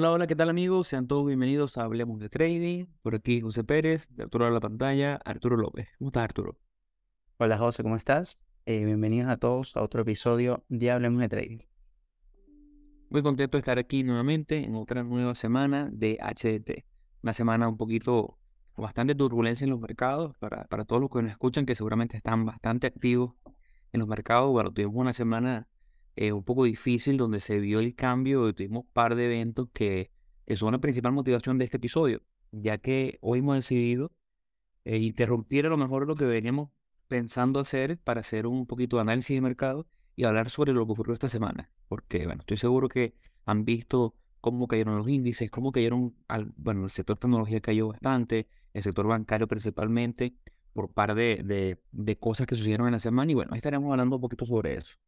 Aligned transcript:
Hola, 0.00 0.12
hola, 0.12 0.28
¿qué 0.28 0.36
tal 0.36 0.48
amigos? 0.48 0.86
Sean 0.86 1.08
todos 1.08 1.26
bienvenidos 1.26 1.76
a 1.76 1.82
Hablemos 1.82 2.20
de 2.20 2.28
Trading. 2.28 2.86
Por 3.02 3.16
aquí 3.16 3.40
José 3.40 3.64
Pérez, 3.64 4.06
de 4.10 4.22
Arturo 4.22 4.46
a 4.46 4.50
la 4.52 4.60
pantalla, 4.60 5.16
Arturo 5.24 5.56
López. 5.56 5.88
¿Cómo 5.98 6.10
estás, 6.10 6.22
Arturo? 6.22 6.56
Hola 7.38 7.58
José, 7.58 7.82
¿cómo 7.82 7.96
estás? 7.96 8.40
Eh, 8.64 8.84
bienvenidos 8.84 9.28
a 9.28 9.38
todos 9.38 9.76
a 9.76 9.82
otro 9.82 10.02
episodio 10.02 10.64
de 10.68 10.92
Hablemos 10.92 11.18
de 11.18 11.28
Trading. 11.28 11.58
Muy 13.10 13.24
contento 13.24 13.56
de 13.56 13.58
estar 13.58 13.76
aquí 13.80 14.04
nuevamente 14.04 14.62
en 14.62 14.76
otra 14.76 15.02
nueva 15.02 15.34
semana 15.34 15.90
de 15.90 16.16
HDT. 16.22 16.84
Una 17.24 17.34
semana 17.34 17.66
un 17.66 17.76
poquito, 17.76 18.38
con 18.74 18.84
bastante 18.84 19.16
turbulencia 19.16 19.64
en 19.64 19.70
los 19.70 19.80
mercados. 19.80 20.36
Para, 20.38 20.62
para 20.66 20.84
todos 20.84 21.02
los 21.02 21.10
que 21.10 21.22
nos 21.22 21.32
escuchan, 21.32 21.66
que 21.66 21.74
seguramente 21.74 22.16
están 22.16 22.44
bastante 22.44 22.86
activos 22.86 23.34
en 23.92 23.98
los 23.98 24.08
mercados, 24.08 24.52
bueno, 24.52 24.72
tuvimos 24.72 24.94
una 24.94 25.12
semana 25.12 25.66
eh, 26.20 26.32
un 26.32 26.42
poco 26.42 26.64
difícil 26.64 27.16
donde 27.16 27.38
se 27.38 27.60
vio 27.60 27.78
el 27.78 27.94
cambio, 27.94 28.52
tuvimos 28.52 28.82
un 28.82 28.90
par 28.92 29.14
de 29.14 29.26
eventos 29.26 29.68
que, 29.72 30.10
son 30.56 30.72
la 30.72 30.80
principal 30.80 31.12
motivación 31.12 31.58
de 31.58 31.64
este 31.64 31.76
episodio, 31.76 32.22
ya 32.50 32.78
que 32.78 33.18
hoy 33.20 33.38
hemos 33.38 33.54
decidido 33.54 34.10
eh, 34.84 34.98
interrumpir 34.98 35.66
a 35.66 35.68
lo 35.68 35.76
mejor 35.76 36.08
lo 36.08 36.16
que 36.16 36.24
veníamos 36.24 36.70
pensando 37.06 37.60
hacer 37.60 37.98
para 37.98 38.22
hacer 38.22 38.48
un 38.48 38.66
poquito 38.66 38.96
de 38.96 39.02
análisis 39.02 39.36
de 39.36 39.42
mercado 39.42 39.86
y 40.16 40.24
hablar 40.24 40.50
sobre 40.50 40.72
lo 40.72 40.84
que 40.86 40.92
ocurrió 40.92 41.14
esta 41.14 41.28
semana, 41.28 41.70
porque 41.86 42.26
bueno, 42.26 42.40
estoy 42.40 42.56
seguro 42.56 42.88
que 42.88 43.14
han 43.44 43.64
visto 43.64 44.16
cómo 44.40 44.66
cayeron 44.66 44.96
los 44.96 45.06
índices, 45.06 45.52
cómo 45.52 45.70
cayeron, 45.70 46.16
al, 46.26 46.52
bueno, 46.56 46.82
el 46.82 46.90
sector 46.90 47.16
tecnología 47.16 47.60
cayó 47.60 47.88
bastante, 47.90 48.48
el 48.74 48.82
sector 48.82 49.06
bancario 49.06 49.46
principalmente, 49.46 50.34
por 50.72 50.92
par 50.92 51.14
de, 51.14 51.42
de, 51.44 51.78
de 51.92 52.18
cosas 52.18 52.48
que 52.48 52.56
sucedieron 52.56 52.88
en 52.88 52.94
la 52.94 52.98
semana 52.98 53.30
y 53.30 53.36
bueno, 53.36 53.54
estaremos 53.54 53.92
hablando 53.92 54.16
un 54.16 54.22
poquito 54.22 54.46
sobre 54.46 54.78
eso. 54.78 54.98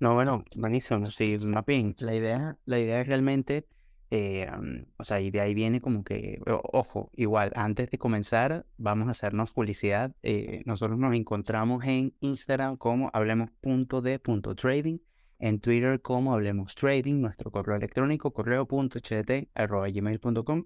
No, 0.00 0.14
bueno, 0.14 0.44
buenísimo. 0.56 1.06
Sí, 1.06 1.36
mapping. 1.44 1.94
La 1.98 2.14
idea, 2.14 2.56
la 2.64 2.78
idea 2.78 3.00
es 3.02 3.06
realmente, 3.06 3.68
eh, 4.10 4.48
o 4.96 5.04
sea, 5.04 5.20
y 5.20 5.30
de 5.30 5.42
ahí 5.42 5.52
viene 5.54 5.82
como 5.82 6.04
que, 6.04 6.40
ojo, 6.46 7.10
igual, 7.14 7.52
antes 7.54 7.90
de 7.90 7.98
comenzar, 7.98 8.64
vamos 8.78 9.08
a 9.08 9.10
hacernos 9.10 9.52
publicidad. 9.52 10.16
Eh, 10.22 10.62
nosotros 10.64 10.98
nos 10.98 11.14
encontramos 11.14 11.84
en 11.84 12.14
Instagram 12.20 12.78
como 12.78 13.10
hablemos.de.trading, 13.12 15.00
en 15.38 15.60
Twitter 15.60 16.00
como 16.00 16.32
hablemos 16.32 16.74
trading, 16.74 17.20
nuestro 17.20 17.50
correo 17.50 17.76
electrónico 17.76 18.32
correo.hdt.gmail.com, 18.32 20.64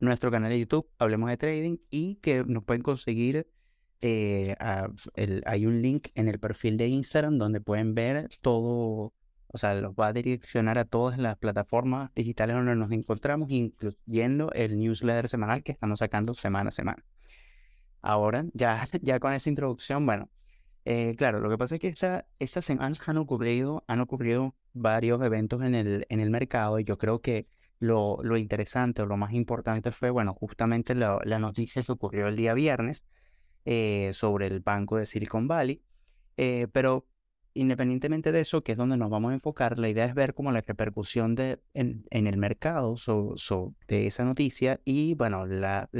nuestro 0.00 0.30
canal 0.32 0.50
de 0.50 0.58
YouTube, 0.58 0.90
Hablemos 0.98 1.30
de 1.30 1.36
Trading, 1.36 1.76
y 1.88 2.16
que 2.16 2.42
nos 2.44 2.64
pueden 2.64 2.82
conseguir 2.82 3.46
eh, 4.02 4.56
hay 5.46 5.66
un 5.66 5.80
link 5.80 6.08
en 6.16 6.28
el 6.28 6.40
perfil 6.40 6.76
de 6.76 6.88
Instagram 6.88 7.38
donde 7.38 7.60
pueden 7.60 7.94
ver 7.94 8.28
todo, 8.40 9.14
o 9.46 9.58
sea, 9.58 9.74
los 9.74 9.94
va 9.94 10.08
a 10.08 10.12
direccionar 10.12 10.76
a 10.78 10.84
todas 10.84 11.18
las 11.18 11.36
plataformas 11.38 12.10
digitales 12.14 12.56
donde 12.56 12.74
nos 12.74 12.90
encontramos, 12.90 13.50
incluyendo 13.50 14.50
el 14.52 14.76
newsletter 14.78 15.28
semanal 15.28 15.62
que 15.62 15.72
estamos 15.72 16.00
sacando 16.00 16.34
semana 16.34 16.70
a 16.70 16.72
semana. 16.72 17.04
Ahora, 18.02 18.44
ya, 18.54 18.88
ya 19.02 19.20
con 19.20 19.32
esa 19.34 19.48
introducción, 19.48 20.04
bueno, 20.04 20.28
eh, 20.84 21.14
claro, 21.16 21.40
lo 21.40 21.48
que 21.48 21.58
pasa 21.58 21.76
es 21.76 21.80
que 21.80 21.88
esta, 21.88 22.26
esta 22.40 22.60
semana 22.60 22.96
han 23.06 23.16
ocurrido, 23.18 23.84
han 23.86 24.00
ocurrido 24.00 24.56
varios 24.72 25.22
eventos 25.22 25.62
en 25.62 25.76
el, 25.76 26.06
en 26.08 26.18
el 26.18 26.30
mercado 26.30 26.80
y 26.80 26.84
yo 26.84 26.98
creo 26.98 27.20
que 27.20 27.46
lo, 27.78 28.18
lo 28.22 28.36
interesante 28.36 29.02
o 29.02 29.06
lo 29.06 29.16
más 29.16 29.32
importante 29.32 29.92
fue, 29.92 30.10
bueno, 30.10 30.34
justamente 30.34 30.94
la 30.96 31.38
noticia 31.38 31.82
que 31.82 31.92
ocurrió 31.92 32.26
el 32.28 32.36
día 32.36 32.54
viernes, 32.54 33.04
eh, 33.64 34.10
sobre 34.14 34.46
el 34.46 34.60
banco 34.60 34.96
de 34.96 35.06
Silicon 35.06 35.48
Valley. 35.48 35.82
Eh, 36.36 36.68
pero 36.72 37.06
independientemente 37.54 38.32
de 38.32 38.40
eso, 38.40 38.62
que 38.62 38.72
es 38.72 38.78
donde 38.78 38.96
nos 38.96 39.10
vamos 39.10 39.30
a 39.30 39.34
enfocar, 39.34 39.78
la 39.78 39.88
idea 39.88 40.06
es 40.06 40.14
ver 40.14 40.34
como 40.34 40.52
la 40.52 40.62
repercusión 40.62 41.34
de, 41.34 41.60
en, 41.74 42.06
el 42.10 42.36
mercado 42.36 42.96
de 43.88 44.06
esa 44.06 44.24
noticia 44.24 44.80
y, 44.84 45.14
bueno, 45.14 45.46
la, 45.46 45.90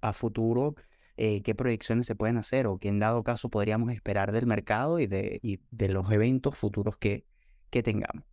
a 0.00 0.12
futuro, 0.12 0.74
eh, 1.16 1.42
qué 1.42 1.54
proyecciones 1.54 2.06
se 2.06 2.14
pueden 2.14 2.36
hacer 2.36 2.66
o 2.66 2.78
qué 2.78 2.88
en 2.88 2.98
dado 3.00 3.22
caso 3.24 3.48
podríamos 3.48 3.92
esperar 3.92 4.32
del 4.32 4.46
mercado 4.46 4.98
y 5.00 5.06
de, 5.06 5.60
de 5.70 5.88
los 5.88 6.10
eventos 6.10 6.56
futuros 6.56 6.96
que, 6.96 7.26
que 7.70 7.82
tengamos. 7.82 8.24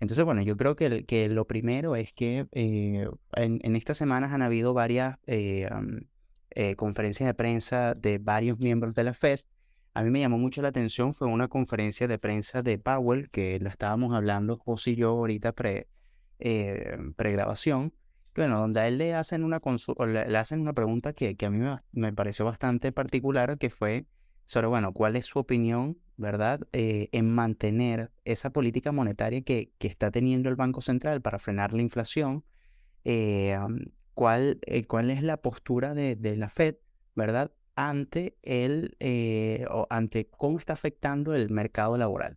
Entonces, 0.00 0.24
bueno, 0.24 0.42
yo 0.42 0.56
creo 0.56 0.76
que, 0.76 1.04
que 1.06 1.28
lo 1.28 1.46
primero 1.46 1.96
es 1.96 2.12
que 2.12 2.46
en, 2.52 3.10
en, 3.32 3.76
estas 3.76 3.96
semanas 3.96 4.32
han 4.32 4.42
habido 4.42 4.72
varias 4.72 5.18
eh, 5.26 5.68
conferencias 6.76 7.26
de 7.26 7.34
prensa 7.34 7.94
de 7.94 8.18
varios 8.18 8.58
miembros 8.58 8.94
de 8.94 9.04
la 9.04 9.14
Fed. 9.14 9.40
A 9.94 10.02
mí 10.02 10.10
me 10.10 10.20
llamó 10.20 10.38
mucho 10.38 10.62
la 10.62 10.68
atención, 10.68 11.14
fue 11.14 11.28
una 11.28 11.48
conferencia 11.48 12.06
de 12.06 12.18
prensa 12.18 12.62
de 12.62 12.78
Powell, 12.78 13.30
que 13.30 13.58
lo 13.58 13.68
estábamos 13.68 14.14
hablando 14.14 14.56
José 14.56 14.92
y 14.92 14.96
yo 14.96 15.10
ahorita 15.10 15.52
pre, 15.52 15.88
eh, 16.38 16.96
pregrabación, 17.16 17.92
que 18.32 18.42
bueno, 18.42 18.60
donde 18.60 18.80
a 18.80 18.86
él 18.86 18.98
le 18.98 19.14
hacen 19.14 19.42
una, 19.42 19.60
le, 20.06 20.36
hacen 20.36 20.60
una 20.60 20.72
pregunta 20.72 21.12
que, 21.12 21.36
que 21.36 21.46
a 21.46 21.50
mí 21.50 21.58
me, 21.90 22.12
pareció 22.12 22.44
bastante 22.44 22.92
particular, 22.92 23.58
que 23.58 23.70
fue 23.70 24.06
sobre, 24.44 24.68
bueno, 24.68 24.92
¿cuál 24.92 25.16
es 25.16 25.26
su 25.26 25.40
opinión, 25.40 25.98
verdad, 26.16 26.60
eh, 26.72 27.08
en 27.12 27.34
mantener 27.34 28.12
esa 28.24 28.50
política 28.50 28.92
monetaria 28.92 29.42
que, 29.42 29.72
que, 29.78 29.88
está 29.88 30.12
teniendo 30.12 30.48
el 30.48 30.54
Banco 30.54 30.80
Central 30.80 31.20
para 31.20 31.40
frenar 31.40 31.72
la 31.72 31.82
inflación? 31.82 32.44
Eh, 33.04 33.58
cuál, 34.18 34.58
eh, 34.66 34.84
cuál 34.84 35.12
es 35.12 35.22
la 35.22 35.36
postura 35.36 35.94
de, 35.94 36.36
la 36.36 36.48
Fed, 36.48 36.74
¿verdad? 37.14 37.52
Ante, 37.76 38.36
el, 38.42 38.96
eh, 38.98 39.64
o 39.70 39.86
ante 39.90 40.28
cómo 40.28 40.58
está 40.58 40.72
afectando 40.72 41.36
el 41.36 41.50
mercado 41.50 41.96
laboral. 41.96 42.36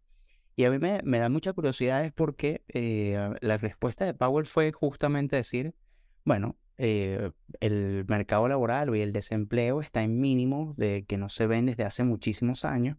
Y 0.56 0.66
a 0.66 0.70
mí 0.70 0.78
me, 0.78 1.18
da 1.18 1.30
mucha 1.30 1.53
curiosidad 1.53 2.06
es 2.06 2.12
porque 2.12 2.64
eh, 2.68 3.34
la 3.41 3.58
respuesta 3.58 4.06
de 4.06 4.14
Powell 4.14 4.46
fue 4.46 4.72
justamente 4.72 5.38
decir, 5.38 5.74
bueno, 6.24 6.56
el 6.78 8.06
mercado 8.08 8.47
laboral 8.47 8.96
y 8.96 9.02
el 9.02 9.12
desempleo 9.12 9.81
está 9.81 10.03
en 10.03 10.20
mínimo 10.20 10.75
de 10.78 11.03
que 11.08 11.18
no 11.18 11.30
se 11.30 11.47
ven 11.47 11.66
desde 11.66 11.84
hace 11.84 12.03
muchísimos 12.03 12.64
años 12.64 12.97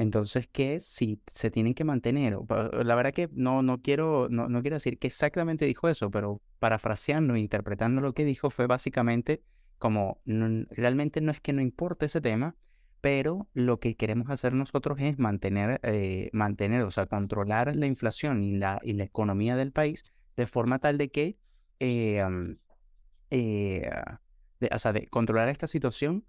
entonces, 0.00 0.46
que 0.46 0.80
si 0.80 1.20
se 1.30 1.50
tienen 1.50 1.74
que 1.74 1.84
mantener, 1.84 2.34
la 2.72 2.94
verdad 2.94 3.12
que 3.12 3.28
no, 3.34 3.62
no, 3.62 3.82
quiero, 3.82 4.28
no, 4.30 4.48
no 4.48 4.62
quiero 4.62 4.76
decir 4.76 4.98
que 4.98 5.08
exactamente 5.08 5.66
dijo 5.66 5.90
eso, 5.90 6.10
pero 6.10 6.40
parafraseando, 6.58 7.36
interpretando 7.36 8.00
lo 8.00 8.14
que 8.14 8.24
dijo, 8.24 8.48
fue 8.48 8.66
básicamente 8.66 9.42
como, 9.76 10.22
realmente 10.24 11.20
no 11.20 11.30
es 11.30 11.40
que 11.40 11.52
no 11.52 11.60
importe 11.60 12.06
ese 12.06 12.22
tema, 12.22 12.56
pero 13.02 13.46
lo 13.52 13.78
que 13.78 13.94
queremos 13.94 14.30
hacer 14.30 14.54
nosotros 14.54 14.98
es 15.00 15.18
mantener, 15.18 15.80
eh, 15.82 16.30
mantener, 16.32 16.80
o 16.84 16.90
sea, 16.90 17.04
controlar 17.04 17.76
la 17.76 17.84
inflación 17.84 18.42
y 18.42 18.56
la, 18.56 18.80
y 18.82 18.94
la 18.94 19.04
economía 19.04 19.54
del 19.54 19.70
país 19.70 20.06
de 20.34 20.46
forma 20.46 20.78
tal 20.78 20.96
de 20.96 21.10
que, 21.10 21.36
eh, 21.78 22.24
eh, 23.28 23.90
o 24.72 24.78
sea, 24.78 24.94
de 24.94 25.08
controlar 25.08 25.50
esta 25.50 25.66
situación 25.66 26.24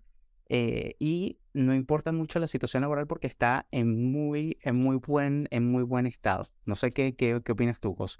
eh, 0.49 0.95
y 0.99 1.39
no 1.53 1.73
importa 1.73 2.11
mucho 2.11 2.39
la 2.39 2.47
situación 2.47 2.81
laboral 2.81 3.07
porque 3.07 3.27
está 3.27 3.67
en 3.71 4.11
muy, 4.11 4.57
en 4.61 4.75
muy, 4.75 4.97
buen, 4.97 5.47
en 5.51 5.69
muy 5.69 5.83
buen 5.83 6.05
estado. 6.05 6.47
No 6.65 6.75
sé 6.75 6.91
qué, 6.91 7.15
qué, 7.15 7.41
qué 7.43 7.51
opinas 7.51 7.79
tú, 7.79 7.95
José. 7.95 8.19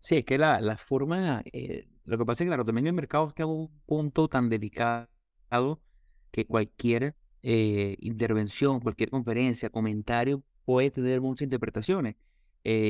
Sí, 0.00 0.16
es 0.16 0.24
que 0.24 0.38
la, 0.38 0.60
la 0.60 0.76
forma, 0.76 1.42
eh, 1.52 1.88
lo 2.04 2.18
que 2.18 2.24
pasa 2.24 2.42
es 2.42 2.46
que 2.46 2.50
claro, 2.50 2.64
también 2.64 2.86
el 2.86 2.92
mercado 2.92 3.28
está 3.28 3.42
en 3.42 3.48
un 3.48 3.70
punto 3.86 4.28
tan 4.28 4.48
delicado 4.48 5.08
que 6.30 6.46
cualquier 6.46 7.16
eh, 7.42 7.96
intervención, 8.00 8.80
cualquier 8.80 9.10
conferencia, 9.10 9.70
comentario 9.70 10.44
puede 10.64 10.90
tener 10.90 11.20
muchas 11.20 11.46
interpretaciones. 11.46 12.16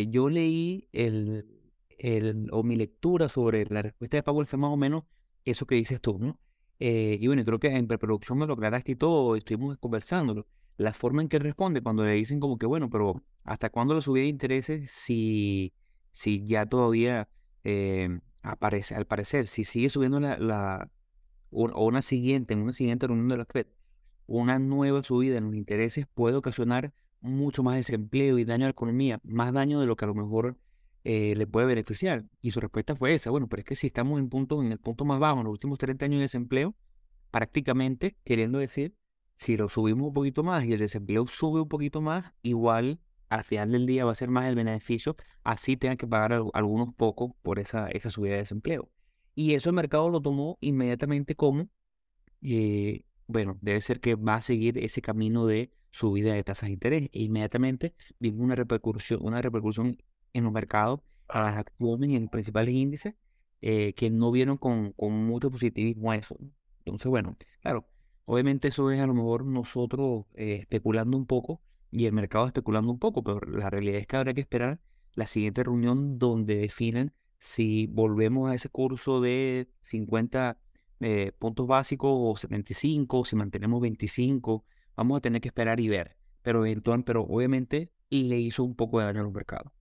yo 0.09 0.29
leí 0.29 0.89
el, 0.93 1.47
el, 1.99 2.49
o 2.53 2.63
mi 2.63 2.77
lectura 2.77 3.29
sobre 3.29 3.65
la 3.67 3.83
respuesta 3.83 4.17
de 4.17 4.23
Powell 4.23 4.47
fue 4.47 4.59
más 4.59 4.73
o 4.73 4.77
menos 4.77 5.05
eso 5.45 5.67
que 5.67 5.75
dices 5.75 6.01
tú, 6.01 6.19
¿no? 6.19 6.39
Eh, 6.81 7.19
y 7.21 7.27
bueno, 7.27 7.45
creo 7.45 7.59
que 7.59 7.69
en 7.75 7.87
preproducción 7.89 8.39
me 8.39 8.47
lo 8.47 8.55
aclaraste 8.55 8.93
y 8.93 8.97
todo, 8.97 9.37
estuvimos 9.37 9.77
conversándolo. 9.79 10.47
La 10.77 10.93
forma 10.93 11.23
en 11.23 11.29
que 11.29 11.39
responde 11.39 11.83
cuando 11.83 12.05
le 12.05 12.13
dicen 12.13 12.41
como 12.41 12.59
que, 12.59 12.67
bueno, 12.67 12.89
pero 12.91 13.23
¿hasta 13.45 13.71
cuándo 13.71 13.95
la 13.95 14.01
subida 14.01 14.23
de 14.23 14.29
intereses 14.29 14.91
si, 14.91 15.73
si 16.13 16.47
ya 16.47 16.67
todavía 16.67 17.29
eh, 17.65 18.21
aparece, 18.43 18.95
al 18.95 19.07
parecer, 19.07 19.49
si 19.49 19.65
sigue 19.65 19.91
subiendo 19.91 20.21
la, 20.21 20.39
la 20.39 20.91
o, 21.51 21.87
una 21.87 22.03
siguiente, 22.03 22.55
en 22.55 22.63
una 22.63 22.73
siguiente 22.73 23.07
reunión 23.07 23.29
de 23.29 23.39
la 23.39 23.45
FED, 23.45 23.67
una 24.27 24.59
nueva 24.59 25.03
subida 25.03 25.39
en 25.39 25.45
los 25.45 25.55
intereses 25.55 26.07
puede 26.15 26.37
ocasionar 26.37 26.93
mucho 27.21 27.63
más 27.63 27.77
desempleo 27.77 28.39
y 28.39 28.45
daño 28.45 28.65
a 28.65 28.69
la 28.69 28.73
economía, 28.73 29.21
más 29.25 29.53
daño 29.53 29.81
de 29.81 29.87
lo 29.87 29.97
que 29.97 30.05
a 30.05 30.09
lo 30.09 30.15
mejor 30.15 30.57
eh, 31.11 31.35
le 31.35 31.47
puede 31.47 31.67
beneficiar. 31.67 32.27
Y 32.43 32.51
su 32.51 32.61
respuesta 32.61 32.95
fue 32.95 33.15
esa, 33.15 33.31
bueno, 33.31 33.49
pero 33.49 33.61
es 33.61 33.65
que 33.65 33.77
si 33.77 33.87
estamos 33.87 34.19
en, 34.19 34.29
punto, 34.29 34.63
en 34.63 34.73
el 34.73 34.79
punto 34.79 35.07
más 35.07 35.19
bajo, 35.19 35.39
en 35.39 35.45
los 35.45 35.53
últimos 35.53 35.79
30 35.79 36.05
años 36.05 36.19
de 36.19 36.25
desempleo, 36.25 36.77
prácticamente 37.31 38.19
queriendo 38.25 38.59
decir, 38.59 38.95
si 39.35 39.57
lo 39.57 39.71
subimos 39.71 40.09
un 40.09 40.13
poquito 40.13 40.43
más 40.43 40.67
y 40.67 40.75
el 40.75 40.81
desempleo 40.81 41.27
sube 41.27 41.63
un 41.63 41.69
poquito 41.69 42.03
más, 42.03 42.35
igual 42.43 43.01
al 43.31 43.43
final 43.43 43.73
del 43.73 43.87
día 43.87 44.05
va 44.05 44.13
a 44.13 44.15
ser 44.15 44.29
más 44.29 44.49
el 44.49 44.55
beneficio, 44.55 45.17
así 45.45 45.79
tengan 45.79 45.97
que 45.97 46.07
pagar 46.07 46.43
algunos 46.53 46.93
pocos 46.95 47.33
por 47.41 47.59
esa, 47.59 47.89
esa 47.89 48.11
subida 48.11 48.33
de 48.33 48.41
desempleo. 48.41 48.91
Y 49.35 49.55
eso 49.55 49.71
el 49.71 49.77
mercado 49.77 50.11
lo 50.11 50.21
tomó 50.21 50.59
inmediatamente 50.61 51.35
como, 51.35 51.71
eh, 52.43 53.05
bueno, 53.27 53.57
debe 53.63 53.81
ser 53.81 54.01
que 54.01 54.15
va 54.15 54.35
a 54.35 54.43
seguir 54.43 54.77
ese 54.77 55.01
camino 55.01 55.47
de 55.47 55.73
subida 55.91 56.35
de 56.35 56.45
tasas 56.45 56.69
de 56.69 56.75
interés. 56.75 57.09
E 57.13 57.23
inmediatamente 57.23 57.95
vimos 58.19 58.43
una 58.43 58.57
repercusión, 58.57 59.21
una 59.23 59.41
repercusión 59.41 59.97
en 60.33 60.45
los 60.45 60.53
mercados 60.53 61.01
a 61.29 61.43
las 61.43 61.57
acciones 61.57 62.11
en 62.13 62.29
principales 62.29 62.75
índices 62.75 63.15
eh, 63.61 63.93
que 63.95 64.11
no 64.11 64.31
vieron 64.31 64.57
con, 64.57 64.93
con 64.93 65.13
mucho 65.13 65.51
positivismo 65.51 66.13
eso. 66.13 66.37
Entonces, 66.85 67.11
bueno, 67.11 67.37
claro, 67.61 67.87
obviamente 68.25 68.69
eso 68.69 68.91
es 68.91 69.01
a 69.01 69.07
lo 69.07 69.15
mejor 69.15 69.45
nosotros 69.45 70.27
eh, 70.35 70.59
especulando 70.63 71.17
un 71.17 71.27
poco 71.27 71.61
y 71.91 72.07
el 72.07 72.13
mercado 72.13 72.47
especulando 72.47 72.93
un 72.93 72.99
poco, 72.99 73.23
pero 73.23 73.41
la 73.41 73.71
realidad 73.71 73.97
es 73.97 74.07
que 74.07 74.17
habrá 74.17 74.35
que 74.35 74.41
esperar 74.41 74.81
la 75.15 75.27
siguiente 75.27 75.65
reunión 75.65 76.19
donde 76.19 76.57
definen 76.57 77.13
si 77.41 77.87
volvemos 77.87 78.51
a 78.51 78.55
ese 78.55 78.69
curso 78.69 79.21
de 79.21 79.69
50 79.83 80.59
eh, 81.01 81.33
puntos 81.39 81.67
básicos 81.67 82.11
o 82.13 82.37
75, 82.37 83.25
si 83.25 83.37
mantenemos 83.37 83.81
25, 83.81 84.65
vamos 84.97 85.19
a 85.19 85.21
tener 85.21 85.41
que 85.41 85.49
esperar 85.49 85.81
y 85.81 85.89
ver. 85.89 86.17
Pero, 86.43 86.67
entonces, 86.67 87.05
pero 87.07 87.23
obviamente 87.23 87.93
le 88.11 88.39
hizo 88.39 88.65
un 88.65 88.75
poco 88.75 88.99
de 88.99 89.07
daño 89.07 89.21
a 89.21 89.25
los 89.25 89.33
mercados. 89.33 89.73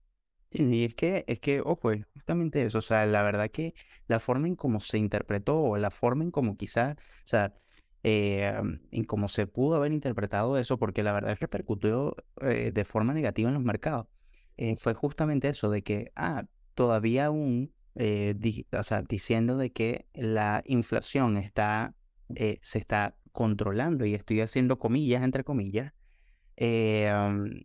Y 0.50 0.84
es 0.84 0.94
que, 0.94 1.24
es 1.28 1.40
que, 1.40 1.60
oh, 1.64 1.78
pues, 1.78 2.06
justamente 2.14 2.62
eso, 2.64 2.78
o 2.78 2.80
sea, 2.80 3.04
la 3.06 3.22
verdad 3.22 3.50
que 3.50 3.74
la 4.06 4.18
forma 4.18 4.48
en 4.48 4.56
cómo 4.56 4.80
se 4.80 4.98
interpretó, 4.98 5.60
o 5.60 5.76
la 5.76 5.90
forma 5.90 6.24
en 6.24 6.30
cómo 6.30 6.56
quizás, 6.56 6.94
o 6.96 7.26
sea, 7.26 7.54
eh, 8.02 8.54
en 8.90 9.04
cómo 9.04 9.28
se 9.28 9.46
pudo 9.46 9.76
haber 9.76 9.92
interpretado 9.92 10.56
eso, 10.58 10.78
porque 10.78 11.02
la 11.02 11.12
verdad 11.12 11.32
es 11.32 11.38
que 11.38 11.46
repercutió 11.46 12.16
eh, 12.40 12.70
de 12.72 12.84
forma 12.84 13.12
negativa 13.12 13.48
en 13.50 13.54
los 13.54 13.62
mercados, 13.64 14.06
eh, 14.56 14.76
fue 14.76 14.94
justamente 14.94 15.48
eso, 15.48 15.70
de 15.70 15.82
que, 15.82 16.12
ah, 16.16 16.46
todavía 16.74 17.26
aún, 17.26 17.74
o 18.72 18.82
sea, 18.84 19.02
diciendo 19.02 19.56
de 19.56 19.72
que 19.72 20.06
la 20.14 20.62
inflación 20.66 21.36
está, 21.36 21.94
se 22.62 22.78
está 22.78 23.16
controlando, 23.32 24.06
y 24.06 24.14
estoy 24.14 24.40
haciendo 24.40 24.78
comillas, 24.78 25.22
entre 25.24 25.44
comillas, 25.44 25.92
Mm, 26.60 27.60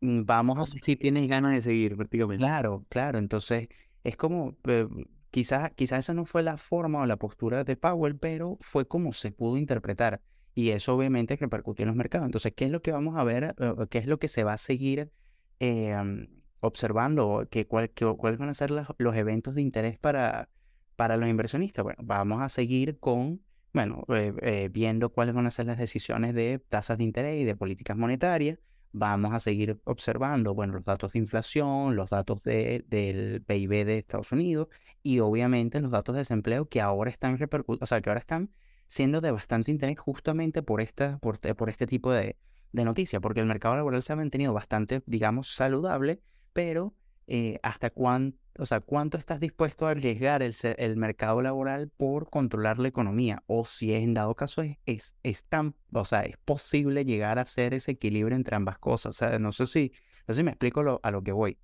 vamos 0.00 0.58
a... 0.58 0.66
Si 0.66 0.96
tienes 0.96 1.28
ganas 1.28 1.52
de 1.52 1.60
seguir, 1.60 1.96
prácticamente. 1.96 2.42
Claro, 2.42 2.84
claro. 2.88 3.18
Entonces, 3.18 3.68
es 4.04 4.16
como, 4.16 4.56
eh, 4.64 4.86
quizás, 5.30 5.70
quizás 5.74 6.00
esa 6.00 6.14
no 6.14 6.24
fue 6.24 6.42
la 6.42 6.56
forma 6.56 7.00
o 7.02 7.06
la 7.06 7.16
postura 7.16 7.64
de 7.64 7.76
Powell, 7.76 8.16
pero 8.16 8.58
fue 8.60 8.86
como 8.86 9.12
se 9.12 9.32
pudo 9.32 9.56
interpretar. 9.56 10.22
Y 10.54 10.70
eso 10.70 10.96
obviamente 10.96 11.36
repercutió 11.36 11.84
en 11.84 11.88
los 11.88 11.96
mercados. 11.96 12.26
Entonces, 12.26 12.52
¿qué 12.54 12.66
es 12.66 12.70
lo 12.70 12.82
que 12.82 12.92
vamos 12.92 13.16
a 13.16 13.24
ver? 13.24 13.54
Eh, 13.58 13.74
¿Qué 13.88 13.98
es 13.98 14.06
lo 14.06 14.18
que 14.18 14.28
se 14.28 14.44
va 14.44 14.54
a 14.54 14.58
seguir 14.58 15.10
em, 15.58 16.28
observando? 16.60 17.46
¿Qué, 17.50 17.66
cuál, 17.66 17.90
¿Cuáles 17.90 18.38
van 18.38 18.48
a 18.48 18.54
ser 18.54 18.70
los, 18.70 18.86
los, 18.98 19.16
eventos 19.16 19.54
de 19.54 19.62
interés 19.62 19.98
para, 19.98 20.48
para 20.96 21.16
los 21.16 21.28
inversionistas? 21.28 21.84
Bueno, 21.84 21.98
vamos 22.02 22.42
a 22.42 22.48
seguir 22.48 22.98
con, 22.98 23.42
bueno, 23.72 24.04
eh, 24.08 24.68
viendo 24.72 25.10
cuáles 25.10 25.34
van 25.34 25.46
a 25.46 25.50
ser 25.50 25.66
las 25.66 25.78
decisiones 25.78 26.34
de 26.34 26.58
tasas 26.58 26.98
de 26.98 27.04
interés 27.04 27.40
y 27.40 27.44
de 27.44 27.54
políticas 27.54 27.96
monetarias 27.96 28.58
vamos 28.92 29.32
a 29.32 29.40
seguir 29.40 29.80
observando, 29.84 30.54
bueno, 30.54 30.74
los 30.74 30.84
datos 30.84 31.12
de 31.12 31.18
inflación, 31.20 31.96
los 31.96 32.10
datos 32.10 32.42
de, 32.42 32.84
del 32.88 33.42
PIB 33.42 33.84
de 33.84 33.98
Estados 33.98 34.32
Unidos 34.32 34.68
y 35.02 35.20
obviamente 35.20 35.80
los 35.80 35.90
datos 35.90 36.14
de 36.14 36.20
desempleo 36.20 36.68
que 36.68 36.80
ahora 36.80 37.10
están 37.10 37.38
repercutiendo, 37.38 37.84
o 37.84 37.86
sea, 37.86 38.00
que 38.00 38.10
ahora 38.10 38.20
están 38.20 38.50
siendo 38.88 39.20
de 39.20 39.30
bastante 39.30 39.70
interés 39.70 39.98
justamente 39.98 40.62
por, 40.62 40.80
esta, 40.80 41.18
por, 41.18 41.38
por 41.38 41.70
este 41.70 41.86
tipo 41.86 42.12
de, 42.12 42.36
de 42.72 42.84
noticias, 42.84 43.22
porque 43.22 43.40
el 43.40 43.46
mercado 43.46 43.76
laboral 43.76 44.02
se 44.02 44.12
ha 44.12 44.16
mantenido 44.16 44.52
bastante, 44.52 45.02
digamos, 45.06 45.54
saludable, 45.54 46.20
pero 46.52 46.94
eh, 47.32 47.60
hasta 47.62 47.90
cuánto, 47.90 48.36
o 48.58 48.66
sea, 48.66 48.80
cuánto 48.80 49.16
estás 49.16 49.38
dispuesto 49.38 49.86
a 49.86 49.92
arriesgar 49.92 50.42
el, 50.42 50.52
el, 50.78 50.96
mercado 50.96 51.40
laboral 51.42 51.88
por 51.88 52.28
controlar 52.28 52.80
la 52.80 52.88
economía, 52.88 53.44
o 53.46 53.64
si 53.64 53.94
en 53.94 54.14
dado 54.14 54.34
caso 54.34 54.62
es, 54.84 55.14
es, 55.22 55.44
tan, 55.44 55.76
o 55.92 56.04
sea, 56.04 56.22
es 56.22 56.36
posible 56.38 57.04
llegar 57.04 57.38
a 57.38 57.42
hacer 57.42 57.72
ese 57.72 57.92
equilibrio 57.92 58.34
entre 58.34 58.56
ambas 58.56 58.80
cosas. 58.80 59.10
O 59.10 59.12
sea, 59.12 59.38
no 59.38 59.52
sé 59.52 59.66
si, 59.66 59.92
no 60.26 60.34
sé 60.34 60.40
si 60.40 60.44
me 60.44 60.50
explico 60.50 61.00
a 61.00 61.10
lo 61.12 61.22
que 61.22 61.30
voy. 61.30 61.56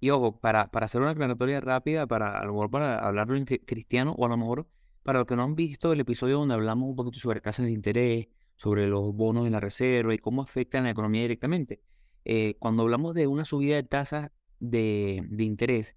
Y 0.00 0.10
ojo, 0.10 0.40
para, 0.40 0.68
para 0.72 0.86
hacer 0.86 1.00
una 1.00 1.10
aclaratoria 1.10 1.60
rápida, 1.60 2.08
para 2.08 2.36
a 2.36 2.44
lo 2.44 2.54
mejor 2.54 2.70
para 2.70 2.98
hablarlo 2.98 3.36
en 3.36 3.44
cristiano, 3.44 4.16
o 4.18 4.26
a 4.26 4.28
lo 4.28 4.36
mejor 4.36 4.68
para 5.04 5.20
los 5.20 5.28
que 5.28 5.36
no 5.36 5.44
han 5.44 5.54
visto 5.54 5.92
el 5.92 6.00
episodio 6.00 6.38
donde 6.38 6.54
hablamos 6.54 6.88
un 6.90 6.96
poquito 6.96 7.20
sobre 7.20 7.40
tasas 7.40 7.66
de 7.66 7.72
interés, 7.72 8.26
sobre 8.56 8.88
los 8.88 9.14
bonos 9.14 9.46
en 9.46 9.52
la 9.52 9.60
reserva 9.60 10.12
y 10.12 10.18
cómo 10.18 10.42
afectan 10.42 10.82
la 10.82 10.90
economía 10.90 11.22
directamente. 11.22 11.80
Eh, 12.24 12.56
cuando 12.58 12.82
hablamos 12.82 13.14
de 13.14 13.28
una 13.28 13.44
subida 13.44 13.76
de 13.76 13.84
tasas 13.84 14.32
de, 14.60 15.24
interés 15.38 15.94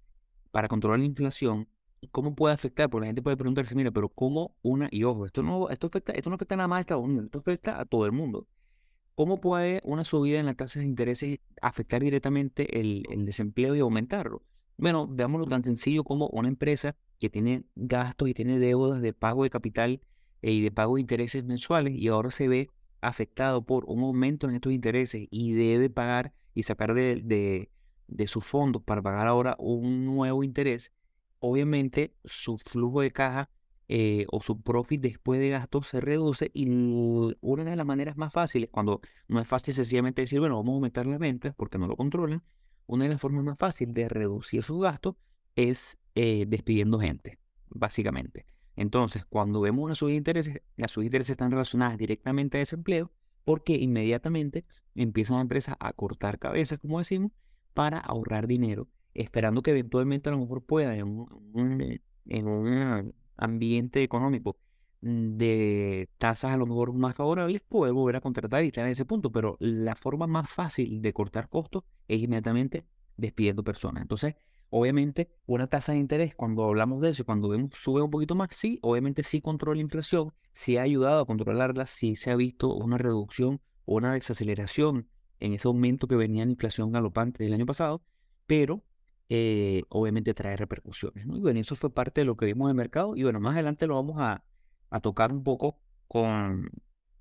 para 0.50 0.68
controlar 0.68 1.00
la 1.00 1.06
inflación, 1.06 1.68
¿cómo 2.10 2.34
puede 2.34 2.54
afectar? 2.54 2.90
Porque 2.90 3.02
la 3.02 3.06
gente 3.08 3.22
puede 3.22 3.36
preguntarse, 3.36 3.74
mira, 3.74 3.90
pero 3.90 4.08
¿cómo 4.08 4.56
una, 4.62 4.88
y 4.90 5.04
ojo, 5.04 5.26
esto 5.26 5.42
no, 5.42 5.68
esto 5.70 5.86
afecta, 5.86 6.12
esto 6.12 6.30
no 6.30 6.36
afecta 6.36 6.56
nada 6.56 6.68
más 6.68 6.78
a 6.78 6.80
Estados 6.80 7.04
Unidos, 7.04 7.26
esto 7.26 7.38
afecta 7.38 7.80
a 7.80 7.84
todo 7.84 8.06
el 8.06 8.12
mundo. 8.12 8.46
¿Cómo 9.14 9.40
puede 9.40 9.80
una 9.84 10.04
subida 10.04 10.40
en 10.40 10.46
las 10.46 10.56
tasas 10.56 10.82
de 10.82 10.88
interés 10.88 11.24
afectar 11.60 12.02
directamente 12.02 12.80
el, 12.80 13.04
desempleo 13.24 13.76
y 13.76 13.80
aumentarlo? 13.80 14.42
Bueno, 14.78 15.06
veámoslo 15.06 15.46
tan 15.46 15.62
sencillo 15.62 16.02
como 16.02 16.28
una 16.28 16.48
empresa 16.48 16.96
que 17.18 17.28
tiene 17.28 17.64
gastos 17.76 18.28
y 18.28 18.34
tiene 18.34 18.58
deudas 18.58 19.02
de 19.02 19.12
pago 19.12 19.44
de 19.44 19.50
capital 19.50 20.00
eh, 20.40 20.52
y 20.52 20.62
de 20.62 20.70
pago 20.70 20.94
de 20.94 21.02
intereses 21.02 21.44
mensuales 21.44 21.94
y 21.94 22.08
ahora 22.08 22.30
se 22.30 22.48
ve 22.48 22.70
afectado 23.02 23.64
por 23.66 23.84
un 23.86 24.02
aumento 24.02 24.48
en 24.48 24.54
estos 24.54 24.72
intereses 24.72 25.26
y 25.30 25.52
debe 25.52 25.90
pagar 25.90 26.32
y 26.54 26.62
sacar 26.62 26.94
de, 26.94 27.20
de 27.22 27.70
sus 28.26 28.44
fondos 28.44 28.82
para 28.82 29.02
pagar 29.02 29.26
ahora 29.26 29.56
un 29.58 30.04
nuevo 30.04 30.44
interés, 30.44 30.92
obviamente 31.38 32.14
su 32.24 32.58
flujo 32.58 33.00
de 33.00 33.10
caja 33.10 33.50
eh, 33.88 34.26
o 34.30 34.40
su 34.40 34.62
profit 34.62 35.02
después 35.02 35.40
de 35.40 35.50
gastos 35.50 35.88
se 35.88 36.00
reduce 36.00 36.50
y 36.54 36.66
una 37.40 37.64
de 37.64 37.76
las 37.76 37.84
maneras 37.84 38.16
más 38.16 38.32
fáciles, 38.32 38.70
cuando 38.70 39.00
no 39.28 39.40
es 39.40 39.46
fácil 39.46 39.74
sencillamente 39.74 40.22
decir, 40.22 40.40
bueno, 40.40 40.56
vamos 40.56 40.72
a 40.72 40.74
aumentar 40.76 41.06
las 41.06 41.18
ventas 41.18 41.54
porque 41.56 41.78
no 41.78 41.86
lo 41.86 41.96
controlan, 41.96 42.42
una 42.86 43.04
de 43.04 43.10
las 43.10 43.20
formas 43.20 43.44
más 43.44 43.58
fáciles 43.58 43.94
de 43.94 44.08
reducir 44.08 44.62
sus 44.62 44.82
gastos 44.82 45.16
es 45.56 45.98
eh, 46.14 46.46
despidiendo 46.48 46.98
gente, 46.98 47.38
básicamente. 47.68 48.46
Entonces, 48.76 49.24
cuando 49.26 49.60
vemos 49.60 49.84
una 49.84 49.94
subida 49.94 50.12
de 50.12 50.18
intereses, 50.18 50.62
las 50.76 50.90
subidas 50.92 51.04
de 51.04 51.06
intereses 51.08 51.30
están 51.32 51.50
relacionadas 51.50 51.98
directamente 51.98 52.58
a 52.58 52.60
desempleo 52.60 53.10
porque 53.44 53.74
inmediatamente 53.74 54.64
empiezan 54.94 55.36
las 55.36 55.42
empresas 55.42 55.76
a 55.80 55.92
cortar 55.92 56.38
cabezas, 56.38 56.78
como 56.78 56.98
decimos, 56.98 57.32
para 57.74 57.98
ahorrar 57.98 58.46
dinero, 58.46 58.88
esperando 59.14 59.62
que 59.62 59.70
eventualmente 59.70 60.28
a 60.28 60.32
lo 60.32 60.38
mejor 60.38 60.64
pueda 60.64 60.96
en 60.96 61.06
un, 61.08 62.00
en 62.26 62.48
un 62.48 63.14
ambiente 63.36 64.02
económico 64.02 64.58
de 65.02 66.08
tasas 66.18 66.52
a 66.52 66.56
lo 66.56 66.66
mejor 66.66 66.92
más 66.94 67.16
favorables, 67.16 67.60
poder 67.60 67.92
volver 67.92 68.16
a 68.16 68.20
contratar 68.20 68.64
y 68.64 68.68
estar 68.68 68.84
en 68.84 68.92
ese 68.92 69.04
punto. 69.04 69.32
Pero 69.32 69.56
la 69.60 69.96
forma 69.96 70.26
más 70.26 70.48
fácil 70.48 71.02
de 71.02 71.12
cortar 71.12 71.48
costos 71.48 71.84
es 72.08 72.20
inmediatamente 72.20 72.86
despidiendo 73.16 73.64
personas. 73.64 74.02
Entonces, 74.02 74.36
obviamente, 74.70 75.28
una 75.46 75.66
tasa 75.66 75.92
de 75.92 75.98
interés, 75.98 76.34
cuando 76.34 76.64
hablamos 76.64 77.00
de 77.00 77.10
eso, 77.10 77.24
cuando 77.24 77.48
vemos 77.48 77.70
sube 77.74 78.00
un 78.00 78.10
poquito 78.10 78.34
más, 78.34 78.48
sí, 78.52 78.78
obviamente 78.82 79.24
sí 79.24 79.40
controla 79.40 79.76
la 79.76 79.82
inflación, 79.82 80.32
sí 80.54 80.76
ha 80.76 80.82
ayudado 80.82 81.22
a 81.22 81.26
controlarla, 81.26 81.86
sí 81.86 82.16
se 82.16 82.30
ha 82.30 82.36
visto 82.36 82.74
una 82.74 82.96
reducción 82.96 83.60
o 83.84 83.96
una 83.96 84.14
desaceleración 84.14 85.08
en 85.42 85.52
ese 85.54 85.66
aumento 85.66 86.06
que 86.06 86.14
venía 86.14 86.44
en 86.44 86.50
inflación 86.50 86.92
galopante 86.92 87.42
del 87.42 87.52
año 87.52 87.66
pasado, 87.66 88.04
pero 88.46 88.84
eh, 89.28 89.82
obviamente 89.88 90.34
trae 90.34 90.56
repercusiones. 90.56 91.26
Y 91.26 91.40
bueno, 91.40 91.58
eso 91.58 91.74
fue 91.74 91.92
parte 91.92 92.20
de 92.20 92.24
lo 92.26 92.36
que 92.36 92.46
vimos 92.46 92.66
en 92.66 92.70
el 92.70 92.76
mercado 92.76 93.16
y 93.16 93.24
bueno, 93.24 93.40
más 93.40 93.54
adelante 93.54 93.88
lo 93.88 93.96
vamos 93.96 94.18
a, 94.20 94.44
a 94.90 95.00
tocar 95.00 95.32
un 95.32 95.42
poco 95.42 95.80
con, 96.06 96.70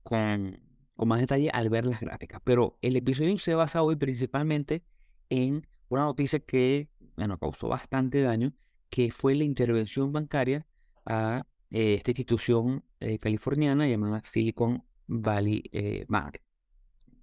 con, 0.03 0.59
con, 0.95 1.07
más 1.07 1.19
detalle 1.19 1.49
al 1.51 1.69
ver 1.69 1.87
las 1.87 1.99
gráficas. 1.99 2.39
Pero 2.43 2.77
el 2.83 2.95
episodio 2.95 3.35
se 3.39 3.55
basa 3.55 3.81
hoy 3.81 3.95
principalmente 3.95 4.83
en 5.29 5.65
una 5.89 6.03
noticia 6.05 6.39
que 6.39 6.89
bueno, 7.15 7.39
causó 7.39 7.69
bastante 7.69 8.21
daño, 8.21 8.53
que 8.91 9.11
fue 9.11 9.33
la 9.33 9.45
intervención 9.45 10.11
bancaria 10.11 10.67
a 11.07 11.47
eh, 11.71 11.95
esta 11.95 12.11
institución 12.11 12.83
eh, 12.99 13.17
californiana 13.17 13.87
llamada 13.87 14.21
Silicon 14.23 14.83
Valley 15.07 15.63
Bank. 16.07 16.37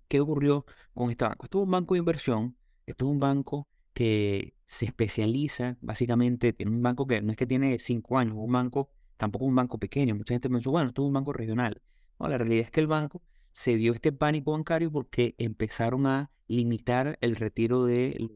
¿Qué 0.08 0.20
ocurrió 0.20 0.64
con 0.94 1.10
este 1.10 1.24
banco? 1.24 1.44
Esto 1.44 1.58
es 1.58 1.64
un 1.64 1.70
banco 1.70 1.94
de 1.94 1.98
inversión, 1.98 2.56
esto 2.86 3.04
es 3.04 3.10
un 3.10 3.20
banco 3.20 3.68
que 3.92 4.54
se 4.64 4.86
especializa, 4.86 5.76
básicamente, 5.80 6.54
en 6.58 6.68
un 6.68 6.82
banco 6.82 7.06
que 7.06 7.20
no 7.20 7.30
es 7.32 7.36
que 7.36 7.46
tiene 7.46 7.78
cinco 7.78 8.18
años, 8.18 8.34
un 8.36 8.52
banco, 8.52 8.90
tampoco 9.16 9.44
un 9.44 9.54
banco 9.54 9.78
pequeño. 9.78 10.14
Mucha 10.14 10.34
gente 10.34 10.48
pensó, 10.48 10.70
bueno, 10.70 10.88
esto 10.88 11.02
es 11.02 11.06
un 11.08 11.12
banco 11.12 11.32
regional. 11.32 11.82
No, 12.18 12.28
la 12.28 12.38
realidad 12.38 12.64
es 12.64 12.70
que 12.70 12.80
el 12.80 12.86
banco 12.86 13.22
se 13.52 13.76
dio 13.76 13.92
este 13.92 14.12
pánico 14.12 14.52
bancario 14.52 14.90
porque 14.90 15.34
empezaron 15.38 16.06
a 16.06 16.30
limitar 16.46 17.18
el 17.20 17.36
retiro 17.36 17.84
de 17.84 18.30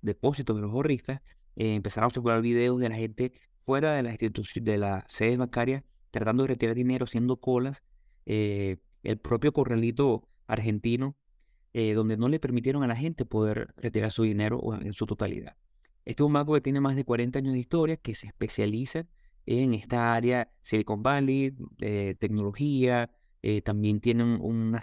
depósitos 0.00 0.56
de 0.56 0.62
los 0.62 0.72
ahorristas, 0.72 1.20
eh, 1.56 1.74
empezaron 1.74 2.08
a 2.08 2.14
circular 2.14 2.40
videos 2.42 2.80
de 2.80 2.88
la 2.88 2.96
gente 2.96 3.32
fuera 3.60 3.92
de 3.92 4.02
las 4.02 4.12
instituciones, 4.12 4.64
de 4.64 4.78
las 4.78 5.04
sedes 5.08 5.38
bancarias, 5.38 5.84
tratando 6.10 6.42
de 6.44 6.48
retirar 6.48 6.74
dinero, 6.74 7.04
haciendo 7.04 7.36
colas. 7.36 7.82
Eh, 8.26 8.78
el 9.02 9.18
propio 9.18 9.52
corralito 9.52 10.28
argentino, 10.52 11.16
eh, 11.72 11.94
donde 11.94 12.16
no 12.16 12.28
le 12.28 12.38
permitieron 12.38 12.82
a 12.82 12.86
la 12.86 12.96
gente 12.96 13.24
poder 13.24 13.74
retirar 13.76 14.10
su 14.10 14.24
dinero 14.24 14.60
en 14.80 14.92
su 14.92 15.06
totalidad. 15.06 15.56
Este 16.04 16.22
es 16.22 16.26
un 16.26 16.32
banco 16.32 16.54
que 16.54 16.60
tiene 16.60 16.80
más 16.80 16.96
de 16.96 17.04
40 17.04 17.38
años 17.38 17.54
de 17.54 17.60
historia, 17.60 17.96
que 17.96 18.14
se 18.14 18.26
especializa 18.26 19.06
en 19.46 19.74
esta 19.74 20.14
área 20.14 20.52
Silicon 20.62 21.02
Valley, 21.02 21.54
de 21.78 22.14
tecnología, 22.16 23.10
también 23.64 24.00
tienen 24.00 24.38
un, 24.40 24.78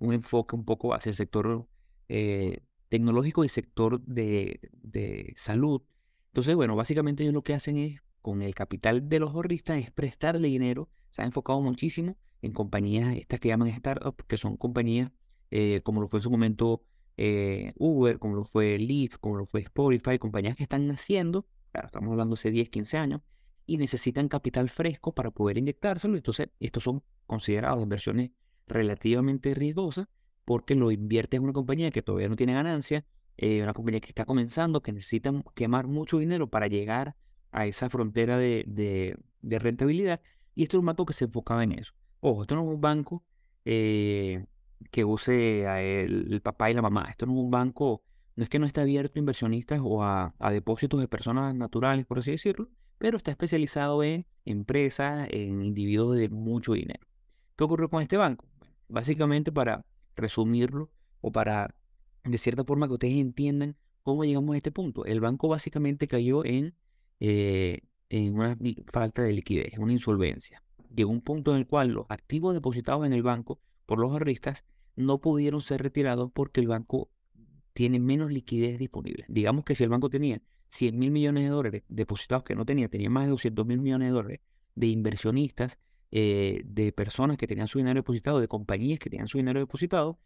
enfoque 0.00 0.54
un 0.54 0.64
poco 0.64 0.94
hacia 0.94 1.10
el 1.10 1.16
sector 1.16 1.66
eh, 2.08 2.60
tecnológico 2.88 3.44
y 3.44 3.48
sector 3.48 4.00
de, 4.02 4.60
de 4.82 5.34
salud. 5.36 5.82
Entonces, 6.28 6.54
bueno, 6.54 6.76
básicamente 6.76 7.22
ellos 7.22 7.34
lo 7.34 7.42
que 7.42 7.54
hacen 7.54 7.76
es, 7.76 8.00
con 8.22 8.42
el 8.42 8.54
capital 8.54 9.08
de 9.08 9.18
los 9.18 9.34
ahorristas, 9.34 9.78
es 9.78 9.90
prestarle 9.90 10.48
dinero. 10.48 10.88
Se 11.10 11.22
ha 11.22 11.24
enfocado 11.24 11.60
muchísimo 11.60 12.16
en 12.42 12.52
compañías, 12.52 13.16
estas 13.16 13.40
que 13.40 13.48
llaman 13.48 13.72
startups, 13.72 14.24
que 14.24 14.36
son 14.36 14.56
compañías 14.56 15.10
eh, 15.50 15.80
como 15.82 16.00
lo 16.00 16.08
fue 16.08 16.18
en 16.18 16.22
su 16.22 16.30
momento 16.30 16.84
eh, 17.16 17.72
Uber, 17.76 18.18
como 18.18 18.36
lo 18.36 18.44
fue 18.44 18.78
Lyft, 18.78 19.18
como 19.18 19.36
lo 19.36 19.46
fue 19.46 19.60
Spotify, 19.60 20.18
compañías 20.18 20.56
que 20.56 20.62
están 20.62 20.86
naciendo, 20.86 21.46
claro, 21.72 21.86
estamos 21.86 22.10
hablando 22.12 22.34
hace 22.34 22.50
10, 22.50 22.70
15 22.70 22.96
años, 22.96 23.20
y 23.66 23.76
necesitan 23.76 24.28
capital 24.28 24.68
fresco 24.68 25.12
para 25.12 25.30
poder 25.30 25.58
inyectárselo. 25.58 26.16
Entonces, 26.16 26.48
estos 26.58 26.82
son 26.82 27.02
considerados 27.26 27.82
inversiones 27.82 28.30
relativamente 28.66 29.54
riesgosas 29.54 30.08
porque 30.44 30.74
lo 30.74 30.90
inviertes 30.90 31.38
en 31.38 31.44
una 31.44 31.52
compañía 31.52 31.90
que 31.90 32.02
todavía 32.02 32.28
no 32.28 32.36
tiene 32.36 32.54
ganancia, 32.54 33.04
eh, 33.36 33.62
una 33.62 33.72
compañía 33.72 34.00
que 34.00 34.08
está 34.08 34.24
comenzando, 34.24 34.82
que 34.82 34.92
necesita 34.92 35.32
quemar 35.54 35.86
mucho 35.86 36.18
dinero 36.18 36.48
para 36.48 36.66
llegar 36.66 37.14
a 37.52 37.66
esa 37.66 37.88
frontera 37.88 38.38
de, 38.38 38.64
de, 38.66 39.58
rentabilidad. 39.58 40.20
Y 40.60 40.64
esto 40.64 40.76
es 40.76 40.80
un 40.80 40.86
banco 40.86 41.06
que 41.06 41.14
se 41.14 41.24
enfocaba 41.24 41.64
en 41.64 41.72
eso. 41.72 41.94
Ojo, 42.20 42.42
esto 42.42 42.54
no 42.54 42.60
es 42.60 42.74
un 42.74 42.82
banco 42.82 43.24
eh, 43.64 44.44
que 44.90 45.06
use 45.06 45.64
el, 46.04 46.42
papá 46.42 46.70
y 46.70 46.74
la 46.74 46.82
mamá. 46.82 47.06
Esto 47.08 47.24
no 47.24 47.32
es 47.32 47.38
un 47.38 47.50
banco, 47.50 48.02
no 48.36 48.44
es 48.44 48.50
que 48.50 48.58
no 48.58 48.66
esté 48.66 48.82
abierto 48.82 49.14
a 49.16 49.20
inversionistas 49.20 49.80
o 49.82 50.02
a, 50.02 50.34
a 50.38 50.50
depósitos 50.50 51.00
de 51.00 51.08
personas 51.08 51.54
naturales, 51.54 52.04
por 52.04 52.18
así 52.18 52.32
decirlo, 52.32 52.68
pero 52.98 53.16
está 53.16 53.30
especializado 53.30 54.04
en 54.04 54.26
empresas, 54.44 55.28
en 55.30 55.62
individuos 55.64 56.16
de 56.16 56.28
mucho 56.28 56.74
dinero. 56.74 57.06
¿Qué 57.56 57.64
ocurrió 57.64 57.88
con 57.88 58.02
este 58.02 58.18
banco? 58.18 58.46
básicamente 58.90 59.52
para 59.52 59.86
resumirlo 60.14 60.90
o 61.22 61.32
para, 61.32 61.74
de 62.24 62.36
cierta 62.36 62.64
forma, 62.64 62.86
que 62.86 62.94
ustedes 62.94 63.14
entiendan 63.14 63.76
cómo 64.02 64.26
llegamos 64.26 64.52
a 64.52 64.56
este 64.58 64.72
punto. 64.72 65.06
El 65.06 65.20
banco 65.20 65.48
básicamente 65.48 66.06
cayó 66.06 66.44
en, 66.44 66.74
eh, 67.20 67.80
en 68.10 68.34
una 68.34 68.58
falta 68.92 69.22
de 69.22 69.32
liquidez, 69.32 69.78
una 69.78 69.92
insolvencia. 69.92 70.62
Llegó 70.94 71.10
un 71.10 71.22
punto 71.22 71.52
en 71.52 71.58
el 71.58 71.66
cual 71.66 71.88
los 71.90 72.06
activos 72.08 72.52
depositados 72.52 73.06
en 73.06 73.12
el 73.12 73.22
banco 73.22 73.60
por 73.86 73.98
los 73.98 74.10
ahorristas 74.10 74.64
no 74.96 75.20
pudieron 75.20 75.62
ser 75.62 75.82
retirados 75.82 76.30
porque 76.32 76.60
el 76.60 76.68
banco 76.68 77.10
tiene 77.72 78.00
menos 78.00 78.32
liquidez 78.32 78.78
disponible. 78.78 79.24
Digamos 79.28 79.64
que 79.64 79.74
si 79.74 79.84
el 79.84 79.90
banco 79.90 80.10
tenía 80.10 80.42
100 80.68 80.98
mil 80.98 81.10
millones 81.10 81.44
de 81.44 81.50
dólares 81.50 81.82
depositados 81.88 82.44
que 82.44 82.54
no 82.54 82.66
tenía, 82.66 82.88
tenía 82.88 83.08
más 83.08 83.24
de 83.24 83.30
200 83.30 83.64
mil 83.64 83.80
millones 83.80 84.08
de 84.08 84.12
dólares 84.12 84.40
de 84.74 84.86
inversionistas 84.88 85.78
eh, 86.10 86.62
de 86.64 86.92
personas 86.92 87.36
que 87.36 87.46
tenían 87.46 87.68
su 87.68 87.78
dinero 87.78 88.00
depositado, 88.00 88.40
de 88.40 88.48
compañías 88.48 88.98
que 88.98 89.10
tenían 89.10 89.28
su 89.28 89.38
dinero 89.38 89.60
depositado, 89.60 90.18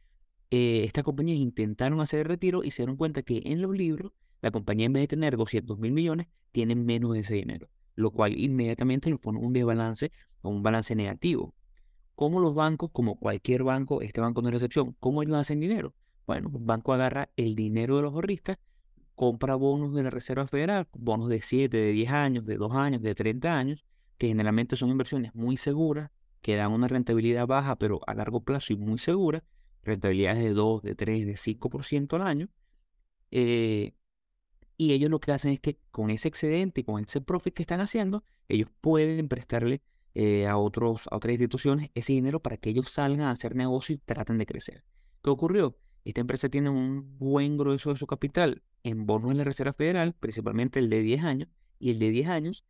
eh, 0.51 0.85
estas 0.85 1.05
compañías 1.05 1.39
intentaron 1.39 2.01
hacer 2.01 2.21
el 2.21 2.27
retiro 2.27 2.65
y 2.65 2.71
se 2.71 2.83
dieron 2.83 2.97
cuenta 2.97 3.23
que 3.23 3.43
en 3.45 3.61
los 3.61 3.77
libros 3.77 4.13
la 4.45 4.51
compañía 4.51 4.85
en 4.85 4.93
vez 4.93 5.05
de 5.05 5.09
tener 5.09 5.39
200 5.39 5.79
mil 5.79 5.93
millones, 5.93 6.27
tiene 6.53 6.75
menos 6.75 7.15
de 7.15 7.21
ese 7.21 7.33
dinero, 7.33 7.71
lo 7.95 8.11
cual 8.11 8.39
inmediatamente 8.39 9.09
nos 9.09 9.19
pone 9.19 9.39
un 9.39 9.55
desbalance 9.55 10.13
o 10.43 10.51
un 10.51 10.63
balance 10.63 10.95
negativo. 10.95 11.55
Como 12.15 12.41
los 12.41 12.55
bancos, 12.55 12.91
como 12.93 13.19
cualquier 13.19 13.63
banco, 13.63 14.03
este 14.03 14.21
banco 14.21 14.43
no 14.43 14.51
es 14.51 14.57
excepción, 14.57 14.95
¿cómo 15.01 15.23
ellos 15.23 15.39
hacen 15.39 15.61
dinero? 15.61 15.95
Bueno, 16.27 16.51
un 16.53 16.67
banco 16.67 16.93
agarra 16.93 17.31
el 17.37 17.55
dinero 17.55 17.97
de 17.97 18.03
los 18.03 18.13
ahorristas, 18.13 18.59
compra 19.15 19.55
bonos 19.55 19.95
de 19.95 20.03
la 20.03 20.11
Reserva 20.11 20.47
Federal, 20.47 20.89
bonos 20.93 21.31
de 21.31 21.41
7, 21.41 21.75
de 21.75 21.93
10 21.93 22.11
años, 22.11 22.45
de 22.45 22.59
2 22.59 22.75
años, 22.75 23.01
de 23.01 23.15
30 23.15 23.57
años, 23.57 23.83
que 24.19 24.29
generalmente 24.29 24.77
son 24.77 24.91
inversiones 24.91 25.35
muy 25.35 25.57
seguras, 25.57 26.11
que 26.43 26.55
dan 26.55 26.71
una 26.71 26.87
rentabilidad 26.87 27.47
baja, 27.47 27.77
pero 27.77 28.03
a 28.07 28.13
largo 28.13 28.43
plazo 28.43 28.75
y 28.75 28.77
muy 28.77 28.99
segura, 28.99 29.43
rentabilidades 29.85 30.45
de 30.45 30.51
2, 30.53 30.83
de 30.83 30.95
3, 30.95 31.25
de 31.25 31.37
5% 31.39 32.17
al 32.17 32.27
año. 32.27 32.51
Eh, 33.31 33.95
y 34.77 34.93
ellos 34.93 35.11
lo 35.11 35.21
que 35.21 35.33
hacen 35.33 35.53
es 35.53 35.61
que 35.61 35.79
con 35.91 36.11
ese 36.11 36.29
excedente 36.29 36.81
y 36.81 36.85
con 36.85 37.03
ese 37.03 37.21
profit 37.21 37.55
que 37.55 37.63
están 37.63 37.81
haciendo, 37.81 38.25
ellos 38.49 38.69
pueden 38.81 39.29
prestarle 39.29 39.83
eh, 40.15 40.47
a, 40.47 40.57
otros, 40.57 41.09
a 41.11 41.17
otras 41.17 41.33
instituciones 41.33 41.91
ese 41.95 42.13
dinero 42.13 42.41
para 42.41 42.57
que 42.57 42.71
ellos 42.71 42.91
salgan 42.91 43.23
a 43.23 43.31
hacer 43.31 43.55
negocio 43.57 43.95
y 43.95 43.99
traten 43.99 44.39
de 44.39 44.47
crecer. 44.47 44.85
¿Qué 45.23 45.31
ocurrió? 45.31 45.77
Esta 46.05 46.21
empresa 46.21 46.49
tiene 46.49 46.71
un 46.71 47.19
buen 47.19 47.57
grueso 47.57 47.91
de 47.91 47.97
su 47.97 48.07
capital 48.07 48.63
en 48.83 49.07
bonos 49.07 49.31
en 49.31 49.39
la 49.39 49.45
Reserva 49.45 49.73
Federal, 49.73 50.15
principalmente 50.15 50.79
el 50.79 50.91
de 50.91 51.01
10 51.01 51.25
años, 51.25 51.49
y 51.79 51.91
el 51.91 51.99
de 51.99 52.11
10 52.11 52.29
años 52.29 52.65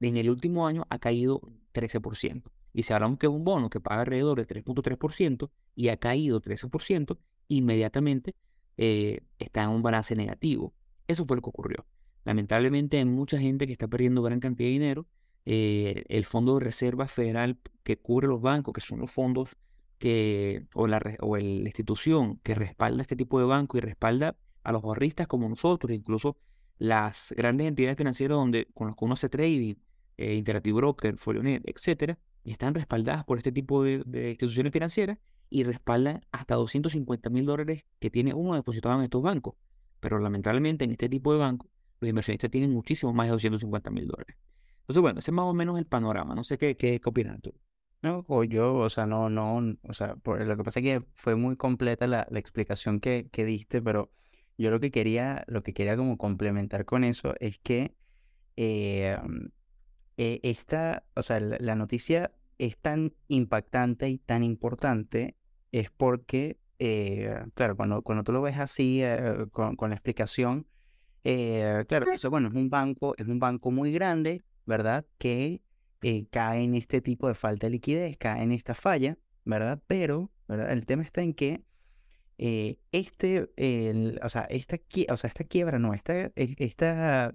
en 0.00 0.16
el 0.16 0.30
último 0.30 0.66
año 0.66 0.86
ha 0.88 0.98
caído 0.98 1.40
13%. 1.74 2.42
Y 2.72 2.84
si 2.84 2.92
hablamos 2.92 3.18
que 3.18 3.26
es 3.26 3.32
un 3.32 3.44
bono 3.44 3.68
que 3.68 3.80
paga 3.80 4.02
alrededor 4.02 4.38
de 4.38 4.46
3.3% 4.46 5.50
y 5.74 5.88
ha 5.88 5.96
caído 5.96 6.40
13%, 6.40 7.18
inmediatamente 7.48 8.36
eh, 8.76 9.22
está 9.38 9.64
en 9.64 9.70
un 9.70 9.82
balance 9.82 10.14
negativo. 10.14 10.72
Eso 11.10 11.26
fue 11.26 11.36
lo 11.36 11.42
que 11.42 11.48
ocurrió. 11.48 11.86
Lamentablemente 12.24 12.98
hay 12.98 13.04
mucha 13.04 13.38
gente 13.38 13.66
que 13.66 13.72
está 13.72 13.88
perdiendo 13.88 14.22
gran 14.22 14.38
cantidad 14.38 14.68
de 14.68 14.72
dinero. 14.72 15.06
Eh, 15.44 16.04
el 16.08 16.24
Fondo 16.24 16.54
de 16.54 16.64
Reserva 16.64 17.08
Federal 17.08 17.58
que 17.82 17.96
cubre 17.96 18.28
los 18.28 18.40
bancos, 18.40 18.72
que 18.72 18.80
son 18.80 19.00
los 19.00 19.10
fondos 19.10 19.56
que, 19.98 20.66
o, 20.74 20.86
la, 20.86 21.00
o 21.20 21.36
la 21.36 21.42
institución 21.42 22.38
que 22.44 22.54
respalda 22.54 23.02
este 23.02 23.16
tipo 23.16 23.40
de 23.40 23.46
banco 23.46 23.76
y 23.76 23.80
respalda 23.80 24.36
a 24.62 24.72
los 24.72 24.84
ahorristas 24.84 25.26
como 25.26 25.48
nosotros, 25.48 25.92
incluso 25.92 26.36
las 26.78 27.34
grandes 27.36 27.66
entidades 27.66 27.96
financieras 27.96 28.36
donde, 28.36 28.68
con 28.72 28.86
las 28.86 28.96
que 28.96 29.04
uno 29.04 29.14
hace 29.14 29.28
trading, 29.28 29.74
eh, 30.16 30.34
Interactive 30.34 30.76
Broker, 30.76 31.18
Folionet, 31.18 31.62
etcétera, 31.66 32.18
están 32.44 32.74
respaldadas 32.74 33.24
por 33.24 33.38
este 33.38 33.50
tipo 33.50 33.82
de, 33.82 34.30
instituciones 34.30 34.72
financieras 34.72 35.18
y 35.50 35.64
respaldan 35.64 36.24
hasta 36.30 36.54
250 36.54 37.30
mil 37.30 37.46
dólares 37.46 37.84
que 37.98 38.10
tiene 38.10 38.32
uno 38.32 38.54
depositado 38.54 38.96
en 38.98 39.04
estos 39.04 39.22
bancos. 39.22 39.54
Pero 40.00 40.18
lamentablemente 40.18 40.84
en 40.84 40.92
este 40.92 41.08
tipo 41.08 41.32
de 41.32 41.38
bancos, 41.38 41.70
los 42.00 42.08
inversionistas 42.08 42.50
tienen 42.50 42.72
muchísimo 42.72 43.12
más 43.12 43.26
de 43.26 43.32
250 43.32 43.90
mil 43.90 44.06
dólares. 44.06 44.36
Entonces, 44.80 45.02
bueno, 45.02 45.18
ese 45.20 45.30
es 45.30 45.34
más 45.34 45.44
o 45.44 45.54
menos 45.54 45.78
el 45.78 45.86
panorama. 45.86 46.34
No 46.34 46.42
sé 46.42 46.58
qué, 46.58 46.76
qué, 46.76 47.00
opinas 47.04 47.40
tú. 47.40 47.54
No, 48.02 48.24
o 48.28 48.44
yo, 48.44 48.76
o 48.76 48.90
sea, 48.90 49.06
no, 49.06 49.28
no, 49.28 49.76
o 49.82 49.92
sea, 49.92 50.16
lo 50.24 50.56
que 50.56 50.64
pasa 50.64 50.80
es 50.80 50.84
que 50.84 51.04
fue 51.14 51.36
muy 51.36 51.56
completa 51.56 52.06
la, 52.06 52.26
explicación 52.32 52.98
que, 52.98 53.28
que, 53.30 53.44
diste, 53.44 53.82
pero 53.82 54.10
yo 54.56 54.70
lo 54.70 54.80
que 54.80 54.90
quería, 54.90 55.44
lo 55.48 55.62
que 55.62 55.74
quería 55.74 55.96
como 55.98 56.16
complementar 56.16 56.86
con 56.86 57.04
eso 57.04 57.34
es 57.40 57.58
que 57.58 57.94
eh, 58.56 59.16
eh, 60.16 60.40
esta, 60.42 61.04
o 61.14 61.22
sea, 61.22 61.40
la, 61.40 61.74
noticia 61.74 62.30
es 62.58 62.76
tan 62.76 63.14
impactante 63.28 64.08
y 64.10 64.18
tan 64.18 64.42
importante 64.42 65.34
es 65.72 65.90
porque, 65.90 66.58
eh, 66.80 67.44
claro, 67.54 67.76
cuando, 67.76 68.02
cuando 68.02 68.24
tú 68.24 68.32
lo 68.32 68.42
ves 68.42 68.58
así, 68.58 69.02
eh, 69.02 69.46
con, 69.52 69.76
la 69.78 69.94
explicación, 69.94 70.66
claro, 71.22 72.10
eso, 72.12 72.30
bueno, 72.30 72.48
es 72.48 72.54
un 72.54 72.70
banco, 72.70 73.14
es 73.16 73.26
un 73.26 73.38
banco 73.38 73.70
muy 73.70 73.92
grande, 73.92 74.42
¿verdad? 74.66 75.06
Que 75.18 75.62
cae 76.30 76.64
en 76.64 76.74
este 76.74 77.00
tipo 77.00 77.28
de 77.28 77.34
falta 77.34 77.66
de 77.66 77.72
liquidez, 77.72 78.16
cae 78.16 78.42
en 78.42 78.52
esta 78.52 78.74
falla, 78.74 79.18
¿verdad? 79.44 79.80
Pero, 79.86 80.30
¿verdad? 80.48 80.72
El 80.72 80.86
tema 80.86 81.02
está 81.02 81.22
en 81.22 81.34
que 81.34 81.64
este, 82.38 83.50
o 84.22 84.28
sea, 84.28 84.42
esta, 84.44 84.76
o 85.10 85.16
sea, 85.16 85.28
esta 85.28 85.44
quiebra, 85.44 85.78
no, 85.78 85.92
esta, 85.92 86.32
esta 86.34 87.34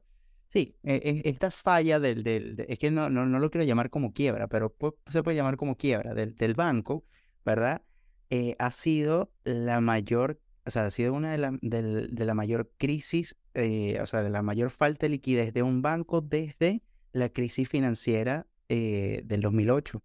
Sí, 0.56 0.74
e, 0.84 1.22
e, 1.26 1.30
esta 1.30 1.52
falla 1.52 2.00
del, 2.00 2.24
del 2.24 2.56
es 2.70 2.80
que 2.80 2.90
no, 2.90 3.10
no, 3.10 3.26
no, 3.26 3.40
lo 3.40 3.52
quiero 3.52 3.66
llamar 3.66 3.90
como 3.90 4.14
quiebra, 4.14 4.48
pero 4.48 4.74
se 5.08 5.22
puede 5.22 5.36
llamar 5.36 5.58
como 5.58 5.76
quiebra 5.76 6.14
del, 6.14 6.34
del 6.34 6.54
banco, 6.54 7.04
¿verdad? 7.44 7.82
Eh, 8.30 8.56
ha 8.60 8.72
sido 8.72 9.32
la 9.44 9.82
mayor, 9.82 10.40
o 10.66 10.72
sea, 10.72 10.86
ha 10.86 10.92
sido 10.92 11.14
una 11.14 11.32
de 11.32 11.38
la, 11.38 11.52
de 11.62 12.26
la 12.26 12.34
mayor 12.34 12.72
crisis, 12.78 13.36
eh, 13.54 14.00
o 14.02 14.06
sea, 14.06 14.24
de 14.24 14.30
la 14.30 14.42
mayor 14.42 14.72
falta 14.72 15.06
de 15.06 15.12
liquidez 15.12 15.54
de 15.54 15.64
un 15.64 15.82
banco 15.82 16.22
desde 16.22 16.82
la 17.12 17.30
crisis 17.30 17.70
financiera 17.70 18.48
eh, 18.70 19.22
del 19.26 19.42
2008. 19.42 20.04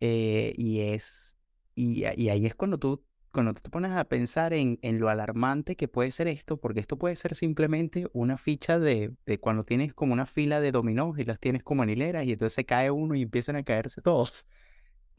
y 0.00 0.80
es, 0.80 1.36
y, 1.74 2.04
y 2.16 2.28
ahí 2.28 2.46
es 2.46 2.54
cuando 2.54 2.78
tú 2.78 3.04
cuando 3.32 3.54
te 3.54 3.68
pones 3.70 3.92
a 3.92 4.04
pensar 4.04 4.52
en, 4.52 4.78
lo 4.82 5.08
alarmante 5.08 5.74
que 5.74 5.88
puede 5.88 6.10
ser 6.10 6.28
esto, 6.28 6.58
porque 6.58 6.80
esto 6.80 6.98
puede 6.98 7.16
ser 7.16 7.34
simplemente 7.34 8.06
una 8.12 8.36
ficha 8.36 8.78
de, 8.78 9.14
cuando 9.40 9.64
tienes 9.64 9.94
como 9.94 10.12
una 10.12 10.26
fila 10.26 10.60
de 10.60 10.70
dominós 10.70 11.18
y 11.18 11.24
las 11.24 11.40
tienes 11.40 11.62
como 11.62 11.82
en 11.82 11.90
y 11.90 12.32
entonces 12.32 12.52
se 12.52 12.64
cae 12.64 12.90
uno 12.90 13.14
y 13.14 13.22
empiezan 13.22 13.56
a 13.56 13.62
caerse 13.62 14.02
todos. 14.02 14.46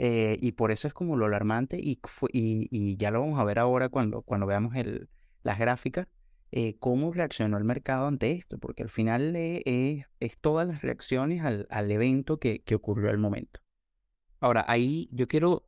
Eh, 0.06 0.38
y 0.42 0.52
por 0.52 0.72
eso 0.72 0.86
es 0.90 0.94
como 0.94 1.16
lo 1.16 1.28
alarmante 1.28 1.80
y, 1.80 1.98
y, 2.34 2.98
ya 2.98 3.10
lo 3.10 3.22
vamos 3.22 3.40
a 3.40 3.46
ver 3.46 3.58
ahora 3.58 3.88
cuando, 3.88 4.22
cuando 4.22 4.46
veamos 4.46 4.76
el, 4.76 5.08
las 5.44 5.58
gráficas, 5.58 6.10
eh, 6.52 6.76
cómo 6.78 7.14
reaccionó 7.14 7.58
el 7.58 7.64
mercado 7.64 8.08
ante 8.08 8.34
esto, 8.34 8.58
porque 8.58 8.84
al 8.84 8.90
final 8.90 9.34
es 9.38 10.06
todas 10.42 10.68
las 10.68 10.82
reacciones 10.82 11.42
al, 11.46 11.68
al 11.70 11.90
evento 11.90 12.38
que, 12.38 12.60
que 12.64 12.76
ocurrió 12.76 13.12
al 13.12 13.18
momento. 13.18 13.62
Ahora, 14.42 14.66
ahí 14.68 15.08
yo 15.14 15.30
quiero 15.30 15.66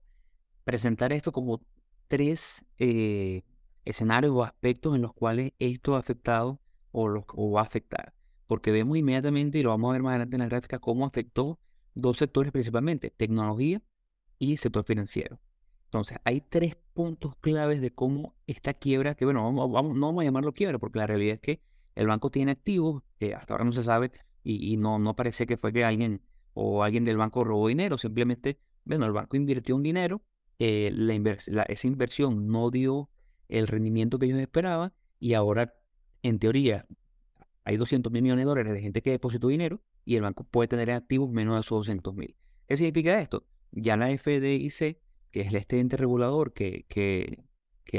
presentar 0.66 1.14
esto 1.14 1.32
como 1.32 1.62
tres 2.10 2.66
eh, 2.78 3.44
escenarios 3.86 4.34
o 4.36 4.44
aspectos 4.44 4.98
en 4.98 5.02
los 5.02 5.14
cuales 5.14 5.54
esto 5.60 5.96
ha 5.96 6.00
afectado 6.00 6.60
o, 6.92 7.08
los, 7.08 7.24
va 7.24 7.62
a 7.62 7.64
afectar. 7.64 8.14
Porque 8.48 8.72
vemos 8.72 8.98
inmediatamente, 8.98 9.60
y 9.60 9.64
lo 9.64 9.70
vamos 9.70 9.92
a 9.92 9.94
ver 9.94 10.04
más 10.04 10.10
adelante 10.10 10.36
en 10.36 10.42
la 10.42 10.50
gráfica, 10.50 10.80
cómo 10.80 11.06
afectó 11.06 11.58
dos 11.94 12.18
sectores 12.18 12.52
principalmente, 12.52 13.12
tecnología 13.12 13.82
y 14.40 14.58
sector 14.58 14.84
financiero. 14.84 15.40
Entonces, 15.86 16.18
hay 16.26 16.42
tres 16.42 16.76
puntos 16.94 17.36
claves 17.38 17.80
de 17.82 17.92
cómo 17.92 18.36
esta 18.48 18.74
quiebra, 18.74 19.16
que 19.16 19.26
bueno, 19.26 19.44
vamos, 19.44 19.96
no 19.96 20.08
vamos 20.08 20.22
a 20.22 20.26
llamarlo 20.26 20.54
quiebra, 20.54 20.78
porque 20.78 21.00
la 21.00 21.08
realidad 21.08 21.36
es 21.36 21.40
que 21.42 21.62
el 21.96 22.08
banco 22.08 22.30
tiene 22.30 22.52
activos, 22.52 23.04
que 23.18 23.34
hasta 23.34 23.54
ahora 23.54 23.64
no 23.64 23.72
se 23.72 23.84
sabe, 23.84 24.12
y, 24.44 24.78
no, 24.78 25.00
no 25.00 25.16
parece 25.16 25.46
que 25.46 25.58
fue 25.58 25.74
que 25.74 25.84
alguien 25.84 26.22
o 26.54 26.84
alguien 26.84 27.06
del 27.06 27.18
banco 27.18 27.44
robó 27.44 27.68
dinero, 27.68 27.98
simplemente, 27.98 28.60
bueno, 28.84 29.06
el 29.06 29.12
banco 29.12 29.38
invirtió 29.38 29.76
un 29.76 29.84
dinero, 29.84 30.22
eh, 30.60 30.92
la, 30.94 31.64
esa 31.64 31.88
inversión 31.88 32.48
no 32.48 32.70
dio 32.70 33.10
el 33.48 33.68
rendimiento 33.68 34.20
que 34.20 34.28
ellos 34.28 34.40
esperaban, 34.40 34.94
y 35.20 35.34
ahora, 35.34 35.74
en 36.22 36.40
teoría, 36.40 36.86
hay 37.64 37.78
200 37.78 38.12
mil 38.12 38.22
millones 38.22 38.44
de 38.44 38.50
dólares 38.50 38.74
de 38.74 38.82
gente 38.82 39.02
que 39.02 39.12
depositó 39.12 39.48
dinero, 39.48 39.82
y 40.04 40.16
el 40.16 40.22
banco 40.22 40.44
puede 40.44 40.68
tener 40.68 40.92
activos 40.92 41.32
menos 41.32 41.56
de 41.56 41.62
esos 41.62 41.80
200 41.80 42.14
mil. 42.14 42.36
¿Qué 42.68 42.78
significa 42.78 43.20
esto? 43.20 43.46
Ya 43.72 43.98
la 43.98 44.10
FDIC, 44.10 45.00
que 45.32 45.42
es 45.42 45.54
este 45.54 45.80
ente 45.80 45.98
regulador 45.98 46.54
que, 46.54 46.86
que, 46.88 47.44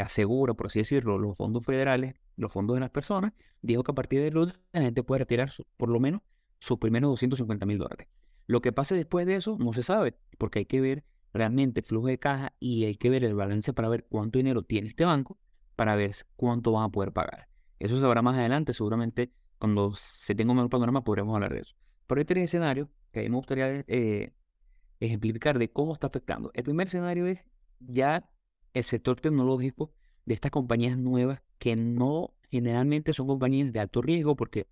asegura, 0.01 0.53
por 0.53 0.67
así 0.67 0.81
decirlo, 0.81 1.19
los 1.19 1.37
fondos 1.39 1.65
federales, 1.65 2.17
los 2.37 2.53
fondos 2.53 2.77
de 2.77 2.81
las 2.81 2.91
personas, 2.91 3.33
dijo 3.63 3.83
que 3.83 3.93
a 3.93 3.95
partir 3.95 4.21
de 4.21 4.31
lunes 4.31 4.55
la 4.73 4.83
gente 4.83 5.03
puede 5.03 5.21
retirar 5.21 5.51
por 5.79 5.89
lo 5.89 6.01
menos 6.01 6.21
sus 6.59 6.79
primeros 6.79 7.11
250 7.11 7.65
mil 7.65 7.79
dólares. 7.79 8.09
Lo 8.47 8.61
que 8.61 8.73
pase 8.73 8.95
después 8.95 9.27
de 9.27 9.37
eso 9.37 9.57
no 9.59 9.73
se 9.73 9.83
sabe, 9.83 10.19
porque 10.37 10.61
hay 10.61 10.67
que 10.67 10.83
ver 10.83 11.05
realmente 11.33 11.81
el 11.81 11.87
flujo 11.87 12.09
de 12.09 12.19
caja 12.19 12.53
y 12.61 12.85
hay 12.85 12.97
que 12.97 13.09
ver 13.09 13.25
el 13.25 13.35
balance 13.35 13.73
para 13.73 13.89
ver 13.89 14.07
cuánto 14.09 14.39
dinero 14.39 14.63
tiene 14.63 14.89
este 14.89 15.05
banco 15.05 15.39
para 15.77 15.95
ver 15.95 16.13
cuánto 16.35 16.73
van 16.73 16.85
a 16.85 16.89
poder 16.89 17.13
pagar. 17.13 17.49
Eso 17.79 17.95
se 17.95 18.01
sabrá 18.01 18.23
más 18.23 18.37
adelante, 18.37 18.73
seguramente 18.73 19.31
cuando 19.59 19.95
se 19.95 20.35
tenga 20.35 20.53
un 20.53 20.57
mejor 20.57 20.71
panorama 20.71 21.05
podremos 21.05 21.35
hablar 21.35 21.53
de 21.53 21.61
eso. 21.61 21.77
Pero 22.07 22.19
hay 22.19 22.25
tres 22.25 22.45
escenarios 22.45 22.89
que 23.13 23.21
a 23.21 23.23
mí 23.23 23.29
me 23.29 23.37
gustaría 23.37 23.85
eh, 23.87 24.33
ejemplificar 25.01 25.59
de 25.59 25.71
cómo 25.71 25.93
está 25.93 26.07
afectando. 26.07 26.51
El 26.55 26.65
primer 26.65 26.89
escenario 26.89 27.27
es 27.27 27.45
ya 27.81 28.29
el 28.75 28.85
sector 28.85 29.21
tecnológico 29.21 29.93
de 30.25 30.35
estas 30.35 30.51
compañías 30.51 30.99
nuevas 30.99 31.43
que 31.59 31.77
no 31.77 32.35
generalmente 32.51 33.13
son 33.13 33.27
compañías 33.27 33.73
de 33.73 33.81
alto 33.81 34.03
riesgo 34.03 34.37
porque 34.37 34.69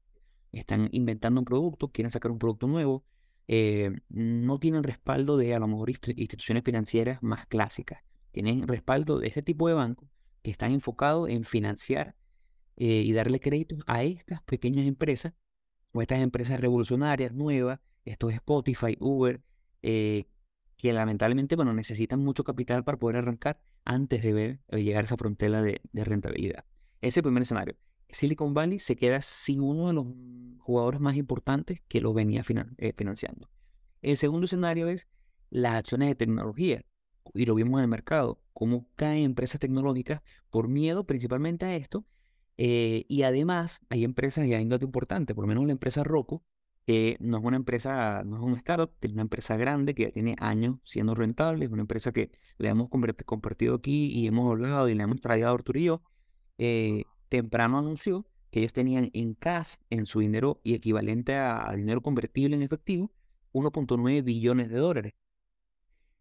están 0.53 0.89
inventando 0.93 1.41
un 1.41 1.45
producto, 1.45 1.89
quieren 1.89 2.11
sacar 2.11 2.31
un 2.31 2.39
producto 2.39 2.67
nuevo, 2.67 3.05
eh, 3.49 3.91
no 4.09 4.59
tienen 4.59 4.83
respaldo 4.83 5.37
de 5.37 5.55
a 5.55 5.59
lo 5.59 5.67
mejor 5.67 5.91
instituciones 5.91 6.65
financieras 6.65 7.23
más 7.23 7.47
clásicas, 7.47 8.03
tienen 8.31 8.67
respaldo 8.67 9.19
de 9.19 9.29
este 9.29 9.43
tipo 9.43 9.69
de 9.69 9.75
bancos 9.75 10.09
que 10.43 10.51
están 10.51 10.73
enfocados 10.73 11.29
en 11.29 11.45
financiar 11.45 12.17
eh, 12.77 13.03
y 13.05 13.13
darle 13.13 13.41
crédito 13.41 13.77
a 13.87 14.03
estas 14.03 14.43
pequeñas 14.43 14.87
empresas 14.87 15.35
o 15.93 16.03
estas 16.03 16.21
empresas 16.21 16.61
revolucionarias 16.61 17.33
nuevas, 17.33 17.81
estos 18.05 18.33
Spotify, 18.33 18.97
Uber, 19.01 19.43
eh, 19.85 20.27
que 20.79 20.93
lamentablemente 20.93 21.57
bueno, 21.57 21.75
necesitan 21.75 22.21
mucho 22.21 22.43
capital 22.43 22.85
para 22.85 22.99
poder 22.99 23.17
arrancar 23.17 23.61
antes 23.85 24.23
de 24.23 24.33
ver 24.33 24.61
llegar 24.71 25.05
a 25.05 25.07
esa 25.07 25.17
frontera 25.17 25.63
de, 25.63 25.81
rentabilidad. 25.93 26.65
Ese 27.01 27.23
primer 27.23 27.43
escenario. 27.43 27.77
Silicon 28.09 28.55
Valley 28.55 28.79
se 28.79 28.97
queda 28.97 29.21
sin 29.21 29.61
uno 29.61 29.89
de 29.89 29.93
los 29.93 30.07
jugadores 30.59 31.01
más 31.01 31.17
importantes 31.17 31.83
que 31.87 32.01
lo 32.01 32.15
venía 32.15 32.43
eh, 32.79 32.93
financiando. 32.97 33.51
El 34.01 34.17
segundo 34.17 34.47
escenario 34.47 34.89
es 34.89 35.07
las 35.51 35.75
acciones 35.75 36.09
de 36.09 36.15
tecnología. 36.15 36.85
Y 37.35 37.47
lo 37.47 37.55
vimos 37.55 37.79
en 37.79 37.83
el 37.83 37.89
mercado, 37.89 38.41
cómo 38.53 38.89
caen 38.97 39.25
empresas 39.25 39.61
tecnológicas 39.61 40.23
por 40.51 40.69
miedo 40.69 41.05
principalmente 41.05 41.67
a 41.67 41.77
esto. 41.77 42.07
Eh, 42.57 43.05
y 43.09 43.23
además 43.23 43.81
hay 43.89 44.05
empresas, 44.05 44.47
y 44.47 44.55
hay 44.55 44.63
un 44.63 44.69
dato 44.69 44.85
importante, 44.85 45.35
por 45.35 45.45
lo 45.45 45.49
menos 45.49 45.67
la 45.67 45.73
empresa 45.73 46.05
Roku, 46.05 46.43
no 46.87 47.39
es 47.39 47.45
una 47.45 47.57
empresa, 47.57 48.23
no 48.25 48.37
es 48.37 48.43
un 48.43 48.55
startup, 48.55 48.93
es 49.01 49.13
una 49.13 49.23
empresa 49.23 49.57
grande 49.57 49.95
que 49.95 50.05
ya 50.05 50.11
tiene 50.11 50.37
años 50.39 50.79
siendo 50.85 51.15
rentable, 51.15 51.65
es 51.65 51.71
una 51.71 51.83
empresa 51.83 52.13
que 52.13 52.31
le 52.59 52.69
hemos 52.69 52.89
compartido 52.91 53.75
aquí 53.75 54.07
y 54.07 54.27
hemos 54.27 54.51
hablado 54.51 54.89
y 54.89 54.95
le 54.95 55.03
hemos 55.03 55.21
traído 55.21 55.49
a 55.49 55.57
yo. 55.73 56.03
Eh, 56.59 57.05
temprano 57.29 57.79
anunció 57.79 58.27
que 58.51 58.61
ellos 58.61 58.73
tenían 58.73 59.11
en 59.15 59.35
cash, 59.35 59.75
en 59.91 60.07
su 60.07 60.21
dinero 60.21 60.61
y 60.63 60.75
equivalente 60.75 61.35
a, 61.35 61.73
dinero 61.75 62.03
convertible 62.03 62.55
en 62.55 62.63
efectivo, 62.63 63.13
1.9 63.53 64.23
billones 64.23 64.69
de 64.69 64.79
dólares, 64.79 65.15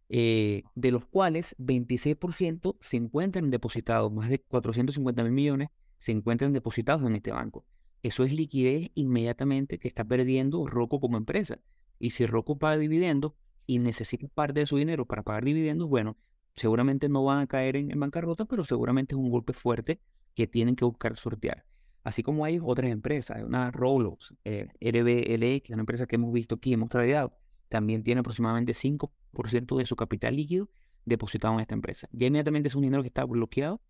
eh, 0.10 0.64
de 0.76 0.92
los 0.92 1.06
cuales 1.06 1.56
26% 1.60 2.78
se 2.82 2.98
encuentran 2.98 3.52
depositados, 3.52 4.12
más 4.12 4.30
de 4.30 4.40
450 4.40 5.24
mil 5.24 5.32
millones 5.32 5.70
se 5.98 6.12
encuentran 6.12 6.54
depositados 6.54 7.06
en 7.06 7.16
este 7.16 7.32
banco. 7.32 7.66
Eso 8.04 8.26
es 8.26 8.34
liquidez 8.34 8.92
inmediatamente 8.96 9.80
que 9.80 9.88
está 9.88 10.04
perdiendo 10.04 10.68
Rocco 10.68 11.00
como 11.00 11.18
empresa. 11.18 11.60
Y 12.00 12.10
si 12.10 12.26
Rocco 12.26 12.60
paga 12.60 12.78
dividendos 12.78 13.32
y 13.66 13.80
necesita 13.80 14.28
parte 14.28 14.60
de 14.60 14.68
su 14.68 14.76
dinero 14.78 15.06
para 15.06 15.24
pagar 15.24 15.46
dividendos, 15.46 15.88
bueno, 15.88 16.18
seguramente 16.56 17.08
no 17.08 17.24
van 17.24 17.40
a 17.40 17.48
caer 17.48 17.78
en, 17.78 17.98
bancarrota, 17.98 18.44
pero 18.44 18.66
seguramente 18.66 19.16
es 19.16 19.20
un 19.20 19.30
golpe 19.30 19.54
fuerte 19.54 20.02
que 20.36 20.48
tienen 20.48 20.76
que 20.76 20.84
buscar 20.84 21.18
sortear. 21.18 21.66
Así 22.04 22.24
como 22.24 22.44
hay 22.44 22.60
otras 22.62 22.92
empresas, 22.92 23.42
una 23.42 23.72
Roblox, 23.72 24.34
eh, 24.44 24.68
es 24.82 25.70
una 25.70 25.80
empresa 25.80 26.06
que 26.06 26.18
hemos 26.18 26.34
visto 26.34 26.56
aquí, 26.56 26.74
hemos 26.74 26.90
traído, 26.90 27.34
también 27.70 28.04
tiene 28.04 28.20
aproximadamente 28.20 28.74
5% 28.74 29.78
de 29.78 29.86
su 29.86 29.96
capital 29.96 30.36
líquido 30.36 30.70
depositado 31.06 31.54
en 31.54 31.62
esta 31.62 31.74
empresa. 31.74 32.10
Ya 32.12 32.28
inmediatamente 32.28 32.68
es 32.68 32.76
un 32.76 32.82
dinero 32.82 33.02
que 33.02 33.08
está 33.08 33.24
bloqueado 33.24 33.82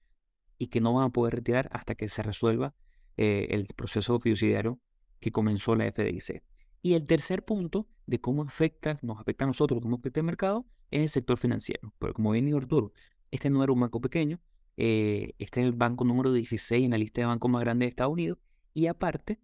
y 0.60 0.68
que 0.68 0.82
no 0.82 0.94
van 0.94 1.06
a 1.06 1.10
poder 1.10 1.34
retirar 1.34 1.68
hasta 1.72 1.96
que 1.96 2.08
se 2.10 2.22
resuelva 2.22 2.76
eh, 3.18 3.48
el 3.52 3.68
proceso 3.76 4.20
fiduciario 4.20 4.80
que 5.20 5.32
comenzó 5.32 5.76
la 5.76 5.92
FDIC. 5.92 6.44
Y 6.82 6.94
el 6.94 7.06
tercer 7.06 7.46
punto 7.46 7.88
de 8.06 8.20
cómo 8.20 8.44
afecta, 8.44 9.00
nos 9.02 9.20
afecta 9.20 9.46
a 9.46 9.48
nosotros, 9.48 9.82
cómo 9.82 9.96
afecta 9.96 10.20
el 10.20 10.26
mercado, 10.26 10.66
es 10.92 11.02
el 11.02 11.10
sector 11.10 11.38
financiero. 11.38 11.94
Pero 12.00 12.14
como 12.14 12.32
bien 12.32 12.46
dijo 12.46 12.58
Arturo, 12.58 12.92
este 13.32 13.50
no 13.50 13.64
era 13.64 13.72
un 13.72 13.80
banco 13.80 14.02
pequeño, 14.02 14.40
eh, 14.76 15.34
este 15.40 15.62
es 15.62 15.68
el 15.68 15.74
banco 15.74 16.04
número 16.04 16.34
16 16.34 16.84
en 16.84 16.92
la 16.92 16.98
lista 16.98 17.22
de 17.22 17.28
bancos 17.28 17.50
más 17.50 17.62
grandes 17.62 17.86
de 17.88 17.90
Estados 17.90 18.14
Unidos. 18.14 18.40
Y 18.74 18.88
aparte, 18.88 19.40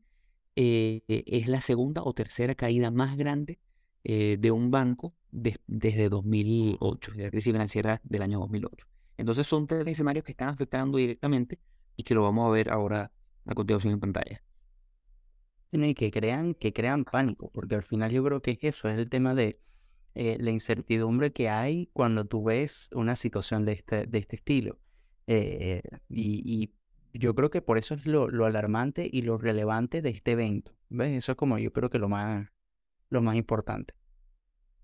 eh, 0.56 1.04
es 1.08 1.48
la 1.48 1.62
segunda 1.62 2.04
o 2.04 2.14
tercera 2.14 2.56
caída 2.56 2.92
más 2.92 3.16
grande 3.16 3.60
eh, 4.04 4.38
de 4.40 4.52
un 4.52 4.72
banco 4.72 5.14
desde 5.32 6.10
2008, 6.10 7.12
de 7.12 7.24
la 7.24 7.30
crisis 7.30 7.52
financiera 7.52 8.02
del 8.04 8.22
año 8.22 8.40
2008. 8.40 8.88
Entonces 9.18 9.46
son 9.46 9.68
tres 9.68 9.86
escenarios 9.88 10.24
que 10.24 10.32
están 10.32 10.50
afectando 10.50 10.98
directamente 10.98 11.60
y 11.96 12.04
que 12.04 12.14
lo 12.14 12.24
vamos 12.24 12.48
a 12.48 12.52
ver 12.52 12.70
ahora 12.70 13.12
a 13.46 13.56
continuación 13.56 13.94
en 13.94 14.00
pantalla. 14.00 14.44
Y 15.72 15.94
que 15.94 16.12
crean, 16.12 16.56
que 16.56 16.74
crean 16.74 17.06
pánico, 17.06 17.52
porque 17.52 17.76
al 17.76 17.84
final 17.84 18.12
yo 18.12 18.24
creo 18.24 18.42
que 18.42 18.58
eso, 18.62 18.90
es 18.90 18.98
el 18.98 19.10
tema 19.10 19.36
de 19.36 19.60
la 20.16 20.52
incertidumbre 20.52 21.32
que 21.32 21.50
hay 21.50 21.90
cuando 21.94 22.26
tú 22.26 22.44
ves 22.44 22.90
una 22.94 23.16
situación 23.16 23.66
de 23.66 23.74
este, 23.74 24.06
de 24.08 24.18
este 24.18 24.36
estilo. 24.36 24.80
Eh, 25.28 25.82
y, 26.10 26.74
yo 27.12 27.34
creo 27.34 27.50
que 27.50 27.64
por 27.64 27.80
eso 27.80 27.96
es 27.96 28.06
lo, 28.06 28.28
alarmante 28.46 29.10
y 29.12 29.24
lo 29.24 29.38
relevante 29.38 30.02
de 30.04 30.10
este 30.10 30.32
evento. 30.32 30.76
¿Ves? 30.90 31.18
Eso 31.18 31.32
es 31.32 31.38
como 31.38 31.58
yo 31.58 31.74
creo 31.74 31.90
que 31.90 31.98
lo 31.98 32.08
más, 32.08 32.50
lo 33.10 33.22
más 33.22 33.36
importante. 33.36 33.96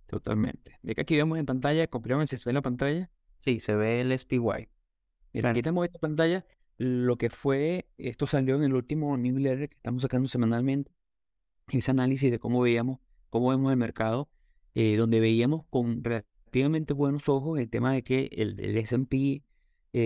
Totalmente. 0.08 0.80
Ve 0.82 0.96
que 0.96 1.02
aquí 1.02 1.16
vemos 1.16 1.38
en 1.38 1.46
pantalla, 1.46 1.88
confirmame 1.88 2.26
si 2.26 2.38
se 2.38 2.46
ve 2.46 2.52
en 2.52 2.56
la 2.56 2.62
pantalla. 2.64 3.12
Sí, 3.38 3.60
se 3.60 3.76
ve 3.76 4.02
el 4.02 4.18
SPY. 4.18 4.70
Mira, 5.34 5.52
aquí 5.52 5.62
tenemos 5.62 5.86
esta 5.86 6.00
pantalla 6.00 6.46
lo 6.78 7.18
que 7.18 7.30
fue, 7.30 7.88
esto 7.98 8.28
salió 8.28 8.56
en 8.56 8.64
el 8.64 8.74
último 8.74 9.16
newsletter 9.18 9.70
que 9.70 9.76
estamos 9.76 10.02
sacando 10.02 10.28
semanalmente, 10.28 10.92
ese 11.72 11.92
análisis 11.92 12.32
de 12.32 12.40
cómo 12.40 12.62
veíamos, 12.62 13.00
cómo 13.30 13.50
vemos 13.50 13.72
el 13.72 13.78
mercado, 13.78 14.30
eh, 14.74 14.98
donde 14.98 15.20
veíamos 15.20 15.66
con 15.70 16.04
relativamente 16.04 16.94
buenos 16.94 17.28
ojos 17.30 17.60
el 17.60 17.70
tema 17.70 17.94
de 17.94 18.04
que 18.04 18.30
el, 18.34 18.60
S&P 18.78 19.44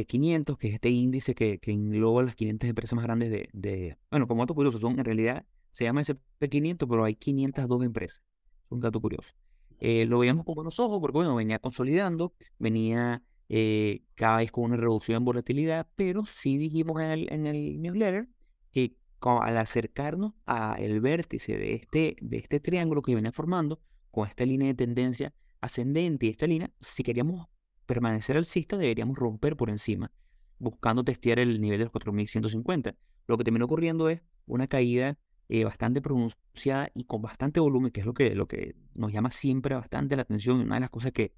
500, 0.08 0.56
eh, 0.56 0.58
que 0.60 0.68
es 0.68 0.74
este 0.76 0.90
índice 0.90 1.36
que, 1.36 1.60
que, 1.60 1.72
engloba 1.72 2.24
las 2.24 2.36
500 2.36 2.70
empresas 2.70 2.96
más 2.96 3.04
grandes 3.04 3.32
de, 3.32 3.50
de, 3.54 3.98
bueno, 4.12 4.28
como 4.28 4.44
dato 4.44 4.54
curioso, 4.54 4.78
son 4.78 5.00
en 5.00 5.06
realidad, 5.06 5.46
se 5.72 5.86
llama 5.86 6.02
SP500, 6.02 6.88
pero 6.88 7.04
hay 7.04 7.16
502 7.16 7.84
empresas. 7.84 8.22
Es 8.66 8.72
un 8.72 8.82
dato 8.82 9.02
curioso. 9.02 9.34
Eh, 9.80 10.06
lo 10.06 10.20
veíamos 10.20 10.46
con 10.46 10.56
buenos 10.56 10.80
ojos 10.80 11.00
porque, 11.00 11.18
bueno, 11.18 11.36
venía 11.36 11.60
consolidando, 11.60 12.34
venía 12.58 13.24
eh, 13.50 14.04
cada 14.16 14.38
vez 14.38 14.52
con 14.52 14.66
una 14.66 14.78
reducción 14.78 15.18
en 15.18 15.26
volatilidad, 15.26 15.88
pero 15.96 16.24
sí 16.26 16.58
dijimos 16.58 17.02
en 17.02 17.10
el, 17.10 17.34
en 17.34 17.48
el 17.48 17.82
newsletter 17.82 18.30
que 18.72 18.96
al 19.22 19.58
acercarnos 19.58 20.34
al 20.46 21.02
vértice 21.02 21.58
de 21.58 21.74
este, 21.74 22.16
de 22.22 22.38
este 22.38 22.60
triángulo 22.60 23.02
que 23.02 23.14
viene 23.14 23.32
formando, 23.32 23.82
con 24.12 24.28
esta 24.28 24.46
línea 24.46 24.68
de 24.70 24.76
tendencia 24.76 25.34
ascendente 25.62 26.26
y 26.26 26.30
esta 26.30 26.48
línea, 26.48 26.72
si 26.80 27.04
queríamos 27.04 27.48
permanecer 27.86 28.38
alcista, 28.38 28.78
deberíamos 28.78 29.18
romper 29.18 29.58
por 29.58 29.70
encima, 29.70 30.12
buscando 30.58 31.04
testear 31.04 31.40
el 31.40 31.60
nivel 31.60 31.80
de 31.80 31.86
los 31.86 31.92
4150. 31.92 32.96
Lo 33.28 33.38
que 33.38 33.44
terminó 33.44 33.66
ocurriendo 33.66 34.10
es 34.10 34.22
una 34.46 34.68
caída 34.68 35.18
eh, 35.50 35.64
bastante 35.64 36.02
pronunciada 36.02 36.90
y 36.94 37.06
con 37.06 37.22
bastante 37.22 37.60
volumen, 37.60 37.92
que 37.92 38.02
es 38.02 38.06
lo 38.06 38.14
que, 38.14 38.36
lo 38.36 38.48
que 38.48 38.76
nos 38.94 39.12
llama 39.12 39.32
siempre 39.32 39.76
bastante 39.76 40.16
la 40.16 40.22
atención. 40.22 40.60
Una 40.60 40.76
de 40.76 40.82
las 40.82 40.90
cosas 40.90 41.12
que, 41.12 41.34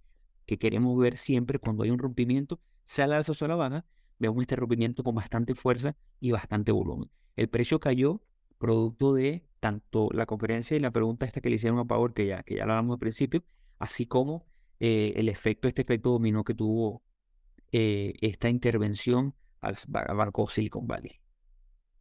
que 0.46 0.58
queremos 0.58 0.98
ver 1.00 1.18
siempre 1.18 1.60
cuando 1.60 1.84
hay 1.84 1.92
un 1.92 2.00
rompimiento, 2.00 2.56
o 2.56 2.60
sea 2.84 3.08
la 3.08 3.22
baja, 3.56 3.86
vemos 4.20 4.42
este 4.42 4.56
rompimiento 4.56 5.04
con 5.04 5.16
bastante 5.16 5.56
fuerza 5.56 5.96
y 6.20 6.32
bastante 6.32 6.72
volumen. 6.72 7.10
El 7.36 7.50
precio 7.50 7.80
cayó 7.80 8.22
producto 8.58 9.14
de 9.14 9.48
tanto 9.60 10.10
la 10.14 10.26
conferencia 10.26 10.78
y 10.78 10.80
la 10.80 10.92
pregunta 10.92 11.26
esta 11.26 11.42
que 11.42 11.50
le 11.50 11.56
hicieron 11.56 11.80
a 11.80 11.86
Power, 11.86 12.14
que 12.14 12.28
ya, 12.28 12.44
que 12.44 12.56
ya 12.56 12.66
lo 12.66 12.74
hablamos 12.74 12.96
al 12.96 13.00
principio, 13.00 13.44
así 13.80 14.06
como 14.06 14.46
eh, 14.80 15.14
el 15.16 15.30
efecto, 15.30 15.68
este 15.68 15.82
efecto 15.82 16.12
dominó 16.12 16.44
que 16.44 16.54
tuvo 16.54 17.04
eh, 17.72 18.14
esta 18.22 18.50
intervención 18.50 19.36
al 19.62 19.76
barco 19.88 20.48
Silicon 20.48 20.88
Valley. 20.88 21.20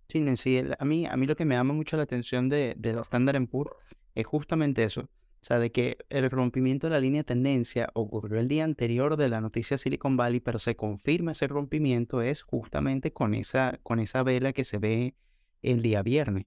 Sí, 0.09 0.21
Nancy, 0.21 0.63
a 0.79 0.85
mí, 0.85 1.07
a 1.07 1.17
mí 1.17 1.27
lo 1.27 1.37
que 1.37 1.45
me 1.45 1.55
llama 1.55 1.73
mucho 1.73 1.97
la 1.97 2.03
atención 2.03 2.49
de, 2.49 2.75
de 2.77 2.93
la 2.93 3.03
Standard 3.03 3.47
Poor's 3.47 3.77
es 4.15 4.27
justamente 4.27 4.83
eso. 4.83 5.09
O 5.43 5.45
sea, 5.45 5.59
de 5.59 5.73
que 5.73 5.97
el 6.11 6.29
rompimiento 6.31 6.87
de 6.87 6.91
la 6.91 7.01
línea 7.01 7.21
de 7.21 7.25
tendencia 7.25 7.89
ocurrió 7.95 8.39
el 8.41 8.49
día 8.49 8.65
anterior 8.65 9.17
de 9.17 9.31
la 9.31 9.41
noticia 9.41 9.79
Silicon 9.79 10.17
Valley, 10.17 10.41
pero 10.41 10.59
se 10.59 10.77
confirma 10.77 11.33
ese 11.33 11.49
rompimiento 11.49 12.21
es 12.21 12.43
justamente 12.43 13.13
con 13.13 13.35
esa, 13.35 13.79
con 13.83 14.01
esa 14.01 14.23
vela 14.23 14.53
que 14.53 14.65
se 14.65 14.79
ve 14.79 15.15
el 15.63 15.81
día 15.81 16.03
viernes. 16.03 16.45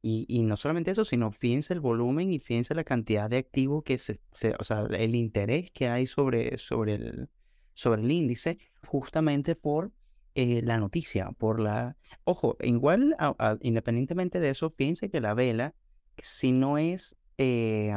Y, 0.00 0.24
y, 0.28 0.44
no 0.44 0.56
solamente 0.56 0.92
eso, 0.92 1.04
sino 1.04 1.32
fíjense 1.32 1.74
el 1.74 1.80
volumen 1.80 2.32
y 2.32 2.38
fíjense 2.38 2.74
la 2.76 2.84
cantidad 2.84 3.28
de 3.28 3.38
activos 3.38 3.82
que 3.82 3.98
se, 3.98 4.20
o 4.60 4.62
sea, 4.62 4.86
el 4.90 5.16
interés 5.16 5.72
que 5.72 5.88
hay 5.88 6.06
sobre, 6.06 6.58
sobre, 6.58 6.94
el, 6.94 7.28
sobre 7.74 8.02
el 8.02 8.10
índice, 8.12 8.58
justamente 8.86 9.56
por 9.56 9.90
eh, 10.36 10.60
la 10.62 10.78
noticia, 10.78 11.30
por 11.32 11.58
la... 11.58 11.96
Ojo, 12.22 12.56
igual, 12.60 13.16
independientemente 13.62 14.38
de 14.38 14.50
eso, 14.50 14.70
fíjense 14.70 15.10
que 15.10 15.20
la 15.20 15.34
vela, 15.34 15.74
si 16.18 16.52
no 16.52 16.78
es... 16.78 17.16
Eh, 17.38 17.92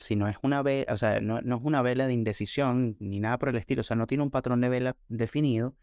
si 0.00 0.16
no 0.16 0.28
es 0.28 0.36
una 0.42 0.62
vela, 0.62 0.92
o 0.92 0.96
sea, 0.96 1.20
no, 1.20 1.40
no, 1.42 1.56
es 1.56 1.62
una 1.62 1.82
vela 1.82 2.06
de 2.06 2.14
indecisión 2.14 2.96
ni 3.00 3.20
nada 3.20 3.38
por 3.38 3.50
el 3.50 3.56
estilo, 3.56 3.82
o 3.82 3.84
sea, 3.84 3.96
no 3.96 4.06
tiene 4.06 4.22
un 4.22 4.30
patrón 4.30 4.60
de 4.62 4.70
vela 4.70 4.96
definido, 5.08 5.76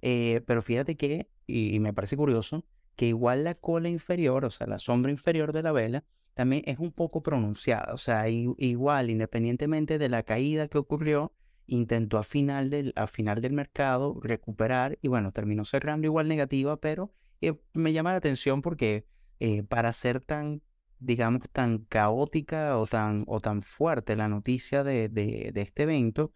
eh, 0.00 0.42
pero 0.46 0.62
fíjate 0.62 0.96
que, 0.96 1.28
y, 1.46 1.78
me 1.80 1.92
parece 1.92 2.16
curioso, 2.16 2.64
que 2.96 3.06
igual 3.06 3.44
la 3.44 3.54
cola 3.54 3.88
inferior, 3.88 4.44
o 4.44 4.50
sea, 4.50 4.66
la 4.66 4.78
sombra 4.78 5.10
inferior 5.10 5.52
de 5.52 5.62
la 5.62 5.72
vela, 5.72 6.04
también 6.34 6.62
es 6.66 6.78
un 6.78 6.92
poco 6.92 7.22
pronunciada, 7.22 7.92
o 7.92 7.98
sea, 7.98 8.28
igual, 8.28 9.10
independientemente 9.10 9.98
de 9.98 10.08
la 10.08 10.22
caída 10.22 10.68
que 10.68 10.78
ocurrió, 10.78 11.32
intentó 11.66 12.18
a 12.18 12.22
final 12.22 12.70
del, 12.70 12.92
a 12.96 13.06
final 13.06 13.40
del 13.40 13.52
mercado 13.52 14.18
recuperar 14.22 14.98
y 15.02 15.08
bueno, 15.08 15.32
terminó 15.32 15.64
cerrando 15.64 16.06
igual 16.06 16.26
negativa, 16.26 16.78
pero 16.80 17.12
eh, 17.40 17.54
me 17.74 17.92
llama 17.92 18.12
la 18.12 18.16
atención 18.16 18.62
porque 18.62 19.06
eh, 19.40 19.62
para 19.62 19.92
ser 19.92 20.20
tan, 20.20 20.62
digamos, 21.04 21.42
tan 21.52 21.78
caótica 21.86 22.78
o 22.78 22.86
tan, 22.86 23.24
o 23.26 23.40
tan 23.40 23.62
fuerte 23.62 24.16
la 24.16 24.28
noticia 24.28 24.84
de, 24.84 25.08
de, 25.08 25.52
este 25.54 25.84
evento, 25.84 26.32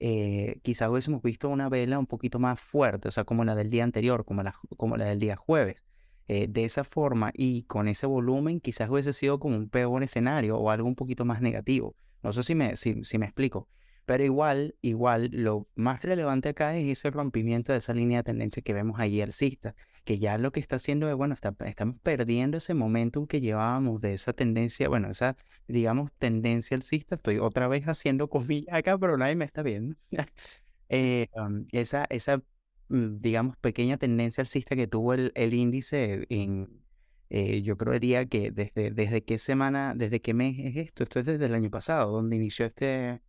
eh, 0.00 0.60
quizás 0.62 0.88
hubiésemos 0.90 1.22
visto 1.22 1.48
una 1.48 1.68
vela 1.68 1.98
un 1.98 2.06
poquito 2.06 2.38
más 2.38 2.60
fuerte, 2.60 3.08
o 3.08 3.12
sea, 3.12 3.24
como 3.24 3.44
la 3.44 3.54
del 3.54 3.70
día 3.70 3.84
anterior, 3.84 4.24
como 4.24 4.42
la, 4.42 4.54
como 4.76 4.96
la 4.96 5.06
del 5.06 5.18
día 5.18 5.36
jueves. 5.36 5.84
de 6.28 6.64
esa 6.64 6.84
forma 6.84 7.32
y 7.34 7.62
con 7.64 7.88
ese 7.88 8.06
volumen, 8.06 8.60
quizás 8.60 8.90
hubiese 8.90 9.12
sido 9.14 9.38
como 9.38 9.56
un 9.56 9.70
peor 9.70 10.02
escenario 10.02 10.58
o 10.58 10.70
algo 10.70 10.86
un 10.88 10.94
poquito 10.94 11.24
más 11.24 11.40
negativo. 11.40 11.96
No 12.22 12.32
sé 12.32 12.42
si 12.42 12.54
me, 12.54 12.76
si 12.76 13.18
me 13.18 13.26
explico. 13.26 13.68
Pero 14.08 14.24
igual, 14.24 14.74
igual, 14.80 15.28
lo 15.34 15.68
más 15.74 16.02
relevante 16.02 16.48
acá 16.48 16.74
es 16.74 16.88
ese 16.88 17.10
rompimiento 17.10 17.72
de 17.72 17.78
esa 17.78 17.92
línea 17.92 18.20
de 18.20 18.22
tendencia 18.22 18.62
que 18.62 18.72
vemos 18.72 18.98
ahí 18.98 19.20
alcista, 19.20 19.74
que 20.08 20.18
ya 20.18 20.38
lo 20.38 20.52
que 20.52 20.60
está 20.60 20.76
haciendo 20.76 21.06
es, 21.10 21.14
bueno, 21.16 21.34
está, 21.34 21.54
estamos 21.66 21.96
perdiendo 22.02 22.56
ese 22.56 22.72
momentum 22.72 23.26
que 23.26 23.42
llevábamos 23.42 24.00
de 24.00 24.14
esa 24.14 24.32
tendencia, 24.32 24.88
bueno, 24.88 25.10
esa, 25.10 25.36
digamos, 25.66 26.12
tendencia 26.14 26.76
alcista. 26.78 27.16
Estoy 27.16 27.38
otra 27.38 27.68
vez 27.68 27.84
haciendo 27.88 28.30
comillas 28.30 28.74
acá, 28.74 28.96
pero 28.96 29.18
nadie 29.18 29.36
me 29.36 29.44
está 29.44 29.62
viendo. 29.62 29.96
Eh, 30.90 31.28
um, 31.34 31.66
esa, 31.72 32.06
esa, 32.08 32.38
mm, 32.88 33.20
digamos, 33.20 33.58
pequeña 33.58 33.98
tendencia 33.98 34.40
alcista 34.40 34.74
que 34.76 34.86
tuvo 34.86 35.12
el, 35.12 35.32
el 35.34 35.52
índice 35.52 36.24
en, 36.30 36.82
eh, 37.28 37.60
yo 37.62 37.76
creería 37.76 38.24
que 38.24 38.50
desde, 38.50 38.90
desde 38.90 39.22
qué 39.22 39.36
semana, 39.36 39.92
desde 39.94 40.22
qué 40.22 40.32
mes 40.32 40.58
es 40.60 40.76
esto, 40.76 41.02
esto 41.02 41.20
es 41.20 41.26
desde 41.26 41.44
el 41.44 41.54
año 41.54 41.68
pasado, 41.70 42.10
donde 42.12 42.36
inició 42.36 42.64
este, 42.64 43.20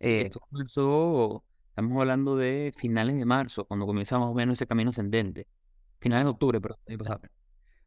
eh, 0.00 0.22
esto 0.22 0.40
comenzó, 0.40 1.44
estamos 1.68 2.00
hablando 2.00 2.36
de 2.36 2.72
finales 2.76 3.16
de 3.16 3.26
marzo, 3.26 3.66
cuando 3.66 3.84
comenzamos 3.86 4.30
a 4.30 4.34
ver 4.34 4.48
ese 4.50 4.66
camino 4.66 4.90
ascendente. 4.90 5.46
Finales 6.00 6.26
de 6.26 6.30
octubre, 6.30 6.60
pero 6.60 6.78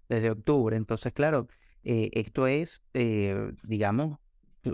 Desde 0.09 0.29
octubre, 0.31 0.75
entonces, 0.75 1.13
claro, 1.13 1.47
eh, 1.83 2.09
esto 2.13 2.47
es, 2.47 2.81
eh, 2.93 3.53
digamos, 3.63 4.19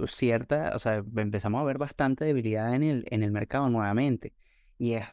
cierta, 0.07 0.71
o 0.75 0.79
sea, 0.79 1.03
empezamos 1.15 1.61
a 1.61 1.63
ver 1.63 1.77
bastante 1.77 2.25
debilidad 2.25 2.73
en 2.73 2.83
el, 2.83 3.05
en 3.09 3.23
el 3.23 3.31
mercado 3.31 3.69
nuevamente. 3.69 4.33
Y 4.77 4.93
es, 4.93 5.05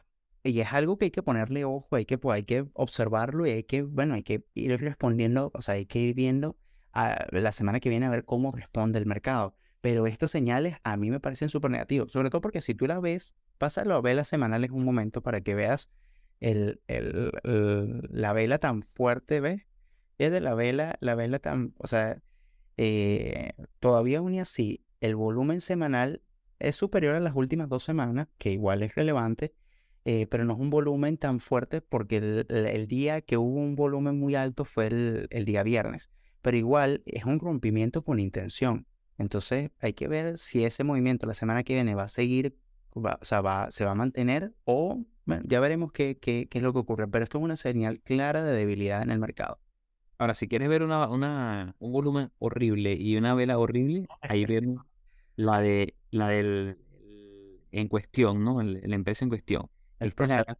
y 0.43 0.59
es 0.59 0.73
algo 0.73 0.97
que 0.97 1.05
hay 1.05 1.11
que 1.11 1.23
ponerle 1.23 1.65
ojo, 1.65 1.95
hay 1.95 2.05
que, 2.05 2.17
pues, 2.17 2.35
hay 2.35 2.43
que 2.43 2.65
observarlo 2.73 3.45
y 3.47 3.51
hay 3.51 3.63
que, 3.63 3.83
bueno, 3.83 4.15
hay 4.15 4.23
que 4.23 4.45
ir 4.53 4.79
respondiendo, 4.79 5.51
o 5.53 5.61
sea, 5.61 5.75
hay 5.75 5.85
que 5.85 5.99
ir 5.99 6.15
viendo 6.15 6.57
a 6.93 7.25
la 7.31 7.51
semana 7.51 7.79
que 7.79 7.89
viene 7.89 8.05
a 8.05 8.09
ver 8.09 8.25
cómo 8.25 8.51
responde 8.51 8.99
el 8.99 9.05
mercado. 9.05 9.55
Pero 9.81 10.07
estas 10.07 10.31
señales 10.31 10.77
a 10.83 10.97
mí 10.97 11.11
me 11.11 11.19
parecen 11.19 11.49
súper 11.49 11.69
negativas, 11.71 12.11
sobre 12.11 12.29
todo 12.29 12.41
porque 12.41 12.61
si 12.61 12.73
tú 12.73 12.87
la 12.87 12.99
ves, 12.99 13.35
pásalo 13.57 13.95
a 13.95 14.01
velas 14.01 14.27
semanales 14.27 14.71
un 14.71 14.83
momento 14.83 15.21
para 15.21 15.41
que 15.41 15.55
veas 15.55 15.89
el, 16.39 16.81
el, 16.87 17.31
la 18.11 18.33
vela 18.33 18.59
tan 18.59 18.81
fuerte, 18.81 19.39
¿ves? 19.39 19.63
Es 20.17 20.31
de 20.31 20.39
la 20.41 20.53
vela, 20.53 20.97
la 21.01 21.15
vela 21.15 21.39
tan, 21.39 21.73
o 21.77 21.87
sea, 21.87 22.21
eh, 22.77 23.53
todavía 23.79 24.19
aún 24.19 24.37
así, 24.39 24.85
el 25.01 25.15
volumen 25.15 25.61
semanal 25.61 26.21
es 26.59 26.75
superior 26.75 27.15
a 27.15 27.19
las 27.19 27.35
últimas 27.35 27.69
dos 27.69 27.83
semanas, 27.83 28.27
que 28.37 28.51
igual 28.51 28.83
es 28.83 28.95
relevante, 28.95 29.53
eh, 30.05 30.27
pero 30.27 30.45
no 30.45 30.53
es 30.53 30.59
un 30.59 30.69
volumen 30.69 31.17
tan 31.17 31.39
fuerte 31.39 31.81
porque 31.81 32.17
el, 32.17 32.45
el, 32.49 32.87
día 32.87 33.21
que 33.21 33.37
hubo 33.37 33.59
un 33.59 33.75
volumen 33.75 34.19
muy 34.19 34.35
alto 34.35 34.63
fue 34.63 34.87
el, 34.87 35.27
el 35.31 35.45
día 35.45 35.63
viernes, 35.63 36.11
pero 36.41 36.57
igual 36.57 37.01
es 37.05 37.25
un 37.25 37.39
rompimiento 37.39 38.03
con 38.03 38.19
intención. 38.19 38.87
Entonces 39.17 39.71
hay 39.79 39.93
que 39.93 40.07
ver 40.07 40.37
si 40.37 40.63
ese 40.63 40.83
movimiento 40.83 41.25
la 41.25 41.33
semana 41.33 41.63
que 41.63 41.73
viene 41.73 41.95
va 41.95 42.03
a 42.03 42.09
seguir, 42.09 42.57
o 42.91 43.01
sea, 43.23 43.41
va, 43.41 43.71
se 43.71 43.85
va 43.85 43.91
a 43.91 43.95
mantener 43.95 44.53
o 44.63 45.03
bueno, 45.25 45.43
ya 45.45 45.59
veremos 45.59 45.91
qué, 45.91 46.17
qué, 46.17 46.47
qué, 46.49 46.59
es 46.59 46.63
lo 46.63 46.73
que 46.73 46.79
ocurre. 46.79 47.07
Pero 47.07 47.23
esto 47.23 47.37
es 47.39 47.43
una 47.43 47.55
señal 47.55 47.99
clara 48.01 48.43
de 48.43 48.51
debilidad 48.51 49.03
en 49.03 49.11
el 49.11 49.19
mercado. 49.19 49.59
Ahora, 50.17 50.33
si 50.33 50.47
quieres 50.47 50.69
ver 50.69 50.83
una, 50.83 51.07
una, 51.09 51.75
un 51.79 51.91
volumen 51.91 52.31
horrible 52.39 52.93
y 52.93 53.17
una 53.17 53.33
vela 53.33 53.57
horrible, 53.57 54.07
ahí 54.21 54.45
vemos 54.45 54.85
la 55.35 55.59
de 55.59 55.95
la 56.11 56.29
del 56.29 56.77
en 57.71 57.89
cuestión, 57.89 58.43
¿no? 58.43 58.61
La 58.61 58.95
empresa 58.95 59.25
en 59.25 59.29
cuestión. 59.29 59.69
Esta 59.99 60.23
es 60.23 60.29
la 60.29 60.57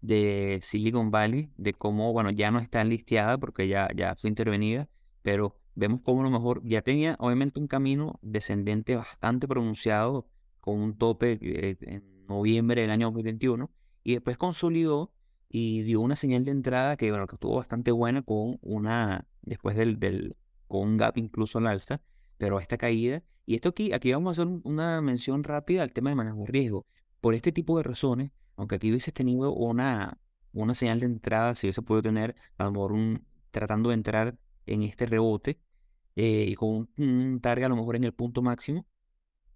de 0.00 0.60
Silicon 0.62 1.10
Valley, 1.10 1.50
de 1.56 1.74
cómo, 1.74 2.12
bueno, 2.12 2.30
ya 2.30 2.50
no 2.52 2.60
está 2.60 2.80
enlisteada 2.82 3.38
porque 3.38 3.66
ya, 3.66 3.88
ya 3.96 4.14
fue 4.14 4.28
intervenida, 4.28 4.88
pero 5.22 5.58
vemos 5.74 6.00
cómo 6.02 6.20
a 6.20 6.24
lo 6.24 6.30
mejor 6.30 6.62
ya 6.64 6.82
tenía 6.82 7.16
obviamente 7.18 7.58
un 7.58 7.66
camino 7.66 8.18
descendente 8.22 8.94
bastante 8.94 9.48
pronunciado 9.48 10.28
con 10.60 10.80
un 10.80 10.96
tope 10.96 11.38
eh, 11.40 11.76
en 11.80 12.26
noviembre 12.28 12.82
del 12.82 12.90
año 12.90 13.06
2021 13.06 13.70
y 14.06 14.12
después 14.12 14.38
consolidó 14.38 15.12
y 15.48 15.82
dio 15.82 16.00
una 16.00 16.14
señal 16.14 16.44
de 16.44 16.52
entrada 16.52 16.96
que 16.96 17.10
bueno 17.10 17.26
que 17.26 17.34
estuvo 17.34 17.56
bastante 17.56 17.90
buena 17.90 18.22
con 18.22 18.56
una 18.62 19.26
después 19.42 19.74
del, 19.74 19.98
del 19.98 20.36
con 20.68 20.90
un 20.90 20.96
gap 20.96 21.18
incluso 21.18 21.58
al 21.58 21.66
alza 21.66 22.00
pero 22.38 22.60
esta 22.60 22.78
caída. 22.78 23.24
Y 23.46 23.56
esto 23.56 23.70
aquí 23.70 23.92
aquí 23.92 24.12
vamos 24.12 24.38
a 24.38 24.42
hacer 24.42 24.60
una 24.62 25.00
mención 25.00 25.42
rápida 25.42 25.82
al 25.82 25.92
tema 25.92 26.10
de 26.10 26.16
manejo 26.16 26.38
de 26.38 26.46
riesgo. 26.46 26.86
Por 27.20 27.34
este 27.34 27.50
tipo 27.50 27.76
de 27.78 27.82
razones 27.82 28.30
aunque 28.54 28.76
aquí 28.76 28.90
hubiese 28.90 29.10
tenido 29.10 29.52
una 29.52 30.20
una 30.52 30.74
señal 30.74 31.00
de 31.00 31.06
entrada 31.06 31.56
si 31.56 31.66
hubiese 31.66 31.82
podido 31.82 32.02
tener 32.02 32.36
a 32.58 32.64
lo 32.64 32.70
mejor 32.70 32.92
un 32.92 33.26
tratando 33.50 33.88
de 33.88 33.96
entrar 33.96 34.38
en 34.66 34.84
este 34.84 35.06
rebote 35.06 35.60
eh, 36.14 36.46
y 36.48 36.54
con 36.54 36.88
un, 36.96 37.40
target 37.40 37.64
a 37.66 37.68
lo 37.70 37.76
mejor 37.76 37.96
en 37.96 38.04
el 38.04 38.14
punto 38.14 38.40
máximo, 38.40 38.86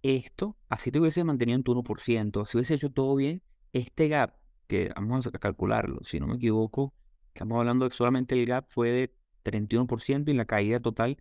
esto, 0.02 0.56
así 0.68 0.90
te 0.90 0.98
hubiese 0.98 1.22
mantenido 1.22 1.56
en 1.56 1.62
tu 1.62 1.72
1%, 1.72 2.46
si 2.46 2.56
hubiese 2.56 2.74
hecho 2.74 2.90
todo 2.90 3.14
bien, 3.14 3.42
este 3.72 4.08
gap, 4.08 4.39
que 4.70 4.92
vamos 4.94 5.26
a 5.26 5.32
calcularlo, 5.32 5.98
si 6.04 6.20
no 6.20 6.28
me 6.28 6.36
equivoco, 6.36 6.94
estamos 7.34 7.58
hablando 7.58 7.84
de 7.84 7.90
que 7.90 7.96
solamente 7.96 8.40
el 8.40 8.46
gap 8.46 8.66
fue 8.68 8.90
de 8.90 9.14
31% 9.42 10.30
y 10.30 10.34
la 10.34 10.44
caída 10.44 10.78
total 10.78 11.20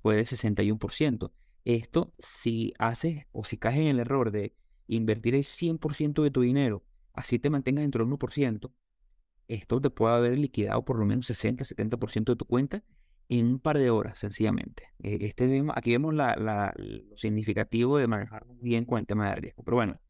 fue 0.00 0.14
de 0.14 0.24
61%. 0.24 1.32
Esto, 1.64 2.14
si 2.18 2.72
haces 2.78 3.26
o 3.32 3.42
si 3.42 3.58
caes 3.58 3.78
en 3.78 3.88
el 3.88 3.98
error 3.98 4.30
de 4.30 4.54
invertir 4.86 5.34
el 5.34 5.42
100% 5.42 6.22
de 6.22 6.30
tu 6.30 6.42
dinero, 6.42 6.84
así 7.14 7.40
te 7.40 7.50
mantengas 7.50 7.82
dentro 7.82 8.04
del 8.04 8.14
1%, 8.14 8.70
esto 9.48 9.80
te 9.80 9.90
puede 9.90 10.14
haber 10.14 10.38
liquidado 10.38 10.84
por 10.84 10.96
lo 10.96 11.04
menos 11.04 11.28
60-70% 11.28 12.24
de 12.26 12.36
tu 12.36 12.44
cuenta 12.44 12.84
en 13.28 13.46
un 13.46 13.58
par 13.58 13.76
de 13.78 13.90
horas, 13.90 14.18
sencillamente. 14.20 14.84
E, 15.02 15.18
este, 15.26 15.64
aquí 15.74 15.90
vemos 15.90 16.14
la, 16.14 16.36
la, 16.36 16.72
lo 16.76 17.16
significativo 17.16 17.98
de 17.98 18.06
manejar 18.06 18.46
bien 18.60 18.84
con 18.84 19.00
el 19.00 19.06
tema 19.06 19.30
de 19.30 19.36
riesgo. 19.36 19.64
Pero 19.64 19.76
bueno, 19.78 20.00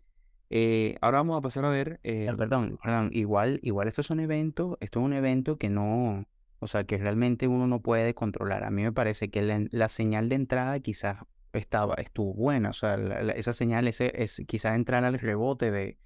eh, 0.50 0.96
ahora 1.00 1.18
vamos 1.18 1.38
a 1.38 1.40
pasar 1.40 1.64
a 1.64 1.68
ver. 1.68 2.00
Eh, 2.02 2.30
perdón, 2.36 2.78
perdón, 2.82 3.10
igual, 3.12 3.60
igual 3.62 3.88
esto 3.88 4.00
es 4.00 4.10
un 4.10 4.20
evento, 4.20 4.78
esto 4.80 5.00
es 5.00 5.04
un 5.04 5.12
evento 5.12 5.58
que 5.58 5.70
no, 5.70 6.26
o 6.58 6.66
sea, 6.66 6.84
que 6.84 6.98
realmente 6.98 7.48
uno 7.48 7.66
no 7.66 7.80
puede 7.82 8.14
controlar. 8.14 8.64
A 8.64 8.70
mí 8.70 8.82
me 8.82 8.92
parece 8.92 9.30
que 9.30 9.68
la, 9.70 9.88
señal 9.88 10.28
de 10.28 10.36
entrada 10.36 10.80
quizás 10.80 11.18
estaba, 11.52 11.94
estuvo 11.96 12.34
buena, 12.34 12.70
o 12.70 12.72
sea, 12.72 12.96
esa 13.36 13.52
señal 13.52 13.88
es, 13.88 14.00
es 14.00 14.42
quizás 14.46 14.74
entrar 14.74 15.04
al 15.04 15.18
rebote 15.18 15.70
de, 15.70 15.98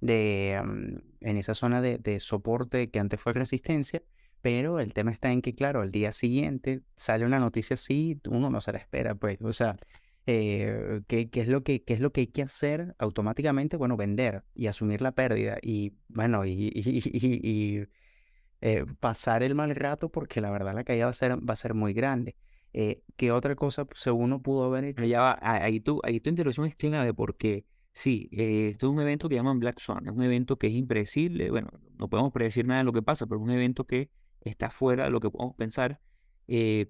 de 0.00 0.60
mm, 0.64 1.26
en 1.26 1.36
esa 1.36 1.54
zona 1.54 1.80
de, 1.80 1.98
de 1.98 2.20
soporte 2.20 2.90
que 2.90 2.98
antes 2.98 3.20
fue 3.20 3.32
resistencia 3.32 4.02
pero 4.46 4.78
el 4.78 4.92
tema 4.92 5.10
está 5.10 5.32
en 5.32 5.42
que, 5.42 5.52
claro, 5.52 5.80
al 5.80 5.90
día 5.90 6.12
siguiente 6.12 6.82
sale 6.94 7.24
una 7.24 7.40
noticia 7.40 7.74
así, 7.74 8.20
uno 8.30 8.48
no 8.48 8.60
se 8.60 8.70
la 8.70 8.78
espera, 8.78 9.16
pues. 9.16 9.38
O 9.42 9.52
sea, 9.52 9.76
eh, 10.26 11.02
¿qué, 11.06 11.30
qué 11.30 11.40
es 11.40 11.48
lo 11.48 11.62
que, 11.62 11.84
qué 11.84 11.94
es 11.94 12.00
lo 12.00 12.12
que 12.12 12.22
hay 12.22 12.26
que 12.26 12.42
hacer 12.42 12.94
automáticamente? 12.98 13.76
Bueno, 13.76 13.96
vender 13.96 14.44
y 14.54 14.66
asumir 14.66 15.00
la 15.00 15.12
pérdida 15.12 15.58
y, 15.62 15.94
bueno, 16.08 16.44
y, 16.44 16.72
y, 16.74 17.86
eh, 18.60 18.84
pasar 19.00 19.42
el 19.42 19.54
mal 19.54 19.74
rato 19.76 20.08
porque 20.10 20.40
la 20.40 20.50
verdad 20.50 20.74
la 20.74 20.84
caída 20.84 21.04
va 21.04 21.10
a 21.10 21.14
ser, 21.14 21.36
va 21.48 21.52
a 21.52 21.56
ser 21.56 21.74
muy 21.74 21.92
grande. 21.92 22.36
Eh, 22.72 23.02
¿Qué 23.16 23.30
otra 23.32 23.54
cosa 23.54 23.86
según 23.94 24.24
uno 24.24 24.42
pudo 24.42 24.64
haber 24.64 24.84
hecho? 24.84 25.04
ya 25.04 25.20
va, 25.20 25.38
ahí 25.40 25.80
tu, 25.80 26.00
ahí 26.02 26.20
tu 26.20 26.30
intervención 26.30 26.66
es 26.66 26.74
clave 26.74 27.14
porque 27.14 27.64
sí, 27.92 28.28
eh, 28.32 28.70
esto 28.70 28.86
es 28.86 28.92
un 28.92 29.00
evento 29.00 29.28
que 29.28 29.36
llaman 29.36 29.60
Black 29.60 29.78
Swan, 29.78 30.06
es 30.06 30.12
un 30.12 30.22
evento 30.22 30.58
que 30.58 30.66
es 30.66 30.74
impredecible, 30.74 31.50
bueno, 31.50 31.68
no 31.98 32.08
podemos 32.08 32.32
predecir 32.32 32.66
nada 32.66 32.80
de 32.80 32.84
lo 32.84 32.92
que 32.92 33.02
pasa, 33.02 33.26
pero 33.26 33.38
es 33.40 33.44
un 33.44 33.50
evento 33.52 33.86
que 33.86 34.10
está 34.40 34.70
fuera 34.70 35.04
de 35.04 35.10
lo 35.10 35.20
que 35.20 35.30
podemos 35.30 35.54
pensar. 35.56 36.00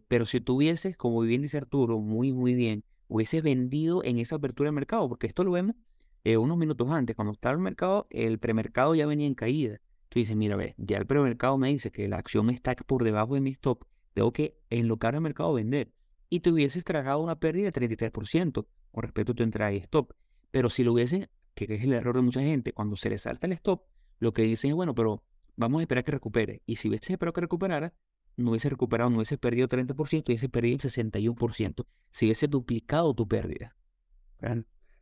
pero 0.09 0.27
si 0.27 0.41
tuvieses, 0.41 0.97
como 0.97 1.21
bien 1.21 1.43
dice 1.43 1.59
Arturo, 1.59 1.99
muy, 2.01 2.33
muy 2.33 2.55
bien, 2.55 2.85
hubiese 3.09 3.41
vendido 3.41 4.03
en 4.05 4.19
esa 4.19 4.37
apertura 4.37 4.69
de 4.69 4.73
mercado, 4.73 5.09
porque 5.09 5.27
esto 5.27 5.45
lo 5.45 5.53
vemos 5.53 5.77
eh, 6.25 6.37
unos 6.37 6.57
minutos 6.57 6.91
antes, 6.91 7.15
cuando 7.15 7.35
estaba 7.35 7.53
el 7.53 7.61
mercado, 7.61 8.09
el 8.11 8.41
premercado 8.41 8.97
ya 8.97 9.07
venía 9.07 9.29
en 9.29 9.37
caída. 9.37 9.81
Tú 10.09 10.19
dices, 10.19 10.35
mira, 10.35 10.57
ve, 10.57 10.75
ya 10.77 10.99
el 10.99 11.07
premercado 11.07 11.57
me 11.57 11.69
dice 11.69 11.93
que 11.93 12.09
la 12.09 12.17
acción 12.17 12.51
está 12.51 12.75
por 12.75 13.05
debajo 13.05 13.35
de 13.35 13.41
mi 13.41 13.51
stop, 13.51 13.85
tengo 14.13 14.33
que 14.33 14.59
enlocar 14.71 15.15
el 15.15 15.21
mercado 15.21 15.53
vender. 15.53 15.93
Y 16.29 16.41
te 16.41 16.51
hubieses 16.51 16.83
tragado 16.83 17.21
una 17.21 17.39
pérdida 17.39 17.71
de 17.71 17.73
33% 17.73 18.67
con 18.91 19.03
respecto 19.03 19.33
a 19.33 19.35
tu 19.37 19.43
entrada 19.45 19.73
y 19.73 19.77
stop. 19.77 20.15
Pero 20.51 20.69
si 20.69 20.83
lo 20.83 20.95
hubiesen, 20.95 21.29
que 21.55 21.73
es 21.73 21.85
el 21.85 21.93
error 21.93 22.17
de 22.17 22.23
mucha 22.23 22.41
gente, 22.41 22.73
cuando 22.73 22.97
se 22.97 23.09
le 23.09 23.19
salta 23.19 23.47
el 23.47 23.53
stop, 23.53 23.85
lo 24.19 24.33
que 24.33 24.43
dicen 24.43 24.71
es, 24.71 24.75
bueno, 24.75 24.97
pero 24.97 25.23
vamos 25.55 25.79
a 25.79 25.83
esperar 25.83 26.03
que 26.03 26.11
recupere. 26.11 26.63
Y 26.67 26.75
si 26.75 26.89
hubiese 26.89 27.13
esperado 27.13 27.35
que 27.35 27.43
recuperara, 27.43 27.95
no 28.37 28.51
hubiese 28.51 28.69
recuperado, 28.69 29.11
no 29.11 29.17
hubiese 29.17 29.39
perdido 29.39 29.69
30%, 29.69 30.25
hubiese 30.27 30.49
perdido 30.49 30.77
el 30.77 30.83
61%, 30.83 31.87
si 32.11 32.27
hubiese 32.27 32.49
duplicado 32.49 33.15
tu 33.15 33.27
pérdida. 33.27 33.77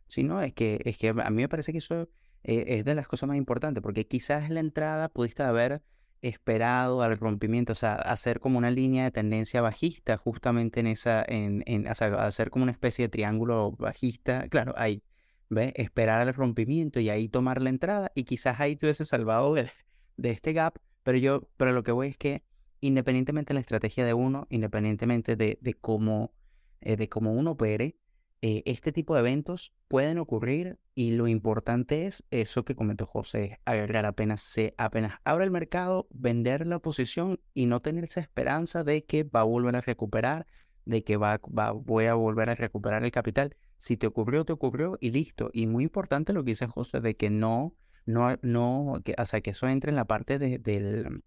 Sí, 0.07 0.23
no, 0.23 0.41
es 0.41 0.53
que, 0.53 0.81
es 0.85 0.97
que 0.97 1.09
a 1.09 1.31
mí 1.31 1.43
me 1.43 1.49
parece 1.49 1.73
que 1.73 1.79
eso 1.79 2.09
eh, 2.45 2.65
es 2.69 2.85
de 2.85 2.95
las 2.95 3.09
cosas 3.09 3.29
más 3.29 3.37
importantes, 3.37 3.83
porque 3.83 4.07
quizás 4.07 4.51
la 4.51 4.61
entrada 4.61 5.09
pudiste 5.09 5.43
haber 5.43 5.83
esperado 6.23 7.03
al 7.03 7.19
rompimiento, 7.19 7.73
o 7.73 7.77
sea, 7.77 7.95
hacer 7.95 8.41
como 8.41 8.57
una 8.59 8.71
línea 8.71 9.05
de 9.05 9.11
tendencia 9.11 9.61
bajista 9.61 10.17
justamente 10.17 10.81
en 10.81 10.87
esa, 10.87 11.23
en, 11.27 11.63
en 11.67 11.87
hacer 11.87 12.51
como 12.51 12.63
una 12.63 12.73
especie 12.73 13.05
de 13.05 13.09
triángulo 13.11 13.73
bajista, 13.73 14.49
claro, 14.49 14.73
ahí, 14.77 15.03
¿ves? 15.51 15.73
Esperar 15.77 16.21
al 16.21 16.33
rompimiento 16.33 17.01
y 17.01 17.11
ahí 17.11 17.29
tomar 17.29 17.61
la 17.61 17.71
entrada 17.71 18.11
y 18.15 18.25
quizás 18.25 18.59
ahí 18.61 18.77
te 18.77 18.87
hubiese 18.87 19.05
salvado 19.05 19.53
de, 19.55 19.69
de 20.17 20.31
este 20.31 20.53
gap, 20.55 20.79
pero 21.03 21.19
yo, 21.19 21.49
pero 21.57 21.73
lo 21.73 21.83
que 21.83 21.93
voy 21.93 22.09
es 22.09 22.17
que 22.17 22.43
independientemente 22.85 23.53
de 23.53 23.55
la 23.55 23.61
estrategia 23.61 24.05
de 24.05 24.13
uno, 24.13 24.47
independientemente 24.51 25.37
de, 25.37 25.77
cómo, 25.81 26.35
eh, 26.83 26.97
de 26.97 27.09
cómo 27.09 27.33
uno 27.33 27.53
opere, 27.53 27.97
eh, 28.43 28.63
este 28.67 28.93
tipo 28.93 29.15
de 29.15 29.21
eventos 29.21 29.73
pueden 29.89 30.19
ocurrir 30.19 30.79
y 30.95 31.13
lo 31.13 31.27
importante 31.27 32.05
es 32.05 32.25
eso 32.31 32.67
que 32.67 32.75
comentó 32.75 33.07
José, 33.07 33.59
agarrar 33.65 34.05
apenas 34.05 34.43
se 34.43 34.75
apenas 34.77 35.15
abra 35.25 35.45
el 35.45 35.51
mercado, 35.51 36.07
vender 36.11 36.67
la 36.67 36.79
posición 36.79 37.41
y 37.55 37.65
no 37.65 37.81
tener 37.81 38.05
esa 38.05 38.21
esperanza 38.21 38.85
de 38.85 39.07
que 39.07 39.23
va 39.25 39.41
a 39.41 39.45
volver 39.45 39.77
a 39.77 39.81
recuperar, 39.81 40.47
de 40.85 41.03
que 41.05 41.17
va, 41.17 41.41
va, 41.59 41.73
voy 41.73 42.05
a 42.05 42.13
volver 42.13 42.51
a 42.51 42.55
recuperar 42.55 43.03
el 43.03 43.13
capital. 43.13 43.57
Si 43.79 43.97
te 43.97 44.07
ocurrió, 44.07 44.45
te 44.45 44.53
ocurrió 44.53 44.99
y 45.01 45.11
listo. 45.11 45.49
Y 45.55 45.67
muy 45.67 45.85
importante 45.85 46.35
lo 46.35 46.45
que 46.45 46.51
dice 46.51 46.67
José 46.67 47.01
de 47.01 47.17
que 47.17 47.31
no, 47.31 47.75
no, 48.05 48.37
no, 48.43 49.01
que, 49.03 49.15
o 49.19 49.43
que 49.43 49.51
eso 49.51 49.69
entre 49.69 49.89
en 49.89 49.97
la 49.97 50.05
parte 50.07 50.39
de, 50.39 50.59
del, 50.59 51.23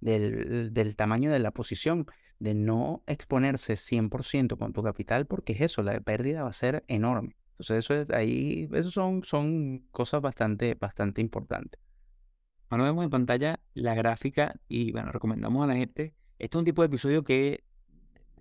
del, 0.00 0.72
del, 0.72 0.96
tamaño 0.96 1.30
de 1.30 1.38
la 1.38 1.50
posición, 1.50 2.06
de 2.38 2.54
no 2.54 3.02
exponerse 3.06 3.74
100% 3.74 4.58
con 4.58 4.72
tu 4.72 4.82
capital, 4.82 5.26
porque 5.26 5.52
es 5.54 5.60
eso, 5.60 5.82
la 5.82 5.98
pérdida 6.00 6.42
va 6.42 6.50
a 6.50 6.52
ser 6.52 6.84
enorme. 6.88 7.36
Entonces, 7.52 7.78
eso 7.78 7.94
es 7.94 8.10
ahí, 8.10 8.68
eso 8.72 8.90
son, 8.90 9.24
son 9.24 9.86
cosas 9.90 10.20
bastante, 10.20 10.74
bastante 10.74 11.22
importantes. 11.22 11.80
Bueno, 12.68 12.84
vemos 12.84 13.04
en 13.04 13.10
pantalla 13.10 13.60
la 13.74 13.94
gráfica 13.94 14.60
y 14.68 14.92
bueno, 14.92 15.12
recomendamos 15.12 15.64
a 15.64 15.66
la 15.66 15.76
gente. 15.76 16.14
Este 16.38 16.56
es 16.56 16.58
un 16.58 16.64
tipo 16.64 16.82
de 16.82 16.86
episodio 16.86 17.24
que, 17.24 17.64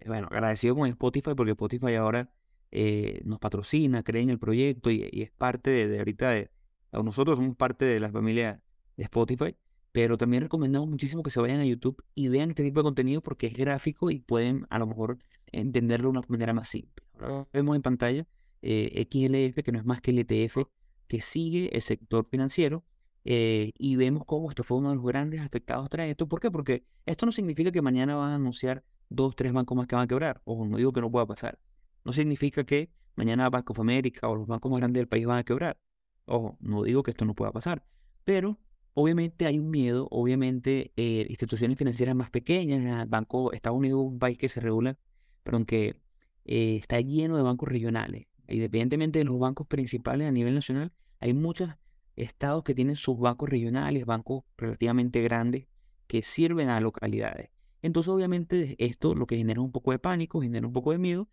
bueno, 0.06 0.28
agradecido 0.32 0.76
con 0.76 0.90
Spotify 0.90 1.34
porque 1.36 1.52
Spotify 1.52 1.94
ahora 1.96 2.30
eh, 2.72 3.22
nos 3.24 3.40
patrocina, 3.40 4.04
cree 4.04 4.22
en 4.22 4.32
el 4.32 4.40
proyecto 4.40 4.92
y, 4.92 5.10
es 5.14 5.32
parte 5.32 5.70
de, 5.70 5.88
de 5.88 6.00
ahorita 6.00 6.32
de, 6.32 6.52
nosotros 6.92 7.38
somos 7.38 7.56
parte 7.56 7.86
de 7.86 8.00
la 8.00 8.10
familia 8.10 8.62
de 8.98 9.04
Spotify. 9.04 9.56
Pero 9.96 10.18
también 10.18 10.44
recomendamos 10.44 10.90
muchísimo 10.90 11.24
que 11.24 11.30
se 11.30 11.40
vayan 11.40 11.62
a 11.62 11.66
YouTube 11.66 12.04
y 12.16 12.28
vean 12.28 12.50
este 12.50 12.64
tipo 12.64 12.82
de 12.82 12.84
contenido 12.84 13.22
porque 13.22 13.48
es 13.48 13.54
gráfico 13.54 14.12
y 14.12 14.20
pueden 14.20 14.68
a 14.70 14.78
lo 14.78 14.88
mejor 14.88 15.20
entenderlo 15.54 16.12
de 16.12 16.18
una 16.18 16.28
manera 16.28 16.52
más 16.52 16.68
simple. 16.68 17.06
Ahora 17.18 17.48
vemos 17.54 17.78
en 17.78 17.82
pantalla 17.82 18.28
eh, 18.62 19.08
XLF, 19.10 19.64
que 19.64 19.72
no 19.72 19.80
es 19.80 19.86
más 19.86 20.02
que 20.02 20.12
el 20.12 20.20
ETF, 20.20 20.66
que 21.08 21.22
sigue 21.22 21.74
el 21.74 21.82
sector 21.82 22.28
financiero. 22.28 22.84
Eh, 23.24 23.72
y 23.78 23.96
vemos 23.96 24.26
cómo 24.26 24.50
esto 24.50 24.64
fue 24.64 24.80
uno 24.80 24.90
de 24.90 24.98
los 24.98 25.06
grandes 25.06 25.40
afectados 25.40 25.90
tras 25.90 26.10
esto. 26.10 26.28
¿Por 26.28 26.42
qué? 26.42 26.52
Porque 26.52 26.84
esto 27.06 27.26
no 27.26 27.32
significa 27.32 27.72
que 27.72 27.82
mañana 27.82 28.16
van 28.16 28.32
a 28.32 28.36
anunciar 28.36 28.84
dos, 29.08 29.34
tres 29.38 29.54
bancos 29.54 29.78
más 29.78 29.88
que 29.88 29.96
van 29.96 30.04
a 30.04 30.08
quebrar. 30.08 30.42
Ojo, 30.44 30.66
no 30.66 30.76
digo 30.76 30.92
que 30.92 31.00
no 31.00 31.10
pueda 31.10 31.26
pasar. 31.26 31.58
No 32.04 32.12
significa 32.12 32.66
que 32.66 32.92
mañana 33.16 33.50
Bank 33.50 33.72
of 33.72 33.80
America 33.80 34.28
o 34.28 34.36
los 34.36 34.46
bancos 34.46 34.70
más 34.70 34.82
grandes 34.82 35.00
del 35.00 35.08
país 35.08 35.26
van 35.26 35.38
a 35.38 35.46
quebrar. 35.46 35.80
Ojo, 36.26 36.58
no 36.60 36.84
digo 36.84 37.02
que 37.02 37.12
esto 37.12 37.24
no 37.24 37.34
pueda 37.34 37.54
pasar. 37.54 37.86
Pero 38.26 38.60
Obviamente 38.98 39.46
hay 39.46 39.60
un 39.60 39.70
miedo, 39.70 40.08
obviamente 40.10 40.94
eh, 40.96 41.26
instituciones 41.30 41.78
financieras 41.78 42.16
más 42.16 42.30
pequeñas, 42.30 43.02
el 43.02 43.10
Banco 43.10 43.52
Estados 43.52 43.78
Unidos 43.78 44.06
un 44.06 44.20
país 44.20 44.38
que 44.38 44.48
se 44.48 44.62
regula, 44.62 44.98
pero 45.44 45.58
aunque 45.58 45.98
eh, 46.46 46.78
está 46.78 47.02
lleno 47.02 47.36
de 47.36 47.44
bancos 47.44 47.68
regionales. 47.68 48.28
Independientemente 48.48 49.20
de 49.20 49.26
los 49.26 49.38
bancos 49.38 49.68
principales 49.68 50.30
a 50.30 50.32
nivel 50.32 50.56
nacional, 50.56 50.94
hay 51.20 51.34
muchos 51.34 51.72
estados 52.16 52.64
que 52.64 52.74
tienen 52.74 52.96
sus 52.96 53.20
bancos 53.20 53.50
regionales, 53.50 54.06
bancos 54.06 54.46
relativamente 54.58 55.22
grandes, 55.22 55.68
que 56.08 56.22
sirven 56.22 56.70
a 56.70 56.80
localidades. 56.80 57.50
Entonces, 57.82 58.08
obviamente, 58.08 58.78
esto 58.80 59.14
lo 59.14 59.28
que 59.28 59.36
genera 59.36 59.60
un 59.60 59.74
poco 59.74 59.92
de 59.92 60.00
pánico, 60.00 60.42
genera 60.42 60.66
un 60.66 60.72
poco 60.72 60.94
de 60.94 61.00
miedo, 61.00 61.28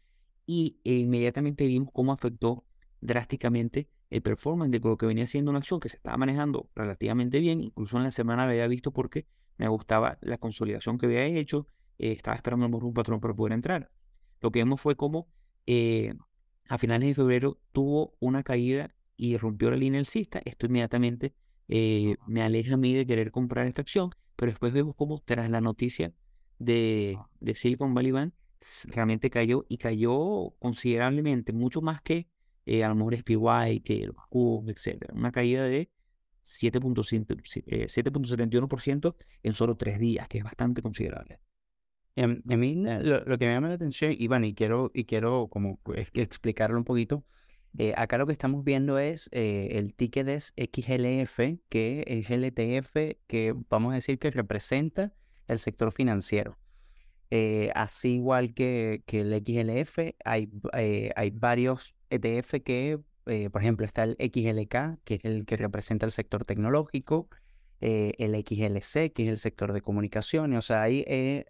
y 0.46 0.81
eh, 0.83 0.94
inmediatamente 0.94 1.64
vimos 1.68 1.90
cómo 1.92 2.12
afectó 2.12 2.64
drásticamente 3.01 3.88
el 4.12 4.20
performance 4.20 4.70
de 4.70 4.79
lo 4.79 4.98
que 4.98 5.07
venía 5.07 5.25
siendo 5.25 5.51
una 5.51 5.61
acción 5.61 5.81
que 5.81 5.88
se 5.88 5.96
estaba 5.96 6.18
manejando 6.18 6.68
relativamente 6.75 7.40
bien, 7.40 7.62
incluso 7.62 7.96
en 7.96 8.05
la 8.05 8.12
semana 8.12 8.44
lo 8.44 8.51
había 8.51 8.66
visto 8.66 8.92
porque 8.92 9.27
me 9.57 9.68
gustaba 9.68 10.18
la 10.20 10.37
consolidación 10.37 10.98
que 10.98 11.07
había 11.07 11.25
hecho, 11.25 11.66
eh, 11.98 12.12
estaba 12.12 12.37
esperando 12.37 12.66
un 12.66 12.92
patrón 12.92 13.20
para 13.20 13.35
poder 13.35 13.55
entrar. 13.55 13.90
Lo 14.42 14.51
que 14.53 14.59
vimos 14.59 14.83
fue 14.83 14.96
como 14.96 15.29
eh, 15.66 16.14
a 16.68 16.77
finales 16.77 17.09
de 17.09 17.14
febrero 17.14 17.59
tuvo 17.72 18.14
una 18.20 18.42
caída 18.42 18.94
y 19.16 19.38
rompió 19.38 19.70
la 19.70 19.77
línea 19.79 19.98
alcista. 19.98 20.42
Esto 20.44 20.66
inmediatamente 20.66 21.35
eh, 21.68 22.16
me 22.27 22.42
aleja 22.42 22.75
a 22.75 22.77
mí 22.77 22.92
de 22.92 23.07
querer 23.07 23.31
comprar 23.31 23.66
esta 23.66 23.81
acción, 23.81 24.11
pero 24.37 24.53
después 24.53 24.75
vemos 24.75 24.94
cómo 24.94 25.22
tras 25.25 25.48
la 25.48 25.62
noticia 25.62 26.12
de, 26.59 27.18
de 27.40 27.55
Silicon 27.55 27.94
Valley 27.94 28.11
Bank 28.11 28.35
realmente 28.85 29.31
cayó 29.31 29.64
y 29.68 29.79
cayó 29.79 30.55
considerablemente, 30.59 31.53
mucho 31.53 31.81
más 31.81 32.03
que 32.03 32.29
eh, 32.66 32.85
a 32.85 32.88
lo 32.88 32.94
mejor 32.94 33.16
SPY, 33.16 33.81
que 33.85 34.07
los 34.07 34.25
cubos, 34.29 34.68
etc. 34.68 35.07
Una 35.12 35.33
caída 35.33 35.64
de 35.64 35.90
7.71% 36.44 39.14
eh, 39.14 39.16
en 39.42 39.53
solo 39.53 39.77
tres 39.77 39.98
días, 39.98 40.29
que 40.29 40.38
es 40.38 40.44
bastante 40.44 40.81
considerable. 40.83 41.40
Em, 42.14 42.42
a, 42.48 42.57
mí 42.57 42.75
lo, 42.75 43.38
que 43.38 43.46
me 43.46 43.55
llama 43.55 43.68
la 43.68 43.75
atención, 43.75 44.12
y 44.12 44.29
y 44.33 44.55
quiero, 44.55 44.90
y 44.94 45.05
quiero 45.05 45.48
como 45.48 45.81
explicarlo 45.94 46.79
un 46.79 46.85
poquito, 46.85 47.25
eh, 47.79 47.94
acá 47.96 48.18
lo 48.18 48.27
que 48.27 48.35
estamos 48.35 48.64
viendo 48.64 48.98
es 48.98 49.31
el 49.33 49.94
ticket 49.94 50.29
es 50.29 50.53
XLF, 50.57 51.59
que 51.70 52.05
es 52.07 52.29
el 52.31 52.44
ETF 52.44 53.16
que 53.27 53.55
vamos 53.70 53.92
a 53.92 53.94
decir 53.94 54.18
que 54.18 54.31
representa 54.31 55.14
el 55.48 55.59
sector 55.59 55.90
financiero. 55.92 56.59
así 57.75 58.16
igual 58.16 58.53
que, 58.53 59.03
que, 59.07 59.22
el 59.22 59.33
XLF, 59.33 59.98
hay, 60.25 60.51
hay 61.16 61.31
varios 61.31 61.94
ETF 62.12 62.62
que, 62.64 63.01
eh, 63.27 63.51
por 63.51 63.62
ejemplo, 63.62 63.87
está 63.87 64.05
el 64.05 64.16
XLK, 64.18 64.98
que 65.05 65.14
es 65.14 65.25
el 65.25 65.44
que 65.44 65.57
representa 65.57 66.07
el 66.07 66.12
sector 66.12 66.44
tecnológico, 66.44 67.29
eh, 67.81 68.12
el 68.18 68.35
XLC, 68.35 69.12
que 69.12 69.25
es 69.25 69.29
el 69.29 69.38
sector 69.38 69.72
de 69.72 69.81
comunicaciones, 69.81 70.59
o 70.59 70.62
sea, 70.62 70.83
hay, 70.83 71.05
eh, 71.09 71.44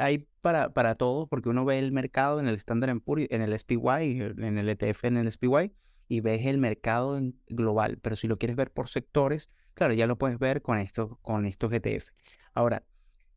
hay 0.00 0.26
para, 0.40 0.72
para 0.72 0.94
todo, 0.94 1.28
porque 1.28 1.48
uno 1.48 1.64
ve 1.64 1.78
el 1.78 1.92
mercado 1.92 2.40
en 2.40 2.48
el 2.48 2.56
Standard 2.56 3.00
Poor's, 3.00 3.28
en 3.30 3.42
el 3.42 3.56
SPY, 3.56 4.20
en 4.38 4.58
el 4.58 4.68
ETF, 4.68 5.04
en 5.04 5.16
el 5.16 5.30
SPY, 5.30 5.72
y 6.08 6.20
ves 6.20 6.46
el 6.46 6.58
mercado 6.58 7.20
global, 7.48 7.98
pero 8.00 8.16
si 8.16 8.26
lo 8.26 8.38
quieres 8.38 8.56
ver 8.56 8.72
por 8.72 8.88
sectores, 8.88 9.50
claro, 9.74 9.94
ya 9.94 10.06
lo 10.06 10.18
puedes 10.18 10.38
ver 10.38 10.62
con 10.62 10.78
estos, 10.78 11.18
con 11.20 11.46
estos 11.46 11.72
ETF. 11.72 12.10
Ahora, 12.54 12.84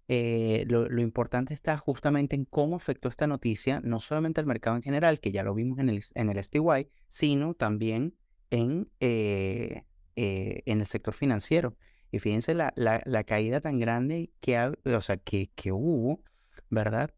eh, 0.09 0.65
lo, 0.67 1.01
importante 1.01 1.53
está 1.53 1.77
justamente 1.77 2.35
en 2.35 2.43
cómo 2.43 2.75
afectó 2.75 3.09
esta 3.09 3.27
noticia, 3.27 3.79
no 3.83 3.99
solamente 3.99 4.41
al 4.41 4.47
mercado 4.47 4.75
en 4.75 4.81
general, 4.81 5.19
que 5.19 5.31
ya 5.31 5.43
lo 5.43 5.53
vimos 5.53 5.79
en 5.79 5.87
el, 5.87 6.03
en 6.15 6.29
el 6.29 6.43
SPY, 6.43 6.89
sino 7.07 7.53
también 7.53 8.15
en, 8.49 8.89
eh, 8.99 9.83
eh, 10.15 10.63
en 10.65 10.81
el 10.81 10.87
sector 10.87 11.13
financiero. 11.13 11.77
Y 12.11 12.19
fíjense 12.19 12.55
la, 12.55 12.73
la, 12.75 13.23
caída 13.23 13.61
tan 13.61 13.79
grande 13.79 14.31
que, 14.41 14.57
o 14.59 15.01
sea, 15.01 15.17
que, 15.17 15.51
que 15.55 15.71
hubo, 15.71 16.23
¿verdad? 16.69 17.13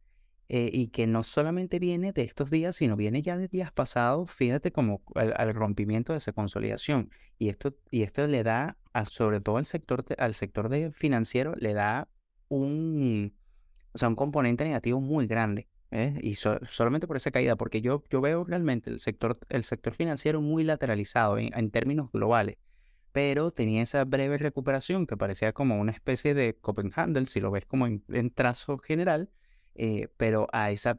eh, 0.53 0.69
y 0.73 0.87
que 0.87 1.07
no 1.07 1.23
solamente 1.23 1.79
viene 1.79 2.11
de 2.11 2.23
estos 2.23 2.49
días, 2.49 2.75
sino 2.75 2.97
viene 2.97 3.21
ya 3.21 3.37
de 3.37 3.47
días 3.47 3.71
pasados, 3.71 4.29
fíjate 4.31 4.73
como 4.73 5.01
al, 5.15 5.53
rompimiento 5.53 6.11
de 6.11 6.17
esa 6.17 6.33
consolidación. 6.33 7.09
Y 7.39 7.47
esto, 7.47 7.77
y 7.89 8.03
esto 8.03 8.27
le 8.27 8.43
da, 8.43 8.77
a, 8.91 9.05
sobre 9.05 9.39
todo 9.39 9.55
al 9.55 9.65
sector, 9.65 10.03
al 10.17 10.33
sector 10.33 10.67
de 10.67 10.91
financiero, 10.91 11.55
le 11.55 11.73
da 11.73 12.09
un, 12.57 13.33
o 13.93 13.97
sea, 13.97 14.09
un 14.09 14.15
componente 14.15 14.63
negativo 14.63 15.01
muy 15.01 15.27
grande. 15.27 15.67
¿eh? 15.91 16.17
Y 16.21 16.35
solamente 16.35 17.07
por 17.07 17.17
esa 17.17 17.31
caída, 17.31 17.55
porque 17.55 17.81
yo, 17.81 18.03
yo 18.09 18.21
veo 18.21 18.43
realmente 18.43 18.89
el 18.89 18.99
sector, 18.99 19.39
el 19.49 19.63
sector 19.63 19.93
financiero 19.93 20.41
muy 20.41 20.63
lateralizado 20.63 21.37
en, 21.37 21.71
términos 21.71 22.11
globales 22.11 22.57
pero 23.13 23.51
tenía 23.51 23.81
esa 23.83 24.05
breve 24.05 24.37
recuperación 24.37 25.05
que 25.05 25.17
parecía 25.17 25.51
como 25.51 25.77
una 25.81 25.91
especie 25.91 26.33
de 26.33 26.55
Copenhagen, 26.55 27.25
si 27.25 27.41
lo 27.41 27.51
ves 27.51 27.65
como 27.65 27.85
en 27.85 28.31
trazo 28.33 28.77
general, 28.77 29.29
eh, 29.75 30.09
pero 30.17 30.47
a 30.51 30.71
esa 30.71 30.97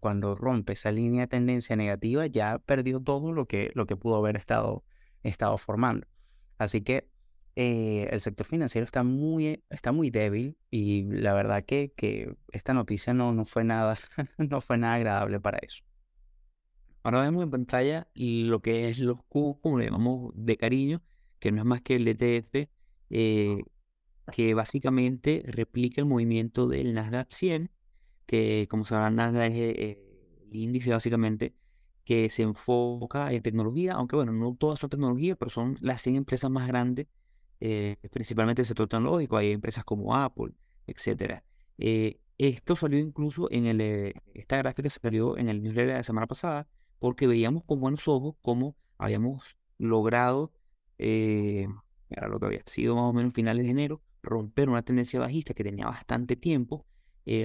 cuando 0.00 0.34
rompe 0.34 0.72
esa 0.72 0.90
línea 0.90 1.22
de 1.22 1.26
tendencia 1.28 1.76
negativa 1.76 2.26
ya 2.26 2.58
perdió 2.58 3.00
todo 3.00 3.32
lo 3.32 3.46
que, 3.46 3.70
lo 3.74 3.86
que 3.86 3.96
pudo 3.96 4.16
haber 4.16 4.36
estado, 4.36 4.84
estado 5.22 5.56
formando. 5.58 6.06
Así 6.58 6.82
que 6.82 7.08
eh, 7.60 8.08
el 8.12 8.20
sector 8.20 8.46
financiero 8.46 8.84
está 8.84 9.02
muy, 9.02 9.64
está 9.68 9.90
muy 9.90 10.10
débil 10.10 10.56
y 10.70 11.02
la 11.10 11.34
verdad 11.34 11.64
que, 11.64 11.92
que 11.96 12.36
esta 12.52 12.72
noticia 12.72 13.14
no, 13.14 13.32
no, 13.32 13.44
fue 13.44 13.64
nada, 13.64 13.96
no 14.38 14.60
fue 14.60 14.78
nada 14.78 14.94
agradable 14.94 15.40
para 15.40 15.58
eso. 15.58 15.82
Ahora 17.02 17.22
vemos 17.22 17.42
en 17.42 17.50
pantalla 17.50 18.06
lo 18.14 18.60
que 18.62 18.88
es 18.88 19.00
los 19.00 19.24
cubos, 19.24 19.56
como 19.60 19.78
le 19.78 19.86
llamamos 19.86 20.30
de 20.36 20.56
cariño, 20.56 21.02
que 21.40 21.50
no 21.50 21.58
es 21.58 21.64
más 21.64 21.82
que 21.82 21.96
el 21.96 22.06
ETF, 22.06 22.68
eh, 23.10 23.64
que 24.30 24.54
básicamente 24.54 25.42
replica 25.44 26.00
el 26.00 26.06
movimiento 26.06 26.68
del 26.68 26.94
Nasdaq 26.94 27.32
100 27.32 27.72
que 28.24 28.68
como 28.70 28.84
sabrán, 28.84 29.16
Nasdaq 29.16 29.50
es 29.52 29.76
el 30.52 30.56
índice 30.56 30.90
básicamente 30.90 31.56
que 32.04 32.30
se 32.30 32.42
enfoca 32.42 33.32
en 33.32 33.42
tecnología, 33.42 33.94
aunque 33.94 34.14
bueno, 34.14 34.32
no 34.32 34.54
todas 34.54 34.78
son 34.78 34.90
tecnología, 34.90 35.34
pero 35.34 35.50
son 35.50 35.76
las 35.80 36.02
100 36.02 36.16
empresas 36.16 36.50
más 36.52 36.68
grandes, 36.68 37.08
eh, 37.60 37.96
principalmente 38.10 38.62
el 38.62 38.66
sector 38.66 38.88
tecnológico, 38.88 39.36
hay 39.36 39.52
empresas 39.52 39.84
como 39.84 40.14
Apple, 40.14 40.52
etc. 40.86 41.42
Eh, 41.78 42.20
esto 42.38 42.76
salió 42.76 42.98
incluso 42.98 43.50
en 43.50 43.66
el, 43.66 44.14
esta 44.34 44.58
gráfica 44.58 44.88
salió 44.90 45.36
en 45.36 45.48
el 45.48 45.62
newsletter 45.62 45.88
de 45.88 45.98
la 45.98 46.04
semana 46.04 46.26
pasada, 46.26 46.68
porque 46.98 47.26
veíamos 47.26 47.64
con 47.64 47.80
buenos 47.80 48.06
ojos 48.08 48.36
cómo 48.42 48.76
habíamos 48.96 49.56
logrado, 49.78 50.52
era 50.98 52.28
lo 52.28 52.40
que 52.40 52.46
había 52.46 52.62
sido 52.66 52.96
más 52.96 53.04
o 53.04 53.12
menos 53.12 53.32
finales 53.32 53.64
de 53.64 53.70
enero, 53.70 54.02
romper 54.22 54.68
una 54.68 54.82
tendencia 54.82 55.20
bajista 55.20 55.54
que 55.54 55.64
tenía 55.64 55.86
bastante 55.86 56.36
tiempo, 56.36 56.84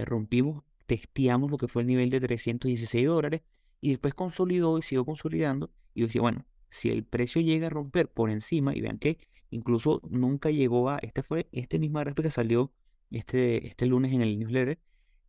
rompimos 0.06 0.63
testeamos 0.86 1.49
lo 1.49 1.58
que 1.58 1.67
fue 1.67 1.82
el 1.82 1.88
nivel 1.88 2.10
de 2.10 2.19
316 2.19 3.08
dólares 3.08 3.41
y 3.82 3.89
después 3.89 4.13
consolidó 4.13 4.78
y 4.78 4.82
siguió 4.82 5.06
consolidando. 5.06 5.71
Y 5.93 6.02
yo 6.02 6.08
decía, 6.08 6.21
bueno, 6.21 6.45
si 6.73 6.89
el 6.89 7.05
precio 7.05 7.39
llega 7.39 7.67
a 7.67 7.69
romper 7.69 8.09
por 8.09 8.31
encima, 8.31 8.75
y 8.75 8.81
vean 8.81 8.97
que 8.97 9.19
incluso 9.51 10.01
nunca 10.09 10.49
llegó 10.49 10.89
a, 10.89 10.97
este 10.97 11.21
fue, 11.21 11.47
este 11.51 11.77
mismo 11.77 11.99
gráfico 11.99 12.23
que 12.23 12.31
salió 12.31 12.73
este, 13.12 13.67
este 13.67 13.86
lunes 13.86 14.12
en 14.12 14.23
el 14.23 14.39
newsletter, 14.39 14.79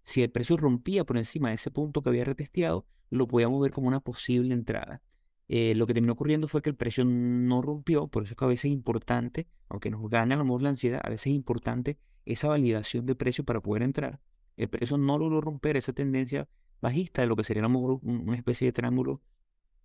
si 0.02 0.22
el 0.22 0.30
precio 0.30 0.56
rompía 0.56 1.04
por 1.04 1.18
encima 1.18 1.50
de 1.50 1.56
ese 1.56 1.70
punto 1.70 2.02
que 2.02 2.08
había 2.08 2.24
retesteado, 2.24 2.86
lo 3.10 3.28
podíamos 3.28 3.60
ver 3.60 3.72
como 3.72 3.88
una 3.88 4.00
posible 4.00 4.54
entrada. 4.54 5.02
Eh, 5.48 5.74
lo 5.74 5.86
que 5.86 5.92
terminó 5.92 6.14
ocurriendo 6.14 6.48
fue 6.48 6.62
que 6.62 6.70
el 6.70 6.76
precio 6.76 7.04
no 7.04 7.60
rompió, 7.60 8.08
por 8.08 8.22
eso 8.22 8.32
es 8.32 8.38
que 8.38 8.44
a 8.46 8.48
veces 8.48 8.64
es 8.64 8.72
importante, 8.72 9.46
aunque 9.68 9.90
nos 9.90 10.08
gane 10.08 10.32
a 10.32 10.38
lo 10.38 10.44
mejor 10.44 10.62
la 10.62 10.70
ansiedad, 10.70 11.00
a 11.04 11.10
veces 11.10 11.26
es 11.26 11.34
importante 11.34 11.98
esa 12.24 12.48
validación 12.48 13.04
de 13.04 13.14
precio 13.16 13.44
para 13.44 13.60
poder 13.60 13.82
entrar. 13.82 14.18
El 14.56 14.68
precio 14.70 14.96
no 14.96 15.18
logró 15.18 15.42
romper 15.42 15.76
esa 15.76 15.92
tendencia 15.92 16.48
bajista 16.80 17.20
de 17.20 17.28
lo 17.28 17.36
que 17.36 17.44
sería 17.44 17.66
una 17.66 18.36
especie 18.36 18.66
de 18.66 18.72
triángulo 18.72 19.20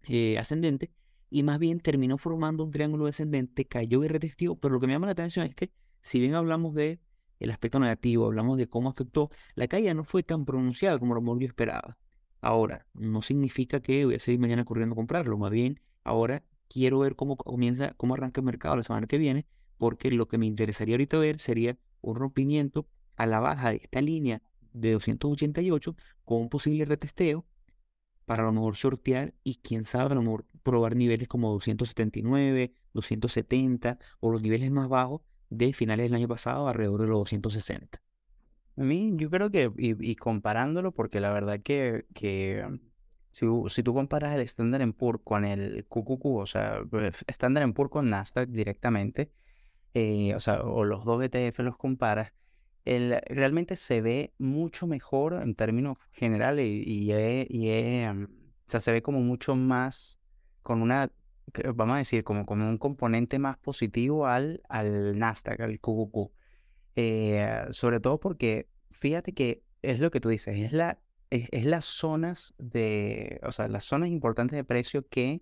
eh, 0.07 0.37
ascendente 0.37 0.93
y 1.29 1.43
más 1.43 1.59
bien 1.59 1.79
terminó 1.79 2.17
formando 2.17 2.63
un 2.63 2.71
triángulo 2.71 3.05
descendente, 3.05 3.65
cayó 3.65 4.03
y 4.03 4.07
retestió, 4.07 4.55
pero 4.55 4.73
lo 4.73 4.79
que 4.79 4.87
me 4.87 4.93
llama 4.93 5.07
la 5.07 5.13
atención 5.13 5.45
es 5.45 5.55
que 5.55 5.71
si 6.01 6.19
bien 6.19 6.35
hablamos 6.35 6.73
de 6.73 6.99
el 7.39 7.51
aspecto 7.51 7.79
negativo, 7.79 8.25
hablamos 8.25 8.57
de 8.57 8.67
cómo 8.67 8.89
afectó, 8.89 9.29
la 9.55 9.67
caída 9.67 9.93
no 9.93 10.03
fue 10.03 10.23
tan 10.23 10.45
pronunciada 10.45 10.99
como 10.99 11.15
lo 11.15 11.39
yo 11.39 11.47
esperaba. 11.47 11.97
Ahora, 12.41 12.85
no 12.93 13.21
significa 13.21 13.79
que 13.81 14.05
voy 14.05 14.15
a 14.15 14.19
seguir 14.19 14.39
mañana 14.39 14.65
corriendo 14.65 14.93
a 14.93 14.95
comprarlo, 14.97 15.37
más 15.37 15.51
bien 15.51 15.79
ahora 16.03 16.43
quiero 16.67 16.99
ver 16.99 17.15
cómo 17.15 17.37
comienza, 17.37 17.93
cómo 17.97 18.13
arranca 18.13 18.41
el 18.41 18.45
mercado 18.45 18.75
la 18.75 18.83
semana 18.83 19.07
que 19.07 19.17
viene, 19.17 19.45
porque 19.77 20.11
lo 20.11 20.27
que 20.27 20.37
me 20.37 20.45
interesaría 20.45 20.95
ahorita 20.95 21.17
ver 21.17 21.39
sería 21.39 21.77
un 22.01 22.15
rompimiento 22.15 22.87
a 23.15 23.25
la 23.25 23.39
baja 23.39 23.71
de 23.71 23.77
esta 23.77 24.01
línea 24.01 24.41
de 24.73 24.93
288 24.93 25.95
con 26.23 26.41
un 26.41 26.49
posible 26.49 26.85
retesteo 26.85 27.45
para 28.29 28.43
a 28.43 28.45
lo 28.45 28.51
mejor 28.51 28.75
sortear 28.75 29.33
y 29.43 29.55
quién 29.55 29.85
sabe 29.85 30.11
a 30.11 30.13
lo 30.13 30.21
mejor 30.21 30.45
probar 30.61 30.95
niveles 30.95 31.27
como 31.27 31.49
279, 31.49 32.75
270 32.93 33.97
o 34.19 34.29
los 34.29 34.43
niveles 34.43 34.69
más 34.69 34.87
bajos 34.87 35.21
de 35.49 35.73
finales 35.73 36.11
del 36.11 36.13
año 36.13 36.27
pasado 36.27 36.67
alrededor 36.67 37.01
de 37.01 37.07
los 37.07 37.17
260. 37.17 37.99
A 38.77 38.83
mí 38.83 39.13
yo 39.15 39.31
creo 39.31 39.49
que, 39.49 39.71
y, 39.79 40.15
comparándolo, 40.15 40.91
porque 40.91 41.19
la 41.19 41.31
verdad 41.31 41.59
que, 41.63 42.05
que 42.13 42.63
si, 43.31 43.47
si, 43.69 43.81
tú 43.81 43.95
comparas 43.95 44.35
el 44.35 44.41
Standard 44.41 44.93
Poor's 44.93 45.21
con 45.23 45.43
el 45.43 45.87
QQQ, 45.89 46.25
o 46.25 46.45
sea, 46.45 46.83
pues, 46.87 47.25
Standard 47.25 47.73
Poor's 47.73 47.89
con 47.89 48.11
Nasdaq 48.11 48.47
directamente, 48.49 49.31
eh, 49.95 50.35
o 50.35 50.39
sea, 50.39 50.61
o 50.61 50.83
los 50.83 51.03
dos 51.03 51.23
ETF 51.23 51.61
los 51.61 51.77
comparas, 51.77 52.31
realmente 52.85 53.75
se 53.75 54.01
ve 54.01 54.33
mucho 54.37 54.87
mejor 54.87 55.33
en 55.33 55.55
términos 55.55 55.97
generales 56.11 56.65
y, 56.67 57.11
mm, 57.11 58.27
se 58.67 58.91
ve 58.91 59.01
como 59.01 59.21
mucho 59.21 59.55
más 59.55 60.19
con 60.63 60.81
una, 60.81 61.11
vamos 61.75 61.95
a 61.95 61.99
decir, 61.99 62.23
como, 62.23 62.45
como 62.45 62.67
un 62.69 62.77
componente 62.77 63.39
más 63.39 63.57
positivo 63.57 64.27
al, 64.27 64.61
al 64.69 65.17
Nasdaq, 65.17 65.59
al 65.61 65.79
QQQ. 65.79 66.31
Eh, 66.95 67.65
sobre 67.71 67.99
todo 67.99 68.19
porque 68.19 68.67
fíjate 68.91 69.33
que 69.33 69.63
es 69.81 69.99
lo 69.99 70.11
que 70.11 70.19
tú 70.19 70.29
dices, 70.29 70.57
es, 70.57 70.73
la, 70.73 70.99
es 71.29 71.65
las 71.65 71.85
zonas 71.85 72.53
de, 72.57 73.39
o 73.43 73.51
sea, 73.51 73.67
las 73.67 73.85
zonas 73.85 74.09
importantes 74.09 74.57
de 74.57 74.63
precio 74.63 75.07
que 75.07 75.41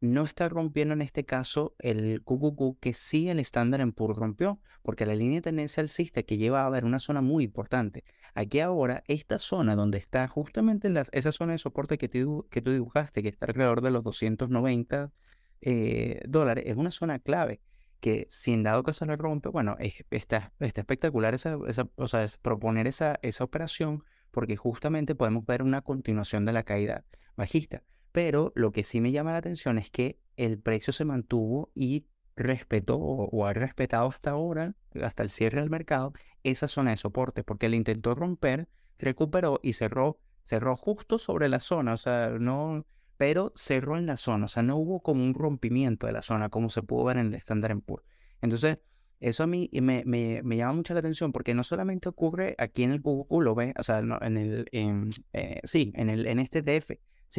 no 0.00 0.24
está 0.24 0.48
rompiendo 0.48 0.94
en 0.94 1.02
este 1.02 1.24
caso 1.24 1.74
el 1.78 2.22
QQQ 2.24 2.80
que 2.80 2.94
sí 2.94 3.28
el 3.28 3.38
estándar 3.38 3.80
en 3.80 3.92
PUR 3.92 4.16
rompió, 4.16 4.60
porque 4.82 5.06
la 5.06 5.14
línea 5.14 5.36
de 5.36 5.42
tendencia 5.42 5.82
alcista 5.82 6.22
que 6.22 6.38
lleva 6.38 6.64
a 6.64 6.70
ver 6.70 6.84
una 6.84 6.98
zona 6.98 7.20
muy 7.20 7.44
importante. 7.44 8.04
Aquí 8.34 8.60
ahora, 8.60 9.02
esta 9.08 9.38
zona 9.38 9.74
donde 9.76 9.98
está 9.98 10.26
justamente 10.28 10.88
esa 11.12 11.32
zona 11.32 11.52
de 11.52 11.58
soporte 11.58 11.98
que, 11.98 12.08
que 12.08 12.62
tú 12.62 12.70
dibujaste, 12.70 13.22
que 13.22 13.28
está 13.28 13.46
alrededor 13.46 13.82
de 13.82 13.90
los 13.90 14.02
290 14.04 15.12
eh, 15.60 16.22
dólares, 16.26 16.64
es 16.66 16.76
una 16.76 16.90
zona 16.90 17.18
clave 17.18 17.60
que 18.00 18.26
si 18.30 18.52
en 18.52 18.62
dado 18.62 18.82
caso 18.82 19.04
la 19.04 19.16
rompe, 19.16 19.50
bueno, 19.50 19.76
está, 20.10 20.54
está 20.58 20.80
espectacular 20.80 21.34
esa, 21.34 21.58
o 21.58 22.08
sea, 22.08 22.24
es 22.24 22.38
proponer 22.38 22.86
esa, 22.86 23.18
esa 23.22 23.44
operación 23.44 24.04
porque 24.30 24.56
justamente 24.56 25.14
podemos 25.14 25.44
ver 25.44 25.62
una 25.62 25.82
continuación 25.82 26.46
de 26.46 26.52
la 26.54 26.62
caída 26.62 27.04
bajista. 27.36 27.82
Pero 28.12 28.52
lo 28.54 28.72
que 28.72 28.84
sí 28.84 29.00
me 29.00 29.12
llama 29.12 29.32
la 29.32 29.38
atención 29.38 29.78
es 29.78 29.90
que 29.90 30.18
el 30.36 30.58
precio 30.58 30.92
se 30.92 31.04
mantuvo 31.04 31.70
y 31.74 32.06
respetó 32.36 32.96
o, 32.98 33.46
ha 33.46 33.52
respetado 33.52 34.08
hasta 34.08 34.30
ahora, 34.30 34.74
hasta 35.02 35.22
el 35.22 35.30
cierre 35.30 35.60
del 35.60 35.70
mercado, 35.70 36.12
esa 36.42 36.68
zona 36.68 36.92
de 36.92 36.96
soporte, 36.96 37.44
porque 37.44 37.68
le 37.68 37.76
intentó 37.76 38.14
romper, 38.14 38.68
recuperó 38.98 39.60
y 39.62 39.74
cerró, 39.74 40.18
cerró 40.42 40.76
justo 40.76 41.18
sobre 41.18 41.48
la 41.48 41.60
zona, 41.60 41.92
o 41.92 41.96
sea, 41.96 42.30
no, 42.40 42.86
pero 43.16 43.52
cerró 43.56 43.96
en 43.98 44.06
la 44.06 44.16
zona, 44.16 44.46
o 44.46 44.48
sea, 44.48 44.62
no 44.62 44.76
hubo 44.76 45.02
como 45.02 45.22
un 45.22 45.34
rompimiento 45.34 46.06
de 46.06 46.12
la 46.12 46.22
zona, 46.22 46.48
como 46.48 46.70
se 46.70 46.82
pudo 46.82 47.04
ver 47.04 47.18
en 47.18 47.26
el 47.28 47.34
Standard 47.34 47.78
Poor's. 47.82 48.04
Entonces, 48.40 48.78
eso 49.20 49.42
a 49.42 49.46
mí 49.46 49.68
me, 49.74 50.02
me, 50.06 50.40
me, 50.42 50.56
llama 50.56 50.72
mucho 50.72 50.94
la 50.94 51.00
atención 51.00 51.30
porque 51.30 51.52
no 51.52 51.62
solamente 51.62 52.08
ocurre 52.08 52.54
aquí 52.56 52.84
en 52.84 52.92
el 52.92 53.02
QQQ, 53.02 53.30
lo 53.42 53.54
ve, 53.54 53.74
o 53.78 53.82
sea, 53.82 53.98
en 53.98 54.38
el, 54.38 54.66
eh, 54.72 55.60
sí, 55.64 55.92
en, 55.94 56.08
el, 56.08 56.26
en 56.26 56.38
este 56.38 56.62
DF, 56.62 56.92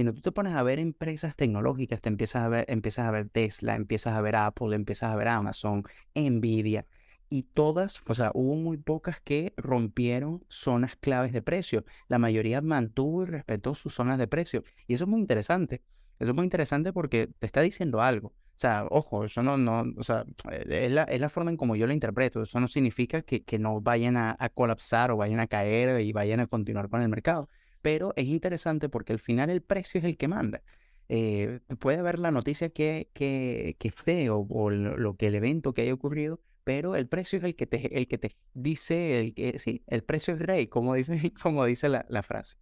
no 0.04 0.14
tú 0.14 0.22
te 0.22 0.32
pones 0.32 0.56
a 0.56 0.64
ver 0.64 0.80
empresas 0.80 1.36
tecnológicas, 1.36 2.02
te 2.02 2.10
empiezas 2.10 2.44
a 2.44 2.50
ver, 2.50 2.66
empiezas 2.70 3.08
a 3.08 3.12
ver 3.12 3.30
Tesla, 3.30 3.76
empiezas 3.76 4.14
a 4.16 4.22
ver 4.22 4.36
Apple, 4.36 4.76
empiezas 4.76 5.12
a 5.12 5.16
ver 5.16 5.28
Amazon, 5.28 5.84
Nvidia, 6.16 6.86
y 7.30 7.44
todas, 7.44 8.02
o 8.08 8.14
sea, 8.14 8.32
hubo 8.34 8.56
muy 8.56 8.78
pocas 8.78 9.22
que 9.22 9.54
rompieron 9.56 10.44
zonas 10.50 10.98
claves 10.98 11.32
de 11.32 11.42
precio. 11.42 11.86
La 12.10 12.20
mayoría 12.20 12.62
mantuvo 12.62 13.24
y 13.24 13.26
respetó 13.26 13.74
sus 13.74 13.94
zonas 13.94 14.18
de 14.20 14.28
precio. 14.28 14.64
Y 14.86 14.96
eso 14.96 15.06
es 15.06 15.10
muy 15.10 15.22
interesante. 15.22 15.82
Eso 16.20 16.32
es 16.32 16.36
muy 16.36 16.44
interesante 16.44 16.92
porque 16.92 17.28
te 17.40 17.46
está 17.46 17.62
diciendo 17.62 18.02
algo. 18.02 18.28
O 18.30 18.60
sea, 18.62 18.86
ojo, 18.90 19.24
eso 19.24 19.42
no, 19.44 19.58
no, 19.58 19.86
o 19.98 20.04
sea, 20.04 20.26
es 20.52 20.92
la, 20.92 21.04
es 21.04 21.22
la 21.22 21.30
forma 21.30 21.52
en 21.52 21.58
como 21.58 21.78
yo 21.78 21.88
lo 21.88 21.94
interpreto. 21.94 22.42
Eso 22.42 22.60
no 22.60 22.68
significa 22.68 23.22
que, 23.22 23.44
que 23.44 23.58
no 23.60 23.80
vayan 23.80 24.18
a, 24.18 24.36
a 24.38 24.50
colapsar 24.50 25.12
o 25.12 25.18
vayan 25.18 25.40
a 25.40 25.48
caer 25.48 26.02
y 26.02 26.12
vayan 26.12 26.42
a 26.42 26.48
continuar 26.48 26.90
con 26.90 27.02
el 27.02 27.08
mercado 27.08 27.48
pero 27.82 28.14
es 28.16 28.26
interesante 28.28 28.90
porque 28.90 29.14
al 29.14 29.20
final 29.20 29.50
el 29.50 29.62
precio 29.62 30.00
es 30.00 30.06
el 30.06 30.18
que 30.18 30.28
manda. 30.28 30.62
Eh, 31.10 31.60
puede 31.80 32.00
haber 32.00 32.20
la 32.20 32.32
noticia 32.32 32.70
que, 32.70 33.10
que, 33.14 33.76
que 33.80 33.90
esté 33.90 34.30
o, 34.30 34.70
lo, 34.70 35.16
que 35.18 35.28
el 35.28 35.36
evento 35.36 35.74
que 35.74 35.82
haya 35.82 35.94
ocurrido, 35.94 36.40
pero 36.64 36.96
el 36.96 37.08
precio 37.08 37.38
es 37.38 37.44
el 37.44 37.56
que 37.56 37.68
te, 37.68 37.98
el 37.98 38.08
que 38.08 38.18
te 38.18 38.38
dice, 38.54 39.20
el 39.20 39.34
que, 39.34 39.60
sí, 39.60 39.84
el 39.88 40.04
precio 40.04 40.34
es 40.34 40.42
rey, 40.42 40.68
como 40.68 40.94
dice, 40.94 41.34
como 41.42 41.66
dice 41.66 41.90
la, 41.90 42.24
frase. 42.24 42.58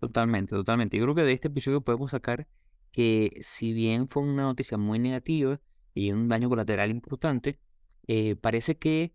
Totalmente, 0.00 0.54
totalmente. 0.54 0.96
Yo 0.96 1.04
creo 1.04 1.14
que 1.14 1.22
de 1.22 1.32
este 1.32 1.48
episodio 1.48 1.82
podemos 1.82 2.12
sacar 2.12 2.46
que 2.92 3.38
si 3.42 3.72
bien 3.72 4.08
fue 4.08 4.22
una 4.22 4.44
noticia 4.44 4.78
muy 4.78 4.98
negativa 4.98 5.60
y 5.92 6.12
un 6.12 6.28
daño 6.28 6.48
colateral 6.48 6.90
importante, 6.90 7.58
eh, 8.06 8.36
parece 8.36 8.78
que 8.78 9.14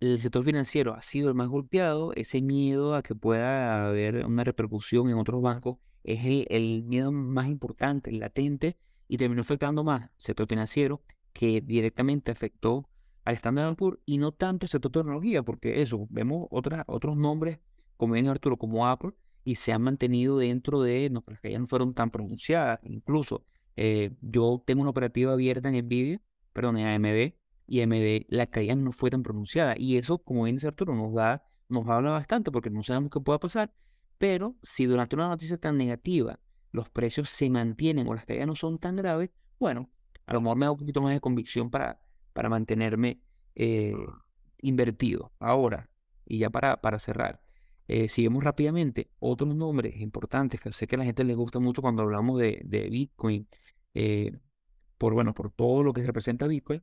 el 0.00 0.18
sector 0.18 0.42
financiero 0.42 0.94
ha 0.94 1.02
sido 1.02 1.28
el 1.28 1.34
más 1.34 1.48
golpeado, 1.48 2.12
ese 2.14 2.40
miedo 2.40 2.94
a 2.94 3.02
que 3.02 3.14
pueda 3.14 3.86
haber 3.86 4.24
una 4.24 4.44
repercusión 4.44 5.10
en 5.10 5.18
otros 5.18 5.42
bancos 5.42 5.76
es 6.02 6.46
el, 6.48 6.84
miedo 6.84 7.12
más 7.12 7.48
importante, 7.48 8.10
latente, 8.10 8.78
y 9.08 9.18
terminó 9.18 9.42
afectando 9.42 9.84
más 9.84 10.02
el 10.02 10.08
sector 10.16 10.46
financiero 10.46 11.02
que 11.32 11.60
directamente 11.60 12.30
afectó 12.30 12.88
al 13.24 13.34
Standard 13.34 13.76
Poor's 13.76 13.98
y 14.06 14.18
no 14.18 14.32
tanto 14.32 14.64
el 14.64 14.70
sector 14.70 14.90
tecnología, 14.90 15.42
porque 15.42 15.82
eso, 15.82 16.06
vemos 16.10 16.46
otras, 16.50 16.84
otros 16.86 17.16
nombres, 17.16 17.58
como 17.96 18.14
bien 18.14 18.28
Arturo, 18.28 18.56
como 18.56 18.86
Apple, 18.86 19.12
y 19.44 19.56
se 19.56 19.72
han 19.72 19.82
mantenido 19.82 20.38
dentro 20.38 20.80
de, 20.80 21.10
no, 21.10 21.22
que 21.22 21.50
ya 21.50 21.58
no 21.58 21.66
fueron 21.66 21.92
tan 21.92 22.10
pronunciadas. 22.10 22.80
Incluso 22.84 23.44
eh, 23.76 24.12
yo 24.22 24.62
tengo 24.64 24.80
una 24.80 24.90
operativa 24.90 25.32
abierta 25.32 25.68
en 25.68 25.84
NVIDIA, 25.84 26.22
perdón, 26.52 26.78
en 26.78 26.86
AMD, 26.86 27.34
y 27.70 27.82
AMD 27.82 28.26
la 28.28 28.48
caída 28.48 28.74
no 28.74 28.90
fue 28.90 29.10
tan 29.10 29.22
pronunciada. 29.22 29.76
Y 29.78 29.96
eso, 29.96 30.18
como 30.18 30.42
bien 30.42 30.56
dice 30.56 30.66
Arturo, 30.66 30.92
nos 30.96 31.14
da, 31.14 31.44
nos 31.68 31.86
habla 31.88 32.10
bastante 32.10 32.50
porque 32.50 32.68
no 32.68 32.82
sabemos 32.82 33.12
qué 33.12 33.20
pueda 33.20 33.38
pasar. 33.38 33.72
Pero 34.18 34.56
si 34.60 34.86
durante 34.86 35.14
una 35.14 35.28
noticia 35.28 35.56
tan 35.56 35.78
negativa 35.78 36.40
los 36.72 36.90
precios 36.90 37.30
se 37.30 37.48
mantienen 37.48 38.08
o 38.08 38.14
las 38.14 38.26
caídas 38.26 38.48
no 38.48 38.56
son 38.56 38.80
tan 38.80 38.96
graves, 38.96 39.30
bueno, 39.60 39.88
a 40.26 40.32
lo 40.32 40.40
mejor 40.40 40.56
me 40.56 40.66
da 40.66 40.72
un 40.72 40.78
poquito 40.78 41.00
más 41.00 41.14
de 41.14 41.20
convicción 41.20 41.70
para, 41.70 42.00
para 42.32 42.48
mantenerme 42.48 43.22
eh, 43.54 43.94
invertido. 44.62 45.32
Ahora, 45.38 45.88
y 46.26 46.38
ya 46.38 46.50
para, 46.50 46.80
para 46.80 46.98
cerrar, 46.98 47.40
eh, 47.86 48.08
seguimos 48.08 48.42
rápidamente 48.42 49.12
otros 49.20 49.54
nombres 49.54 49.96
importantes 50.00 50.60
que 50.60 50.72
sé 50.72 50.88
que 50.88 50.96
a 50.96 50.98
la 50.98 51.04
gente 51.04 51.22
le 51.22 51.36
gusta 51.36 51.60
mucho 51.60 51.82
cuando 51.82 52.02
hablamos 52.02 52.40
de, 52.40 52.88
Bitcoin, 52.90 53.48
eh, 53.94 54.32
por, 54.98 55.14
bueno, 55.14 55.34
por 55.34 55.52
todo 55.52 55.84
lo 55.84 55.92
que 55.92 56.02
representa 56.02 56.48
Bitcoin. 56.48 56.82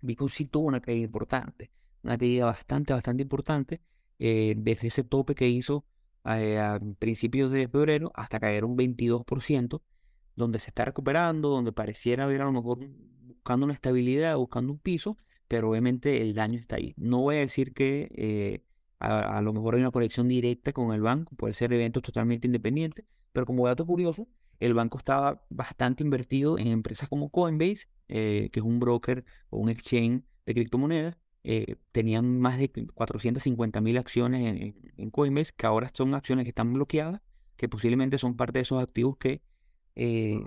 Bitcoin 0.00 0.30
sí 0.30 0.44
tuvo 0.46 0.68
una 0.68 0.80
caída 0.80 1.04
importante, 1.04 1.70
una 2.02 2.16
caída 2.18 2.46
bastante, 2.46 2.92
bastante 2.92 3.22
importante, 3.22 3.80
eh, 4.18 4.54
desde 4.56 4.88
ese 4.88 5.04
tope 5.04 5.34
que 5.34 5.48
hizo 5.48 5.84
a, 6.24 6.78
principios 6.98 7.50
de 7.50 7.68
febrero 7.68 8.12
hasta 8.14 8.40
caer 8.40 8.64
un 8.64 8.76
22%, 8.76 9.82
donde 10.36 10.58
se 10.58 10.70
está 10.70 10.84
recuperando, 10.84 11.48
donde 11.48 11.72
pareciera 11.72 12.24
haber 12.24 12.42
a 12.42 12.44
lo 12.44 12.52
mejor 12.52 12.78
buscando 13.22 13.64
una 13.64 13.74
estabilidad, 13.74 14.36
buscando 14.36 14.72
un 14.72 14.78
piso, 14.78 15.16
pero 15.48 15.70
obviamente 15.70 16.20
el 16.22 16.34
daño 16.34 16.58
está 16.58 16.76
ahí. 16.76 16.94
No 16.96 17.22
voy 17.22 17.36
a 17.36 17.40
decir 17.40 17.72
que 17.72 18.62
a, 19.00 19.40
lo 19.42 19.52
mejor 19.52 19.74
hay 19.74 19.80
una 19.80 19.90
conexión 19.90 20.28
directa 20.28 20.72
con 20.72 20.92
el 20.92 21.00
banco, 21.00 21.34
puede 21.36 21.54
ser 21.54 21.72
eventos 21.72 22.02
totalmente 22.02 22.46
independientes, 22.46 23.04
pero 23.32 23.46
como 23.46 23.66
dato 23.66 23.86
curioso, 23.86 24.28
el 24.58 24.74
banco 24.74 24.98
estaba 24.98 25.44
bastante 25.50 26.02
invertido 26.02 26.58
en 26.58 26.68
empresas 26.68 27.08
como 27.08 27.30
Coinbase, 27.30 27.86
eh, 28.08 28.48
que 28.52 28.60
es 28.60 28.66
un 28.66 28.80
broker 28.80 29.24
o 29.50 29.58
un 29.58 29.68
exchange 29.68 30.22
de 30.46 30.54
criptomonedas. 30.54 31.16
Eh, 31.44 31.76
tenían 31.92 32.38
más 32.40 32.58
de 32.58 32.70
450 32.70 33.80
mil 33.80 33.96
acciones 33.96 34.74
en, 34.96 35.10
Coinbase, 35.10 35.52
que 35.56 35.66
ahora 35.66 35.90
son 35.94 36.14
acciones 36.14 36.44
que 36.44 36.50
están 36.50 36.72
bloqueadas, 36.72 37.20
que 37.56 37.68
posiblemente 37.68 38.18
son 38.18 38.36
parte 38.36 38.58
de 38.58 38.62
esos 38.62 38.82
activos 38.82 39.16
que 39.18 39.40
eh, 39.94 40.40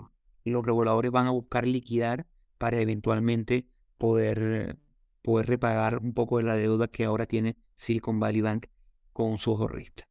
los 0.43 0.66
reguladores 0.66 1.12
van 1.12 1.28
a 1.28 1.32
buscar 1.32 1.66
liquidar 1.66 2.28
para 2.57 2.80
eventualmente 2.80 3.68
poder 3.97 4.78
poder 5.22 5.47
repagar 5.47 5.99
un 5.99 6.14
poco 6.14 6.38
de 6.38 6.43
la 6.43 6.55
deuda 6.55 6.88
que 6.88 7.05
ahora 7.05 7.26
tiene 7.26 7.55
Silicon 7.76 8.20
Valley 8.20 8.41
Bank 8.41 8.68
con 9.14 9.38
su 9.38 9.51
ahorrista. 9.51 10.07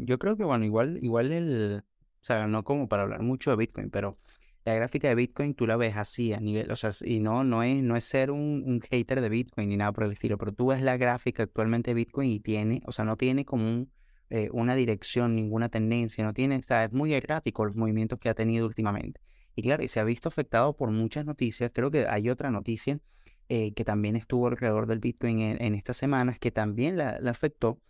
Yo 0.00 0.18
creo 0.18 0.36
que, 0.36 0.42
bueno, 0.42 0.64
igual, 0.64 0.98
igual 1.00 1.30
el, 1.30 1.84
o 1.84 2.24
sea, 2.24 2.48
no 2.48 2.64
como 2.64 2.88
para 2.88 3.04
hablar 3.04 3.22
mucho 3.22 3.50
de 3.50 3.56
Bitcoin, 3.56 3.90
pero 3.90 4.18
la 4.64 4.74
gráfica 4.74 5.08
de 5.08 5.14
Bitcoin 5.14 5.54
tú 5.54 5.66
la 5.66 5.76
ves 5.76 5.96
así 5.96 6.32
a 6.32 6.40
nivel, 6.40 6.70
o 6.70 6.76
sea, 6.76 6.90
y 7.04 7.20
no, 7.20 7.44
no 7.44 7.62
es, 7.62 7.82
no 7.82 7.96
es 7.96 8.04
ser 8.04 8.30
un, 8.30 8.62
un 8.66 8.80
hater 8.80 9.20
de 9.20 9.28
Bitcoin 9.28 9.68
ni 9.68 9.76
nada 9.76 9.92
por 9.92 10.04
el 10.04 10.12
estilo, 10.12 10.36
pero 10.38 10.52
tú 10.52 10.66
ves 10.66 10.82
la 10.82 10.96
gráfica 10.96 11.44
actualmente 11.44 11.90
de 11.90 11.94
Bitcoin 11.94 12.30
y 12.30 12.40
tiene, 12.40 12.82
o 12.86 12.92
sea, 12.92 13.04
no 13.04 13.16
tiene 13.16 13.44
como 13.44 13.86
eh, 14.30 14.48
una 14.52 14.76
dirección, 14.76 15.34
ninguna 15.34 15.70
tendencia, 15.70 16.22
no 16.22 16.32
tiene, 16.32 16.54
está, 16.54 16.84
es 16.84 16.92
muy 16.92 17.12
errático 17.14 17.64
los 17.64 17.74
movimientos 17.74 18.18
que 18.18 18.28
ha 18.28 18.34
tenido 18.34 18.66
últimamente. 18.66 19.20
Y 19.56 19.62
claro, 19.62 19.82
y 19.82 19.88
se 19.88 19.98
ha 19.98 20.04
visto 20.04 20.28
afectado 20.28 20.76
por 20.76 20.90
muchas 20.92 21.24
noticias, 21.24 21.72
creo 21.74 21.90
que 21.90 22.06
hay 22.06 22.30
otra 22.30 22.50
noticia 22.50 23.00
eh, 23.48 23.74
que 23.74 23.84
también 23.84 24.14
estuvo 24.14 24.46
alrededor 24.46 24.86
del 24.86 25.00
Bitcoin 25.00 25.40
en, 25.40 25.74
estas 25.74 25.96
semanas, 25.96 26.38
que 26.38 26.52
también 26.52 26.96
la, 26.96 27.18
afectó. 27.28 27.80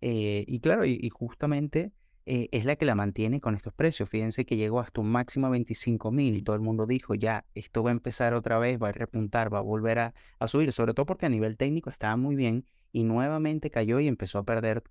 Eh, 0.00 0.44
y 0.46 0.60
claro, 0.60 0.84
y, 0.84 1.08
justamente 1.10 1.92
eh, 2.26 2.48
es 2.52 2.64
la 2.64 2.76
que 2.76 2.84
la 2.84 2.94
mantiene 2.94 3.40
con 3.40 3.54
estos 3.54 3.72
precios. 3.72 4.08
Fíjense 4.08 4.44
que 4.44 4.56
llegó 4.56 4.80
hasta 4.80 5.00
un 5.00 5.10
máximo 5.10 5.46
a 5.46 5.50
25 5.50 6.10
mil 6.10 6.36
y 6.36 6.42
todo 6.42 6.56
el 6.56 6.62
mundo 6.62 6.86
dijo, 6.86 7.14
ya, 7.14 7.44
esto 7.54 7.82
va 7.82 7.90
a 7.90 7.92
empezar 7.92 8.34
otra 8.34 8.58
vez, 8.58 8.80
va 8.80 8.88
a 8.88 8.92
repuntar, 8.92 9.52
va 9.52 9.58
a 9.58 9.62
volver 9.62 9.98
a, 9.98 10.14
subir, 10.46 10.72
sobre 10.72 10.94
todo 10.94 11.06
porque 11.06 11.26
a 11.26 11.30
nivel 11.30 11.56
técnico 11.56 11.90
estaba 11.90 12.16
muy 12.16 12.36
bien 12.36 12.66
y 12.92 13.04
nuevamente 13.04 13.70
cayó 13.70 14.00
y 14.00 14.08
empezó 14.08 14.38
a 14.38 14.44
perder 14.44 14.82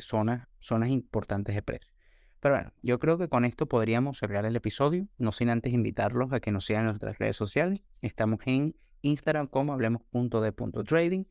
zonas, 0.00 0.46
zonas 0.60 0.90
importantes 0.90 1.54
de 1.54 1.62
precio. 1.62 1.98
Pero 2.40 2.54
bueno, 2.54 2.72
yo 2.82 2.98
creo 2.98 3.18
que 3.18 3.28
con 3.28 3.44
esto 3.44 3.66
podríamos 3.66 4.18
cerrar 4.18 4.44
el 4.44 4.54
episodio, 4.54 5.08
no 5.18 5.32
sin 5.32 5.50
antes 5.50 5.72
invitarlos 5.72 6.32
a 6.32 6.40
que 6.40 6.52
nos 6.52 6.66
sigan 6.66 6.82
en 6.82 6.86
nuestras 6.88 7.18
redes 7.18 7.36
sociales. 7.36 7.80
Estamos 8.00 8.40
en 8.46 8.76
Instagram 9.02 9.48
como 9.48 9.72
hablemos.de.trading, 9.72 11.24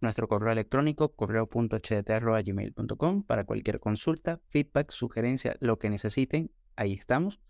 nuestro 0.00 0.28
correo 0.28 0.52
electrónico 0.52 1.14
correo.ht.gmail.com 1.14 3.22
para 3.22 3.44
cualquier 3.44 3.80
consulta, 3.80 4.40
feedback, 4.48 4.90
sugerencia, 4.90 5.56
lo 5.60 5.78
que 5.78 5.90
necesiten, 5.90 6.50
ahí 6.76 6.92
estamos. 6.92 7.40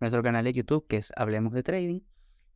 Nuestro 0.00 0.22
canal 0.22 0.44
de 0.44 0.52
YouTube 0.52 0.86
que 0.86 0.98
es 0.98 1.12
Hablemos 1.16 1.52
de 1.52 1.62
Trading 1.62 2.00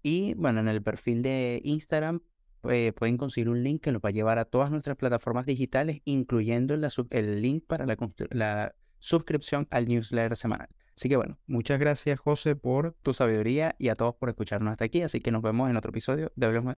y 0.02 0.34
bueno, 0.34 0.60
en 0.60 0.68
el 0.68 0.82
perfil 0.82 1.22
de 1.22 1.60
Instagram 1.64 2.20
eh, 2.68 2.92
pueden 2.96 3.16
conseguir 3.16 3.48
un 3.48 3.62
link 3.62 3.82
que 3.82 3.92
los 3.92 4.02
va 4.02 4.08
a 4.08 4.12
llevar 4.12 4.38
a 4.38 4.44
todas 4.44 4.70
nuestras 4.70 4.96
plataformas 4.96 5.46
digitales, 5.46 6.00
incluyendo 6.04 6.74
el 6.74 7.42
link 7.42 7.64
para 7.66 7.86
la, 7.86 7.96
la 8.30 8.74
suscripción 8.98 9.66
al 9.70 9.86
newsletter 9.86 10.36
semanal. 10.36 10.68
Así 10.96 11.08
que 11.08 11.16
bueno, 11.16 11.38
muchas 11.46 11.78
gracias 11.78 12.18
José 12.18 12.56
por 12.56 12.96
tu 13.02 13.14
sabiduría 13.14 13.76
y 13.78 13.88
a 13.88 13.94
todos 13.94 14.16
por 14.16 14.30
escucharnos 14.30 14.72
hasta 14.72 14.84
aquí. 14.84 15.02
Así 15.02 15.20
que 15.20 15.30
nos 15.30 15.42
vemos 15.42 15.70
en 15.70 15.76
otro 15.76 15.90
episodio 15.90 16.32
de 16.34 16.46
Hablemos. 16.46 16.74